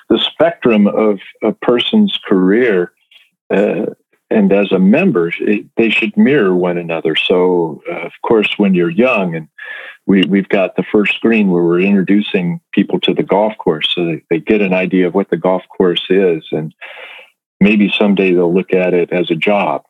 the 0.10 0.20
spectrum 0.20 0.88
of 0.88 1.20
a 1.43 1.51
person's 1.51 2.18
career 2.28 2.93
uh, 3.53 3.86
and 4.30 4.51
as 4.51 4.72
a 4.72 4.80
member, 4.80 5.32
it, 5.39 5.68
they 5.78 5.89
should 5.89 6.18
mirror 6.18 6.56
one 6.56 6.78
another. 6.78 7.16
So, 7.16 7.82
uh, 7.89 8.01
of 8.01 8.14
course, 8.26 8.58
when 8.58 8.74
you're 8.74 8.89
young, 8.89 9.36
and 9.36 9.47
we, 10.08 10.24
we've 10.24 10.49
got 10.49 10.76
the 10.76 10.84
First 10.91 11.22
Green 11.22 11.51
where 11.51 11.64
we're 11.64 11.82
introducing 11.82 12.60
people 12.74 12.99
to 13.01 13.14
the 13.14 13.24
golf 13.24 13.53
course 13.58 13.91
so 13.93 14.06
they, 14.06 14.24
they 14.30 14.39
get 14.39 14.62
an 14.62 14.74
idea 14.74 15.08
of 15.08 15.14
what 15.14 15.30
the 15.30 15.38
golf 15.38 15.64
course 15.76 16.06
is. 16.10 16.43
And 16.51 16.74
maybe 17.60 17.93
someday 17.95 18.34
they'll 18.34 18.53
look 18.53 18.74
at 18.74 18.93
it 18.93 19.12
as 19.12 19.30
a 19.30 19.36
job, 19.36 19.84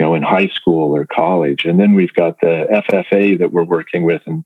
you 0.00 0.06
know, 0.06 0.14
in 0.14 0.22
high 0.22 0.48
school 0.48 0.96
or 0.96 1.06
college. 1.06 1.64
And 1.66 1.78
then 1.78 1.94
we've 1.94 2.14
got 2.14 2.40
the 2.40 2.82
FFA 2.90 3.38
that 3.38 3.52
we're 3.52 3.64
working 3.64 4.04
with, 4.04 4.22
and 4.26 4.44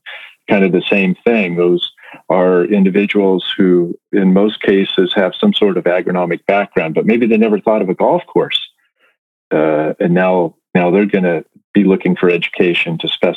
kind 0.49 0.65
of 0.65 0.73
the 0.73 0.83
same 0.89 1.15
thing. 1.25 1.55
Those 1.55 1.89
are 2.29 2.65
individuals 2.65 3.45
who, 3.57 3.97
in 4.11 4.33
most 4.33 4.61
cases, 4.61 5.13
have 5.15 5.33
some 5.39 5.53
sort 5.53 5.77
of 5.77 5.83
agronomic 5.85 6.45
background, 6.45 6.95
but 6.95 7.05
maybe 7.05 7.25
they 7.25 7.37
never 7.37 7.59
thought 7.59 7.81
of 7.81 7.89
a 7.89 7.95
golf 7.95 8.25
course 8.25 8.59
uh, 9.51 9.93
and 9.99 10.13
now 10.13 10.55
now 10.75 10.91
they're 10.91 11.05
going 11.05 11.23
to 11.23 11.43
be 11.73 11.83
looking 11.83 12.15
for 12.15 12.29
education 12.29 12.97
to 12.99 13.07
spec- 13.07 13.35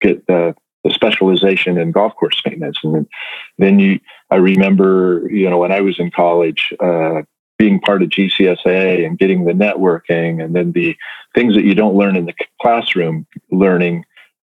get 0.00 0.26
the, 0.26 0.54
specialization 0.90 1.78
in 1.78 1.92
golf 1.92 2.14
course 2.16 2.42
maintenance. 2.44 2.78
And 2.84 2.94
then, 2.94 3.08
then 3.56 3.78
you, 3.78 4.00
I 4.30 4.36
remember, 4.36 5.26
you 5.30 5.48
know, 5.48 5.56
when 5.56 5.72
I 5.72 5.80
was 5.80 5.98
in 5.98 6.10
college, 6.10 6.74
uh, 6.78 7.22
being 7.56 7.80
part 7.80 8.02
of 8.02 8.10
GCSAA 8.10 9.06
and 9.06 9.18
getting 9.18 9.46
the 9.46 9.52
networking 9.52 10.44
and 10.44 10.54
then 10.54 10.72
the 10.72 10.94
things 11.34 11.54
that 11.54 11.64
you 11.64 11.74
don't 11.74 11.96
learn 11.96 12.16
in 12.16 12.26
the 12.26 12.34
classroom, 12.60 13.26
learning 13.50 14.04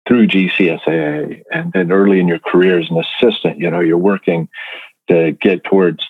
through 0.07 0.27
GCSAA. 0.27 1.41
And 1.51 1.71
then 1.73 1.91
early 1.91 2.19
in 2.19 2.27
your 2.27 2.39
career 2.39 2.79
as 2.79 2.89
an 2.89 2.97
assistant, 2.97 3.59
you 3.59 3.69
know, 3.69 3.79
you're 3.79 3.97
working 3.97 4.47
to 5.09 5.31
get 5.33 5.63
towards 5.63 6.03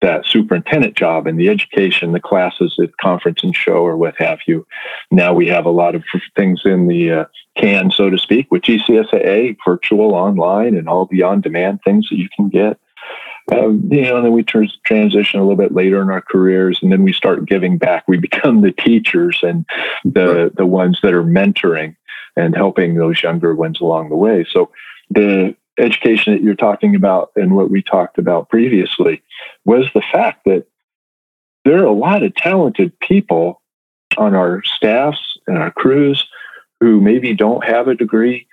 that 0.00 0.24
superintendent 0.24 0.96
job 0.96 1.26
and 1.26 1.38
the 1.38 1.48
education, 1.48 2.12
the 2.12 2.20
classes 2.20 2.78
at 2.82 2.96
conference 2.96 3.42
and 3.42 3.54
show 3.54 3.84
or 3.84 3.96
what 3.96 4.14
have 4.18 4.38
you. 4.46 4.66
Now 5.10 5.34
we 5.34 5.46
have 5.48 5.66
a 5.66 5.70
lot 5.70 5.94
of 5.94 6.02
things 6.36 6.62
in 6.64 6.88
the 6.88 7.10
uh, 7.12 7.24
can, 7.56 7.90
so 7.90 8.08
to 8.08 8.16
speak, 8.16 8.50
with 8.50 8.62
GCSAA, 8.62 9.56
virtual, 9.66 10.14
online, 10.14 10.74
and 10.74 10.88
all 10.88 11.06
the 11.06 11.22
on-demand 11.22 11.80
things 11.84 12.08
that 12.08 12.16
you 12.16 12.28
can 12.34 12.48
get. 12.48 12.78
Um, 13.52 13.88
you 13.90 14.02
know, 14.02 14.16
and 14.16 14.24
then 14.24 14.32
we 14.32 14.44
transition 14.44 15.40
a 15.40 15.42
little 15.42 15.56
bit 15.56 15.74
later 15.74 16.00
in 16.00 16.10
our 16.10 16.20
careers, 16.22 16.78
and 16.82 16.92
then 16.92 17.02
we 17.02 17.12
start 17.12 17.46
giving 17.46 17.78
back. 17.78 18.04
We 18.06 18.16
become 18.16 18.60
the 18.60 18.70
teachers 18.70 19.40
and 19.42 19.66
the 20.04 20.52
the 20.56 20.66
ones 20.66 21.00
that 21.02 21.14
are 21.14 21.24
mentoring 21.24 21.96
and 22.36 22.54
helping 22.54 22.94
those 22.94 23.22
younger 23.22 23.54
ones 23.54 23.80
along 23.80 24.08
the 24.08 24.16
way. 24.16 24.46
So 24.50 24.70
the 25.10 25.56
education 25.78 26.34
that 26.34 26.42
you're 26.42 26.54
talking 26.54 26.94
about 26.94 27.32
and 27.36 27.54
what 27.54 27.70
we 27.70 27.82
talked 27.82 28.18
about 28.18 28.48
previously 28.48 29.22
was 29.64 29.86
the 29.94 30.02
fact 30.12 30.44
that 30.44 30.66
there 31.64 31.78
are 31.78 31.86
a 31.86 31.92
lot 31.92 32.22
of 32.22 32.34
talented 32.34 32.98
people 33.00 33.60
on 34.16 34.34
our 34.34 34.62
staffs 34.64 35.38
and 35.46 35.58
our 35.58 35.70
crews 35.70 36.26
who 36.80 37.00
maybe 37.00 37.34
don't 37.34 37.64
have 37.64 37.88
a 37.88 37.94
degree, 37.94 38.46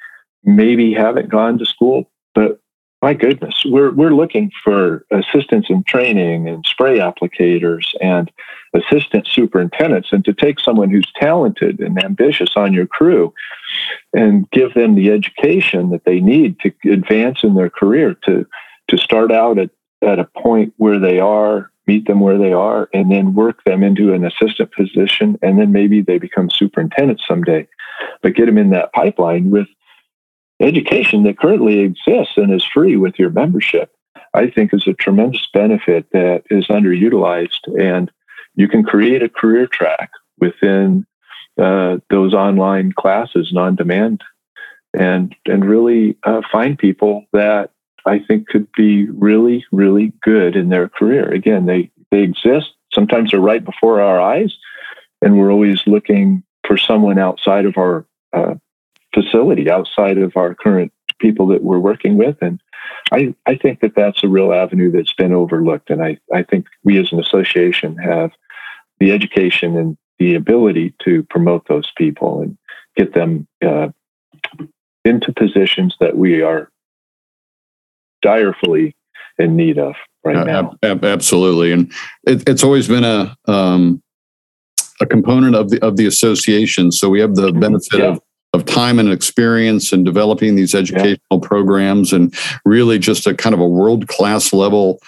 maybe 0.44 0.94
haven't 0.94 1.30
gone 1.30 1.58
to 1.58 1.66
school, 1.66 2.10
but 2.36 2.60
my 3.02 3.14
goodness, 3.14 3.56
we're 3.66 3.92
we're 3.92 4.14
looking 4.14 4.52
for 4.64 5.06
assistants 5.12 5.70
in 5.70 5.84
training 5.84 6.50
and 6.50 6.66
spray 6.66 7.00
applicators 7.00 7.86
and 8.02 8.32
assistant 8.74 9.28
superintendents, 9.28 10.10
and 10.12 10.26
to 10.26 10.34
take 10.34 10.60
someone 10.60 10.90
who's 10.90 11.12
talented 11.16 11.80
and 11.80 12.04
ambitious 12.04 12.50
on 12.56 12.74
your 12.74 12.88
crew 12.88 13.34
and 14.14 14.50
give 14.52 14.74
them 14.74 14.96
the 14.96 15.12
education 15.12 15.92
that 15.92 16.06
they 16.06 16.20
need 16.20 16.60
to 16.60 16.74
advance 16.92 17.44
in 17.44 17.56
their 17.56 17.70
career 17.70 18.16
to 18.26 18.46
to 18.88 18.98
start 18.98 19.32
out 19.32 19.60
at, 19.60 19.70
at 20.02 20.20
a 20.20 20.26
point 20.26 20.74
where 20.78 21.00
they 21.00 21.20
are 21.20 21.72
meet 21.88 22.06
them 22.06 22.20
where 22.20 22.38
they 22.38 22.54
are 22.54 22.90
and 22.94 23.12
then 23.12 23.34
work 23.34 23.64
them 23.64 23.82
into 23.82 24.14
an 24.14 24.26
assistant 24.26 24.72
position. 24.74 25.40
And 25.42 25.58
then 25.58 25.72
maybe 25.72 26.02
they 26.02 26.18
become 26.18 26.50
superintendents 26.50 27.24
someday. 27.28 27.68
But 28.22 28.36
get 28.36 28.46
them 28.46 28.58
in 28.58 28.70
that 28.72 28.94
pipeline 28.94 29.50
with 29.50 29.68
education 30.60 31.24
that 31.24 31.38
currently 31.38 31.80
exists 31.80 32.34
and 32.38 32.54
is 32.54 32.66
free 32.66 32.96
with 32.96 33.20
your 33.20 33.30
membership, 33.30 33.92
I 34.34 34.50
think 34.50 34.74
is 34.74 34.88
a 34.88 34.94
tremendous 34.94 35.48
benefit 35.54 36.08
that 36.12 36.44
is 36.50 36.68
underutilized. 36.68 37.68
And 37.80 38.12
you 38.56 38.68
can 38.68 38.84
create 38.84 39.22
a 39.22 39.30
career 39.30 39.68
track 39.68 40.10
within 40.40 41.06
uh, 41.62 41.98
those 42.10 42.34
online 42.34 42.92
classes 42.92 43.50
and 43.50 43.60
on 43.60 43.76
demand 43.76 44.24
and, 44.98 45.36
and 45.46 45.66
really 45.66 46.18
uh, 46.24 46.42
find 46.52 46.78
people 46.78 47.26
that 47.34 47.72
I 48.06 48.20
think 48.20 48.48
could 48.48 48.68
be 48.72 49.10
really, 49.10 49.66
really 49.72 50.14
good 50.24 50.56
in 50.56 50.70
their 50.70 50.88
career. 50.90 51.32
Again, 51.32 51.66
they, 51.66 51.92
they 52.10 52.22
exist. 52.22 52.72
Sometimes 52.94 53.32
they're 53.32 53.40
right 53.40 53.64
before 53.64 54.02
our 54.02 54.20
eyes, 54.20 54.56
and 55.22 55.38
we're 55.38 55.52
always 55.52 55.82
looking 55.86 56.44
for 56.66 56.78
someone 56.78 57.20
outside 57.20 57.66
of 57.66 57.78
our 57.78 58.06
uh, 58.34 58.56
facility 59.14 59.70
outside 59.70 60.18
of 60.18 60.36
our 60.36 60.54
current 60.54 60.92
people 61.20 61.48
that 61.48 61.64
we're 61.64 61.80
working 61.80 62.18
with. 62.18 62.38
And 62.42 62.62
I, 63.12 63.34
I 63.46 63.56
think 63.56 63.80
that 63.82 63.96
that's 63.96 64.24
a 64.24 64.28
real 64.28 64.54
avenue 64.54 64.92
that's 64.92 65.14
been 65.14 65.34
overlooked. 65.34 65.90
And 65.90 66.04
I, 66.04 66.18
I 66.34 66.44
think 66.44 66.68
we 66.84 67.00
as 67.00 67.12
an 67.12 67.20
association 67.20 67.98
have 67.98 68.32
the 69.00 69.12
education 69.12 69.78
and 69.78 69.98
the 70.20 70.36
ability 70.36 70.94
to 71.04 71.24
promote 71.24 71.68
those 71.68 71.92
people 71.96 72.42
and 72.42 72.58
get 72.96 73.14
them 73.14 73.48
uh, 73.66 73.90
into 75.06 75.32
positions 75.34 75.96
that 76.00 76.18
we 76.18 76.42
are 76.42 76.72
direfully 78.22 78.96
in 79.38 79.56
need 79.56 79.78
of 79.78 79.96
right 80.24 80.46
now. 80.46 80.76
Ab- 80.84 81.06
absolutely, 81.06 81.72
and 81.72 81.92
it, 82.26 82.48
it's 82.50 82.64
always 82.64 82.88
been 82.88 83.04
a 83.04 83.36
um, 83.48 84.02
a 85.00 85.06
component 85.06 85.56
of 85.56 85.70
the 85.70 85.84
of 85.86 85.98
the 85.98 86.08
association. 86.08 86.92
So 86.92 87.10
we 87.10 87.20
have 87.20 87.36
the 87.36 87.52
benefit 87.52 88.00
yeah. 88.00 88.06
of 88.08 88.22
of 88.54 88.66
time 88.66 89.00
and 89.00 89.12
experience 89.12 89.92
in 89.92 90.04
developing 90.04 90.56
these 90.56 90.74
educational 90.74 91.20
yeah. 91.32 91.40
programs 91.42 92.14
and 92.14 92.34
really 92.66 92.98
just 92.98 93.28
a 93.28 93.34
kind 93.34 93.54
of 93.54 93.60
a 93.60 93.68
world 93.68 94.08
class 94.08 94.54
level 94.54 95.00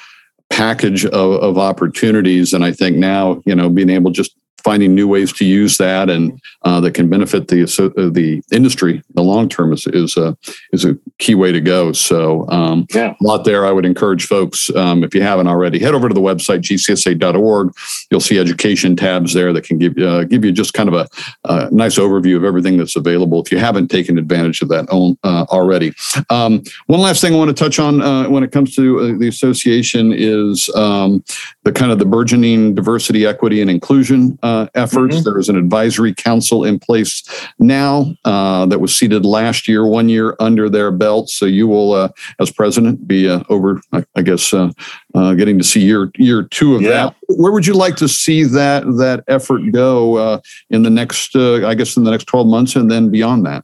package 0.49 1.05
of, 1.05 1.31
of 1.33 1.57
opportunities 1.57 2.53
and 2.53 2.65
i 2.65 2.71
think 2.71 2.97
now 2.97 3.41
you 3.45 3.55
know 3.55 3.69
being 3.69 3.89
able 3.89 4.11
just 4.11 4.35
finding 4.59 4.95
new 4.95 5.07
ways 5.07 5.33
to 5.33 5.45
use 5.45 5.77
that 5.77 6.09
and 6.09 6.39
uh, 6.63 6.79
that 6.81 6.93
can 6.93 7.09
benefit 7.09 7.47
the 7.47 7.63
uh, 7.63 8.09
the 8.09 8.41
industry 8.51 9.01
the 9.13 9.21
long 9.21 9.49
term 9.49 9.73
is 9.73 9.87
is 9.87 10.17
a 10.17 10.37
is 10.71 10.85
a 10.85 10.97
key 11.17 11.35
way 11.35 11.51
to 11.51 11.61
go. 11.61 11.91
So 11.91 12.49
um, 12.49 12.87
yeah. 12.93 13.11
a 13.11 13.23
lot 13.23 13.43
there. 13.45 13.65
I 13.65 13.71
would 13.71 13.85
encourage 13.85 14.25
folks 14.25 14.69
um, 14.75 15.03
if 15.03 15.13
you 15.13 15.21
haven't 15.21 15.47
already 15.47 15.79
head 15.79 15.93
over 15.93 16.07
to 16.07 16.13
the 16.13 16.21
website 16.21 16.59
gcsaa.org. 16.59 17.71
You'll 18.09 18.19
see 18.19 18.37
education 18.37 18.95
tabs 18.95 19.33
there 19.33 19.53
that 19.53 19.63
can 19.63 19.77
give 19.77 19.97
uh, 19.97 20.23
give 20.25 20.45
you 20.45 20.51
just 20.51 20.73
kind 20.73 20.89
of 20.89 20.95
a, 20.95 21.07
a, 21.45 21.69
nice 21.71 21.97
overview 21.97 22.35
of 22.35 22.43
everything 22.43 22.77
that's 22.77 22.95
available. 22.95 23.41
If 23.41 23.51
you 23.51 23.57
haven't 23.57 23.89
taken 23.89 24.17
advantage 24.17 24.61
of 24.61 24.69
that 24.69 24.87
own, 24.89 25.17
uh, 25.23 25.45
already. 25.49 25.93
Um, 26.29 26.63
one 26.87 26.99
last 26.99 27.21
thing 27.21 27.33
I 27.33 27.37
want 27.37 27.55
to 27.55 27.63
touch 27.63 27.79
on 27.79 28.01
uh, 28.01 28.29
when 28.29 28.43
it 28.43 28.51
comes 28.51 28.75
to 28.75 28.99
uh, 28.99 29.17
the 29.17 29.27
association 29.27 30.13
is 30.13 30.69
um, 30.75 31.23
the 31.69 31.79
kind 31.79 31.91
of 31.91 31.99
the 31.99 32.05
burgeoning 32.05 32.73
diversity, 32.73 33.27
equity, 33.27 33.61
and 33.61 33.69
inclusion 33.69 34.39
uh, 34.41 34.67
efforts. 34.73 35.17
Mm-hmm. 35.17 35.23
There 35.23 35.37
is 35.37 35.49
an 35.49 35.55
advisory 35.55 36.15
council 36.15 36.65
in 36.65 36.79
place 36.79 37.23
now 37.59 38.15
uh, 38.25 38.65
that 38.65 38.79
was 38.79 38.95
seated 38.95 39.23
last 39.23 39.67
year, 39.67 39.85
one 39.85 40.09
year 40.09 40.35
under 40.39 40.67
their 40.67 40.89
belt. 40.89 41.29
So 41.29 41.45
you 41.45 41.67
will, 41.67 41.93
uh, 41.93 42.09
as 42.39 42.49
president, 42.49 43.07
be 43.07 43.29
uh, 43.29 43.43
over, 43.49 43.81
I, 43.91 44.03
I 44.15 44.23
guess, 44.23 44.51
uh, 44.51 44.71
uh, 45.13 45.35
getting 45.35 45.59
to 45.59 45.63
see 45.63 45.81
year 45.81 46.11
year 46.15 46.41
two 46.43 46.75
of 46.75 46.81
yeah. 46.81 46.89
that. 46.89 47.15
Where 47.27 47.51
would 47.51 47.67
you 47.67 47.75
like 47.75 47.97
to 47.97 48.07
see 48.07 48.45
that 48.45 48.83
that 48.97 49.23
effort 49.27 49.61
go 49.71 50.41
in 50.71 50.81
the 50.81 50.89
next, 50.89 51.35
I 51.35 51.75
guess, 51.75 51.95
in 51.97 52.03
the 52.03 52.11
next 52.11 52.25
twelve 52.25 52.47
months, 52.47 52.75
and 52.75 52.89
then 52.89 53.11
beyond 53.11 53.45
that? 53.45 53.63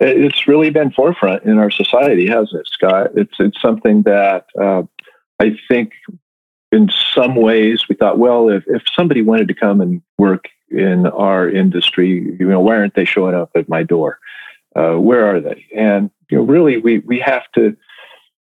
It's 0.00 0.46
really 0.46 0.70
been 0.70 0.92
forefront 0.92 1.42
in 1.42 1.58
our 1.58 1.72
society, 1.72 2.28
hasn't 2.28 2.60
it, 2.60 2.68
Scott? 2.68 3.10
It's 3.16 3.34
it's 3.40 3.60
something 3.60 4.02
that 4.02 4.46
I 5.40 5.56
think 5.68 5.92
in 6.70 6.90
some 7.14 7.34
ways 7.34 7.88
we 7.88 7.94
thought, 7.94 8.18
well, 8.18 8.48
if, 8.48 8.64
if 8.66 8.82
somebody 8.94 9.22
wanted 9.22 9.48
to 9.48 9.54
come 9.54 9.80
and 9.80 10.02
work 10.18 10.48
in 10.70 11.06
our 11.06 11.48
industry, 11.48 12.36
you 12.38 12.48
know, 12.48 12.60
why 12.60 12.76
aren't 12.76 12.94
they 12.94 13.04
showing 13.04 13.34
up 13.34 13.50
at 13.54 13.68
my 13.68 13.82
door? 13.82 14.18
Uh, 14.76 14.94
where 14.94 15.26
are 15.26 15.40
they? 15.40 15.66
And 15.74 16.10
you 16.30 16.38
know, 16.38 16.44
really, 16.44 16.76
we 16.76 16.98
we 16.98 17.20
have 17.20 17.50
to 17.54 17.76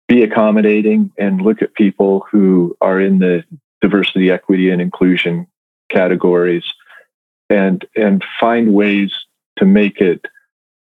be 0.07 0.23
accommodating 0.23 1.11
and 1.17 1.41
look 1.41 1.61
at 1.61 1.73
people 1.73 2.25
who 2.29 2.75
are 2.81 2.99
in 2.99 3.19
the 3.19 3.45
diversity, 3.79 4.29
equity, 4.29 4.69
and 4.69 4.81
inclusion 4.81 5.47
categories, 5.89 6.65
and 7.49 7.85
and 7.95 8.23
find 8.39 8.73
ways 8.73 9.13
to 9.57 9.65
make 9.65 10.01
it 10.01 10.25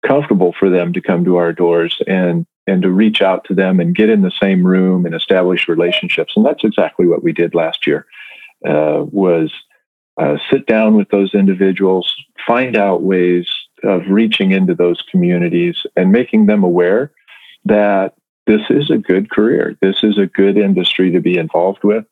comfortable 0.06 0.54
for 0.58 0.70
them 0.70 0.94
to 0.94 1.02
come 1.02 1.26
to 1.26 1.36
our 1.36 1.52
doors 1.52 2.00
and 2.08 2.46
and 2.68 2.82
to 2.82 2.92
reach 2.92 3.22
out 3.22 3.44
to 3.46 3.56
them 3.56 3.80
and 3.80 3.96
get 3.96 4.10
in 4.10 4.22
the 4.22 4.34
same 4.42 4.66
room 4.66 5.06
and 5.06 5.16
establish 5.16 5.68
relationships. 5.68 6.34
And 6.36 6.46
that's 6.46 6.64
exactly 6.64 7.08
what 7.08 7.24
we 7.24 7.34
did 7.34 7.56
last 7.56 7.88
year. 7.88 8.06
Uh, 8.68 9.06
was 9.10 9.52
uh, 10.20 10.38
sit 10.52 10.66
down 10.66 10.96
with 10.96 11.10
those 11.10 11.34
individuals, 11.34 12.14
find 12.46 12.76
out 12.76 13.04
ways 13.04 13.48
of 13.84 14.02
reaching 14.10 14.52
into 14.52 14.76
those 14.76 15.02
communities 15.10 15.78
and 15.96 16.12
making 16.12 16.46
them 16.46 16.64
aware 16.64 17.12
that 17.66 18.16
this 18.46 18.62
is 18.70 18.90
a 18.90 18.98
good 18.98 19.30
career, 19.30 19.78
this 19.82 19.98
is 20.04 20.18
a 20.18 20.26
good 20.26 20.58
industry 20.58 21.12
to 21.12 21.22
be 21.22 21.38
involved 21.38 21.84
with, 21.84 22.04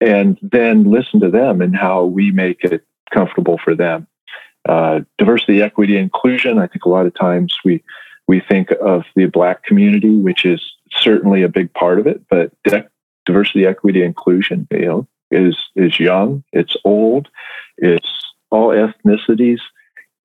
and 0.00 0.38
then 0.42 0.90
listen 0.90 1.20
to 1.20 1.30
them 1.30 1.62
and 1.62 1.76
how 1.76 2.04
we 2.04 2.30
make 2.30 2.62
it 2.64 2.84
comfortable 3.12 3.58
for 3.62 3.74
them. 3.74 4.06
Uh, 4.68 5.00
diversity, 5.16 5.62
equity, 5.62 5.96
inclusion. 5.96 6.58
I 6.58 6.66
think 6.66 6.84
a 6.84 6.90
lot 6.90 7.06
of 7.06 7.14
times 7.14 7.56
we 7.64 7.82
we 8.30 8.38
think 8.38 8.70
of 8.80 9.02
the 9.16 9.26
Black 9.26 9.64
community, 9.64 10.14
which 10.14 10.44
is 10.44 10.62
certainly 10.92 11.42
a 11.42 11.48
big 11.48 11.74
part 11.74 11.98
of 11.98 12.06
it, 12.06 12.22
but 12.30 12.52
diversity, 13.26 13.66
equity, 13.66 14.04
inclusion, 14.04 14.68
you 14.70 14.86
know, 14.86 15.08
is 15.32 15.56
is 15.74 15.98
young, 15.98 16.44
it's 16.52 16.76
old, 16.84 17.26
it's 17.76 18.32
all 18.50 18.68
ethnicities, 18.68 19.58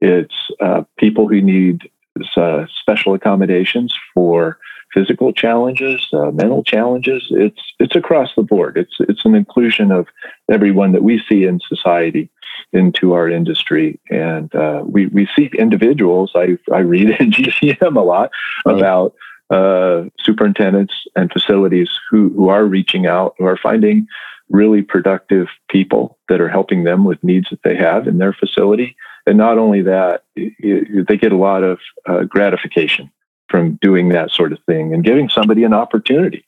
it's 0.01 0.35
uh, 0.61 0.83
people 0.99 1.27
who 1.27 1.41
need 1.41 1.89
uh, 2.37 2.65
special 2.81 3.13
accommodations 3.13 3.93
for 4.13 4.57
physical 4.93 5.33
challenges, 5.33 6.07
uh, 6.13 6.31
mental 6.31 6.63
challenges. 6.63 7.27
It's 7.29 7.61
it's 7.79 7.95
across 7.95 8.29
the 8.35 8.43
board. 8.43 8.77
It's 8.77 8.95
it's 9.01 9.25
an 9.25 9.35
inclusion 9.35 9.91
of 9.91 10.07
everyone 10.49 10.93
that 10.93 11.03
we 11.03 11.21
see 11.27 11.43
in 11.43 11.59
society 11.67 12.29
into 12.71 13.13
our 13.13 13.29
industry, 13.29 13.99
and 14.09 14.53
uh, 14.55 14.83
we 14.85 15.07
we 15.07 15.27
see 15.35 15.49
individuals. 15.57 16.31
I 16.35 16.57
I 16.73 16.79
read 16.79 17.09
in 17.19 17.31
GCM 17.31 17.95
a 17.95 18.01
lot 18.01 18.31
right. 18.65 18.77
about 18.77 19.13
uh, 19.49 20.05
superintendents 20.19 20.93
and 21.15 21.31
facilities 21.31 21.89
who 22.09 22.29
who 22.29 22.49
are 22.49 22.65
reaching 22.65 23.05
out, 23.05 23.35
who 23.37 23.45
are 23.45 23.57
finding 23.57 24.07
really 24.49 24.81
productive 24.81 25.47
people 25.69 26.17
that 26.29 26.39
are 26.39 26.49
helping 26.49 26.83
them 26.83 27.03
with 27.03 27.23
needs 27.23 27.49
that 27.49 27.63
they 27.63 27.75
have 27.75 28.07
in 28.07 28.19
their 28.19 28.33
facility. 28.33 28.95
And 29.27 29.37
not 29.37 29.57
only 29.57 29.81
that, 29.83 30.23
they 30.35 31.17
get 31.17 31.31
a 31.31 31.37
lot 31.37 31.63
of 31.63 31.79
uh, 32.07 32.23
gratification 32.23 33.11
from 33.49 33.79
doing 33.81 34.09
that 34.09 34.31
sort 34.31 34.53
of 34.53 34.59
thing 34.65 34.93
and 34.93 35.03
giving 35.03 35.29
somebody 35.29 35.63
an 35.63 35.73
opportunity. 35.73 36.45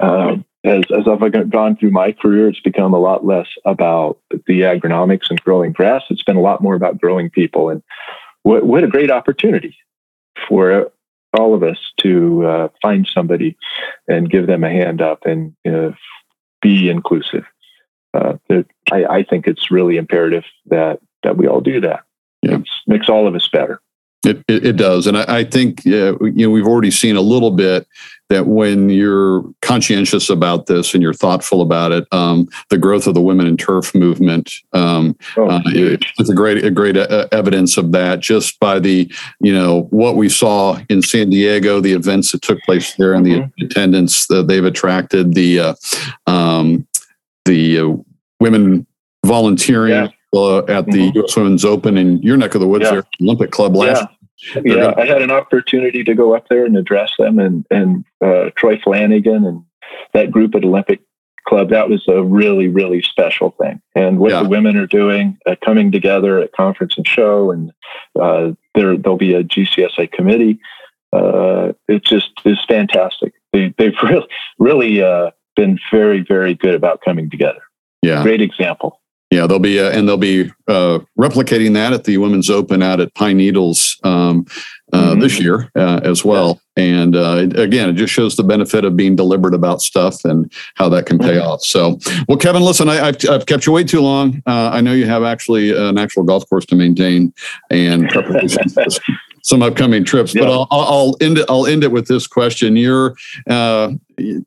Um, 0.00 0.44
as, 0.64 0.84
as 0.90 1.06
I've 1.06 1.50
gone 1.50 1.76
through 1.76 1.90
my 1.90 2.12
career, 2.12 2.48
it's 2.48 2.60
become 2.60 2.94
a 2.94 2.98
lot 2.98 3.26
less 3.26 3.48
about 3.66 4.18
the 4.30 4.62
agronomics 4.62 5.28
and 5.28 5.40
growing 5.42 5.72
grass. 5.72 6.02
It's 6.08 6.22
been 6.22 6.36
a 6.36 6.42
lot 6.42 6.62
more 6.62 6.74
about 6.74 7.00
growing 7.00 7.28
people. 7.28 7.68
And 7.68 7.82
what, 8.42 8.64
what 8.64 8.84
a 8.84 8.88
great 8.88 9.10
opportunity 9.10 9.76
for 10.48 10.90
all 11.38 11.54
of 11.54 11.62
us 11.62 11.78
to 12.00 12.46
uh, 12.46 12.68
find 12.80 13.06
somebody 13.12 13.56
and 14.08 14.30
give 14.30 14.46
them 14.46 14.64
a 14.64 14.70
hand 14.70 15.02
up 15.02 15.26
and 15.26 15.54
uh, 15.66 15.90
be 16.62 16.88
inclusive. 16.88 17.44
Uh, 18.14 18.34
I, 18.92 19.04
I, 19.06 19.22
think 19.24 19.48
it's 19.48 19.72
really 19.72 19.96
imperative 19.96 20.44
that 20.66 21.00
that 21.24 21.36
we 21.36 21.48
all 21.48 21.60
do 21.60 21.80
that. 21.80 22.04
Yeah. 22.44 22.56
It 22.56 22.68
makes 22.86 23.08
all 23.08 23.26
of 23.26 23.34
us 23.34 23.48
better. 23.48 23.80
It, 24.24 24.42
it, 24.48 24.66
it 24.66 24.76
does, 24.76 25.06
and 25.06 25.18
I, 25.18 25.38
I 25.38 25.44
think 25.44 25.86
uh, 25.86 26.18
you 26.20 26.46
know 26.46 26.50
we've 26.50 26.66
already 26.66 26.90
seen 26.90 27.16
a 27.16 27.20
little 27.20 27.50
bit 27.50 27.86
that 28.30 28.46
when 28.46 28.88
you're 28.88 29.44
conscientious 29.60 30.30
about 30.30 30.66
this 30.66 30.94
and 30.94 31.02
you're 31.02 31.12
thoughtful 31.12 31.60
about 31.60 31.92
it, 31.92 32.06
um, 32.10 32.48
the 32.70 32.78
growth 32.78 33.06
of 33.06 33.12
the 33.12 33.20
women 33.20 33.46
in 33.46 33.58
turf 33.58 33.94
movement 33.94 34.50
um, 34.72 35.14
oh, 35.36 35.50
uh, 35.50 35.60
it's 35.66 36.30
a 36.30 36.34
great 36.34 36.64
a 36.64 36.70
great 36.70 36.96
uh, 36.96 37.28
evidence 37.32 37.76
of 37.76 37.92
that 37.92 38.20
just 38.20 38.58
by 38.60 38.78
the 38.78 39.12
you 39.40 39.52
know 39.52 39.82
what 39.90 40.16
we 40.16 40.28
saw 40.28 40.78
in 40.88 41.02
San 41.02 41.28
Diego, 41.28 41.80
the 41.80 41.92
events 41.92 42.32
that 42.32 42.40
took 42.40 42.60
place 42.62 42.94
there, 42.94 43.12
and 43.12 43.26
mm-hmm. 43.26 43.46
the 43.58 43.66
attendance 43.66 44.26
that 44.28 44.48
they've 44.48 44.64
attracted, 44.64 45.34
the 45.34 45.60
uh, 45.60 45.74
um, 46.26 46.86
the 47.44 47.78
uh, 47.78 47.88
women 48.40 48.86
volunteering. 49.24 49.92
Yeah 49.92 50.08
uh, 50.34 50.58
at 50.68 50.86
the 50.86 50.92
mm-hmm. 50.92 51.18
U.S. 51.18 51.36
Women's 51.36 51.64
Open 51.64 51.96
in 51.96 52.22
your 52.22 52.36
neck 52.36 52.54
of 52.54 52.60
the 52.60 52.68
woods, 52.68 52.84
yeah. 52.84 52.92
there, 52.92 53.04
Olympic 53.20 53.50
Club 53.50 53.76
last. 53.76 54.06
Yeah, 54.54 54.62
yeah 54.64 54.74
gonna... 54.74 54.94
I 55.00 55.06
had 55.06 55.22
an 55.22 55.30
opportunity 55.30 56.04
to 56.04 56.14
go 56.14 56.34
up 56.34 56.48
there 56.48 56.64
and 56.64 56.76
address 56.76 57.12
them, 57.18 57.38
and 57.38 57.64
and 57.70 58.04
uh, 58.20 58.50
Troy 58.56 58.78
Flanagan 58.82 59.44
and 59.44 59.64
that 60.12 60.30
group 60.30 60.54
at 60.54 60.64
Olympic 60.64 61.00
Club. 61.46 61.70
That 61.70 61.88
was 61.88 62.04
a 62.08 62.22
really 62.22 62.68
really 62.68 63.02
special 63.02 63.54
thing, 63.60 63.80
and 63.94 64.18
what 64.18 64.32
yeah. 64.32 64.42
the 64.42 64.48
women 64.48 64.76
are 64.76 64.86
doing, 64.86 65.38
uh, 65.46 65.56
coming 65.64 65.92
together 65.92 66.40
at 66.40 66.52
conference 66.52 66.96
and 66.96 67.06
show, 67.06 67.50
and 67.50 67.72
uh, 68.20 68.52
there 68.74 68.96
there'll 68.96 69.18
be 69.18 69.34
a 69.34 69.44
GCSAA 69.44 70.10
committee. 70.12 70.58
Uh, 71.12 71.72
it 71.86 72.04
just 72.04 72.30
is 72.44 72.58
fantastic. 72.66 73.34
They, 73.52 73.72
they've 73.78 73.94
really 74.02 74.28
really 74.58 75.02
uh, 75.02 75.30
been 75.54 75.78
very 75.92 76.24
very 76.26 76.54
good 76.54 76.74
about 76.74 77.00
coming 77.04 77.30
together. 77.30 77.62
Yeah, 78.02 78.22
great 78.22 78.40
example. 78.40 79.00
Yeah, 79.30 79.46
they'll 79.46 79.58
be 79.58 79.80
uh, 79.80 79.90
and 79.90 80.08
they'll 80.08 80.16
be 80.16 80.50
uh, 80.68 81.00
replicating 81.18 81.74
that 81.74 81.92
at 81.92 82.04
the 82.04 82.18
Women's 82.18 82.50
Open 82.50 82.82
out 82.82 83.00
at 83.00 83.14
Pine 83.14 83.38
Needles 83.38 83.98
um, 84.04 84.46
uh, 84.92 85.10
mm-hmm. 85.10 85.20
this 85.20 85.40
year 85.40 85.72
uh, 85.74 86.00
as 86.04 86.24
well. 86.24 86.60
And 86.76 87.16
uh, 87.16 87.48
again, 87.56 87.88
it 87.88 87.94
just 87.94 88.12
shows 88.12 88.36
the 88.36 88.44
benefit 88.44 88.84
of 88.84 88.96
being 88.96 89.16
deliberate 89.16 89.54
about 89.54 89.80
stuff 89.80 90.24
and 90.24 90.52
how 90.74 90.88
that 90.90 91.06
can 91.06 91.18
pay 91.18 91.34
mm-hmm. 91.34 91.48
off. 91.48 91.62
So, 91.62 91.98
well, 92.28 92.38
Kevin, 92.38 92.62
listen, 92.62 92.88
I, 92.88 93.06
have 93.06 93.16
I've 93.28 93.46
kept 93.46 93.66
you 93.66 93.72
way 93.72 93.82
too 93.82 94.00
long. 94.00 94.42
Uh, 94.46 94.70
I 94.72 94.80
know 94.80 94.92
you 94.92 95.06
have 95.06 95.24
actually 95.24 95.76
an 95.76 95.98
actual 95.98 96.22
golf 96.22 96.48
course 96.48 96.66
to 96.66 96.76
maintain 96.76 97.32
and 97.70 98.08
preparation 98.10 98.62
some 99.44 99.62
upcoming 99.62 100.04
trips. 100.04 100.34
Yeah. 100.34 100.42
But 100.42 100.50
I'll, 100.50 100.66
I'll 100.70 101.16
end 101.20 101.38
it. 101.38 101.46
I'll 101.48 101.66
end 101.66 101.84
it 101.84 101.92
with 101.92 102.08
this 102.08 102.26
question. 102.26 102.76
You're 102.76 103.14
uh, 103.48 103.92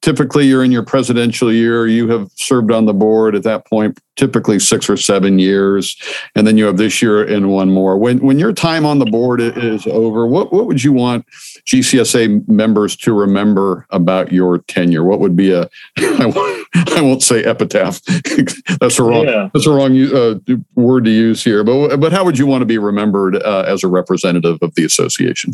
typically 0.02 0.48
you're 0.48 0.64
in 0.64 0.72
your 0.72 0.84
presidential 0.84 1.54
year. 1.54 1.88
You 1.88 2.10
have 2.10 2.32
served 2.36 2.72
on 2.72 2.86
the 2.86 2.93
board 2.93 3.36
at 3.36 3.43
that 3.43 3.68
point, 3.68 4.00
typically 4.16 4.58
six 4.60 4.89
or 4.89 4.98
seven 4.98 5.38
years, 5.38 5.95
and 6.36 6.48
then 6.48 6.58
you 6.58 6.66
have 6.66 6.78
this 6.78 7.00
year 7.02 7.24
and 7.24 7.52
one 7.52 7.70
more. 7.70 7.98
When 7.98 8.18
when 8.20 8.39
your 8.39 8.54
time 8.54 8.86
on 8.86 8.98
the 8.98 9.06
board 9.06 9.39
is 9.39 9.86
over, 9.86 10.26
what 10.26 10.52
what 10.52 10.66
would 10.66 10.84
you 10.84 10.93
want 10.93 11.26
GCSAA 11.68 12.48
members 12.48 12.95
to 12.98 13.14
remember 13.14 13.86
about 13.91 14.32
your 14.32 14.60
tenure? 14.60 15.04
What 15.04 15.20
would 15.20 15.36
be 15.36 15.52
a 15.52 15.70
I 16.96 17.02
won't 17.02 17.24
say 17.24 17.44
epitaph. 17.44 18.02
that's 18.80 19.00
a 19.00 19.04
wrong 19.04 19.26
yeah. 19.26 19.50
that's 19.54 19.66
a 19.66 19.72
wrong 19.72 19.98
uh, 19.98 20.36
word 20.76 21.06
to 21.06 21.12
use 21.12 21.44
here. 21.44 21.64
But 21.64 21.98
but 21.98 22.12
how 22.12 22.24
would 22.24 22.38
you 22.38 22.46
want 22.46 22.62
to 22.62 22.66
be 22.66 22.78
remembered 22.78 23.36
uh, 23.36 23.64
as 23.68 23.84
a 23.84 23.88
representative 23.88 24.60
of 24.62 24.76
the 24.76 24.86
association? 24.86 25.54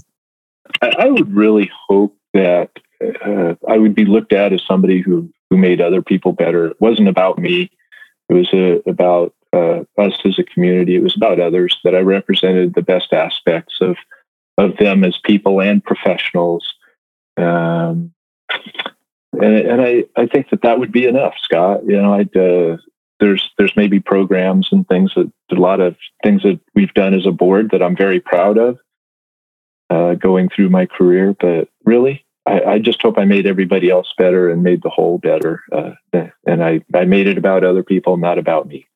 I, 0.82 0.90
I 1.00 1.06
would 1.06 1.34
really 1.34 1.72
hope 1.88 2.18
that 2.34 2.72
uh, 3.26 3.56
I 3.70 3.78
would 3.78 3.96
be 3.96 4.06
looked 4.06 4.34
at 4.34 4.54
as 4.54 4.64
somebody 4.66 5.02
who 5.02 5.32
who 5.50 5.58
made 5.58 5.82
other 5.82 6.02
people 6.02 6.34
better. 6.34 6.68
It 6.68 6.82
wasn't 6.82 7.08
about 7.08 7.38
me. 7.38 7.72
It 8.30 8.34
was 8.34 8.54
uh, 8.54 8.90
about 8.90 9.34
uh, 9.54 9.84
us 9.98 10.20
as 10.26 10.40
a 10.40 10.44
community. 10.44 10.96
It 10.96 11.04
was 11.04 11.16
about 11.16 11.40
others 11.40 11.78
that 11.84 11.96
I 11.96 12.00
represented 12.00 12.74
the 12.74 12.82
best 12.82 13.14
aspects 13.14 13.76
of 13.82 13.98
of 14.58 14.78
them 14.78 15.04
as 15.04 15.18
people 15.24 15.62
and 15.62 15.84
professionals. 15.84 16.74
Um, 17.38 18.14
and, 19.34 19.56
and 19.56 19.82
I, 19.82 20.04
I 20.16 20.28
think 20.28 20.50
that 20.50 20.62
that 20.62 20.80
would 20.80 20.92
be 20.92 21.06
enough, 21.06 21.34
Scott. 21.44 21.82
You 21.86 22.02
know, 22.02 22.14
I'd, 22.14 22.36
uh, 22.36 22.78
there's 23.20 23.52
there's 23.58 23.76
maybe 23.76 24.00
programs 24.00 24.70
and 24.72 24.88
things 24.88 25.14
that 25.16 25.32
a 25.52 25.56
lot 25.56 25.80
of 25.80 25.96
things 26.24 26.44
that 26.44 26.60
we've 26.76 26.94
done 26.94 27.14
as 27.14 27.26
a 27.26 27.32
board 27.32 27.70
that 27.72 27.82
I'm 27.82 27.96
very 27.96 28.20
proud 28.20 28.58
of 28.58 28.80
uh, 29.90 30.16
going 30.16 30.50
through 30.50 30.70
my 30.70 30.86
career. 30.86 31.36
But 31.40 31.70
really, 31.86 32.26
I, 32.46 32.62
I, 32.62 32.80
just 32.80 33.02
hope 33.02 33.18
I 33.18 33.26
made 33.26 33.46
everybody 33.46 33.90
else 33.90 34.12
better 34.18 34.50
and 34.50 34.64
made 34.64 34.82
the 34.82 34.90
whole 34.90 35.18
better. 35.18 35.62
Uh, 35.72 35.92
and 36.46 36.64
I, 36.64 36.82
I 36.94 37.06
made 37.06 37.28
it 37.28 37.38
about 37.38 37.64
other 37.64 37.84
people, 37.84 38.18
not 38.18 38.38
about 38.38 38.68
me. 38.68 38.88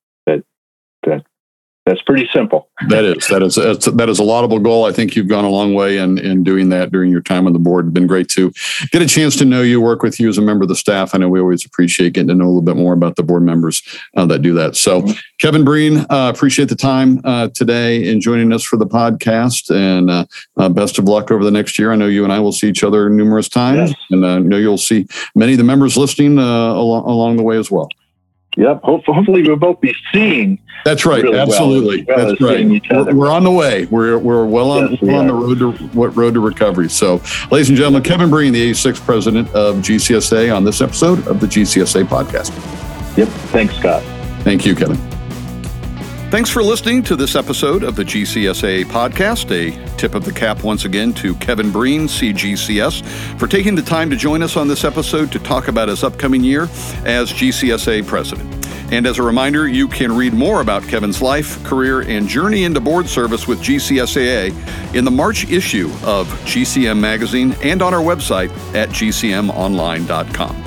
That 1.87 1.95
that 1.95 1.97
that's 1.97 2.01
pretty 2.01 2.29
simple. 2.33 2.69
That 2.89 3.05
is 3.05 3.27
that 3.27 3.41
is 3.41 3.55
that 3.55 4.09
is 4.09 4.19
a 4.19 4.23
laudable 4.23 4.59
goal. 4.59 4.85
I 4.85 4.91
think 4.91 5.15
you've 5.15 5.27
gone 5.27 5.45
a 5.45 5.49
long 5.49 5.73
way 5.73 5.97
in 5.97 6.17
in 6.17 6.43
doing 6.43 6.69
that 6.69 6.91
during 6.91 7.11
your 7.11 7.21
time 7.21 7.47
on 7.47 7.53
the 7.53 7.59
board. 7.59 7.85
It's 7.87 7.93
been 7.93 8.07
great 8.07 8.29
to 8.29 8.51
get 8.91 9.01
a 9.01 9.07
chance 9.07 9.35
to 9.37 9.45
know 9.45 9.61
you, 9.61 9.81
work 9.81 10.03
with 10.03 10.19
you 10.19 10.29
as 10.29 10.37
a 10.37 10.41
member 10.41 10.63
of 10.63 10.69
the 10.69 10.75
staff. 10.75 11.15
I 11.15 11.17
know 11.17 11.29
we 11.29 11.39
always 11.39 11.65
appreciate 11.65 12.13
getting 12.13 12.27
to 12.29 12.35
know 12.35 12.45
a 12.45 12.47
little 12.47 12.61
bit 12.61 12.75
more 12.77 12.93
about 12.93 13.15
the 13.15 13.23
board 13.23 13.43
members 13.43 13.81
uh, 14.15 14.25
that 14.27 14.41
do 14.41 14.53
that. 14.53 14.75
So, 14.75 15.01
mm-hmm. 15.01 15.11
Kevin 15.39 15.63
Breen, 15.63 15.99
uh, 16.09 16.31
appreciate 16.33 16.69
the 16.69 16.75
time 16.75 17.21
uh, 17.23 17.49
today 17.53 18.11
and 18.11 18.21
joining 18.21 18.53
us 18.53 18.63
for 18.63 18.77
the 18.77 18.87
podcast. 18.87 19.73
And 19.73 20.09
uh, 20.09 20.25
uh, 20.57 20.69
best 20.69 20.99
of 20.99 21.05
luck 21.05 21.31
over 21.31 21.43
the 21.43 21.51
next 21.51 21.79
year. 21.79 21.91
I 21.91 21.95
know 21.95 22.07
you 22.07 22.23
and 22.23 22.33
I 22.33 22.39
will 22.39 22.51
see 22.51 22.69
each 22.69 22.83
other 22.83 23.09
numerous 23.09 23.49
times, 23.49 23.91
yes. 23.91 23.99
and 24.11 24.25
uh, 24.25 24.35
I 24.35 24.39
know 24.39 24.57
you'll 24.57 24.77
see 24.77 25.07
many 25.35 25.53
of 25.53 25.57
the 25.57 25.63
members 25.63 25.97
listening 25.97 26.37
along, 26.37 27.03
along 27.05 27.37
the 27.37 27.43
way 27.43 27.57
as 27.57 27.71
well. 27.71 27.89
Yep. 28.57 28.81
Hopefully, 28.83 29.43
we'll 29.43 29.55
both 29.55 29.79
be 29.81 29.95
seeing. 30.11 30.59
That's 30.83 31.05
right. 31.05 31.21
Really 31.23 31.37
Absolutely. 31.37 32.03
Well, 32.03 32.27
That's 32.27 32.41
right. 32.41 32.65
We're, 32.67 33.13
we're, 33.13 33.31
on 33.31 33.43
the 33.43 33.51
way. 33.51 33.85
We're, 33.85 34.17
we're 34.17 34.45
well 34.45 34.71
on, 34.71 34.93
yes, 34.93 35.01
we 35.01 35.13
on 35.13 35.27
the 35.27 35.33
road 35.33 35.59
to 35.59 35.71
what 35.89 36.15
road 36.15 36.33
to 36.33 36.39
recovery. 36.39 36.89
So, 36.89 37.21
ladies 37.51 37.69
and 37.69 37.77
gentlemen, 37.77 38.01
Kevin 38.01 38.31
Breen, 38.31 38.53
the 38.53 38.71
86th 38.71 39.05
president 39.05 39.49
of 39.49 39.75
GCSAA, 39.77 40.55
on 40.55 40.63
this 40.63 40.81
episode 40.81 41.27
of 41.27 41.39
the 41.39 41.47
GCSAA 41.47 42.05
podcast. 42.05 42.49
Yep. 43.15 43.27
Thanks, 43.27 43.75
Scott. 43.75 44.01
Thank 44.43 44.65
you, 44.65 44.73
Kevin. 44.75 45.16
Thanks 46.29 46.49
for 46.49 46.61
listening 46.61 47.03
to 47.03 47.15
this 47.15 47.37
episode 47.37 47.83
of 47.83 47.95
the 47.95 48.03
GCSAA 48.03 48.83
podcast. 48.83 49.49
A 49.49 49.95
tip 49.95 50.13
of 50.13 50.25
the 50.25 50.33
cap 50.33 50.61
once 50.61 50.83
again 50.83 51.13
to 51.13 51.33
Kevin 51.35 51.71
Breen, 51.71 52.01
CGCS, 52.01 53.01
for 53.39 53.47
taking 53.47 53.75
the 53.75 53.81
time 53.81 54.09
to 54.09 54.17
join 54.17 54.43
us 54.43 54.57
on 54.57 54.67
this 54.67 54.83
episode 54.83 55.31
to 55.31 55.39
talk 55.39 55.69
about 55.69 55.87
his 55.87 56.03
upcoming 56.03 56.43
year 56.43 56.63
as 57.05 57.31
GCSAA 57.31 58.05
president. 58.05 58.53
And 58.91 59.07
as 59.07 59.19
a 59.19 59.23
reminder, 59.23 59.69
you 59.69 59.87
can 59.87 60.11
read 60.11 60.33
more 60.33 60.59
about 60.59 60.83
Kevin's 60.83 61.21
life, 61.21 61.63
career, 61.63 62.01
and 62.01 62.27
journey 62.27 62.65
into 62.65 62.81
board 62.81 63.07
service 63.07 63.47
with 63.47 63.61
GCSAA 63.61 64.93
in 64.93 65.05
the 65.05 65.11
March 65.11 65.49
issue 65.49 65.89
of 66.03 66.27
GCM 66.43 66.99
Magazine 66.99 67.55
and 67.63 67.81
on 67.81 67.93
our 67.93 68.03
website 68.03 68.49
at 68.75 68.89
gcmonline.com. 68.89 70.66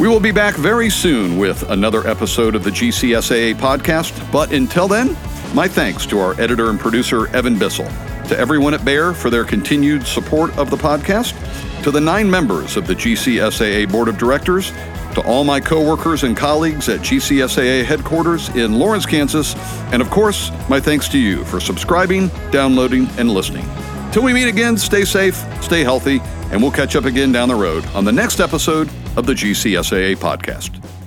We 0.00 0.08
will 0.08 0.18
be 0.18 0.32
back 0.32 0.54
very 0.54 0.88
soon 0.88 1.36
with 1.36 1.68
another 1.68 2.08
episode 2.08 2.54
of 2.54 2.64
the 2.64 2.70
GCSAA 2.70 3.56
podcast. 3.56 4.32
But 4.32 4.50
until 4.50 4.88
then, 4.88 5.14
my 5.54 5.68
thanks 5.68 6.06
to 6.06 6.18
our 6.20 6.40
editor 6.40 6.70
and 6.70 6.80
producer, 6.80 7.26
Evan 7.36 7.58
Bissell, 7.58 7.84
to 8.28 8.38
everyone 8.38 8.72
at 8.72 8.82
Bayer 8.82 9.12
for 9.12 9.28
their 9.28 9.44
continued 9.44 10.06
support 10.06 10.56
of 10.56 10.70
the 10.70 10.76
podcast, 10.78 11.34
to 11.82 11.90
the 11.90 12.00
nine 12.00 12.30
members 12.30 12.78
of 12.78 12.86
the 12.86 12.94
GCSAA 12.94 13.92
Board 13.92 14.08
of 14.08 14.16
Directors, 14.16 14.70
to 15.16 15.20
all 15.26 15.44
my 15.44 15.60
coworkers 15.60 16.22
and 16.22 16.34
colleagues 16.34 16.88
at 16.88 17.00
GCSAA 17.00 17.84
headquarters 17.84 18.48
in 18.56 18.78
Lawrence, 18.78 19.04
Kansas, 19.04 19.54
and 19.92 20.00
of 20.00 20.08
course, 20.08 20.50
my 20.70 20.80
thanks 20.80 21.10
to 21.10 21.18
you 21.18 21.44
for 21.44 21.60
subscribing, 21.60 22.30
downloading, 22.50 23.06
and 23.18 23.30
listening. 23.30 23.66
Till 24.12 24.22
we 24.22 24.32
meet 24.32 24.48
again, 24.48 24.78
stay 24.78 25.04
safe, 25.04 25.36
stay 25.62 25.84
healthy, 25.84 26.22
and 26.50 26.62
we'll 26.62 26.72
catch 26.72 26.96
up 26.96 27.04
again 27.04 27.32
down 27.32 27.48
the 27.50 27.54
road 27.54 27.84
on 27.88 28.06
the 28.06 28.12
next 28.12 28.40
episode 28.40 28.88
of 29.16 29.26
the 29.26 29.34
GCSAA 29.34 30.16
podcast. 30.16 30.99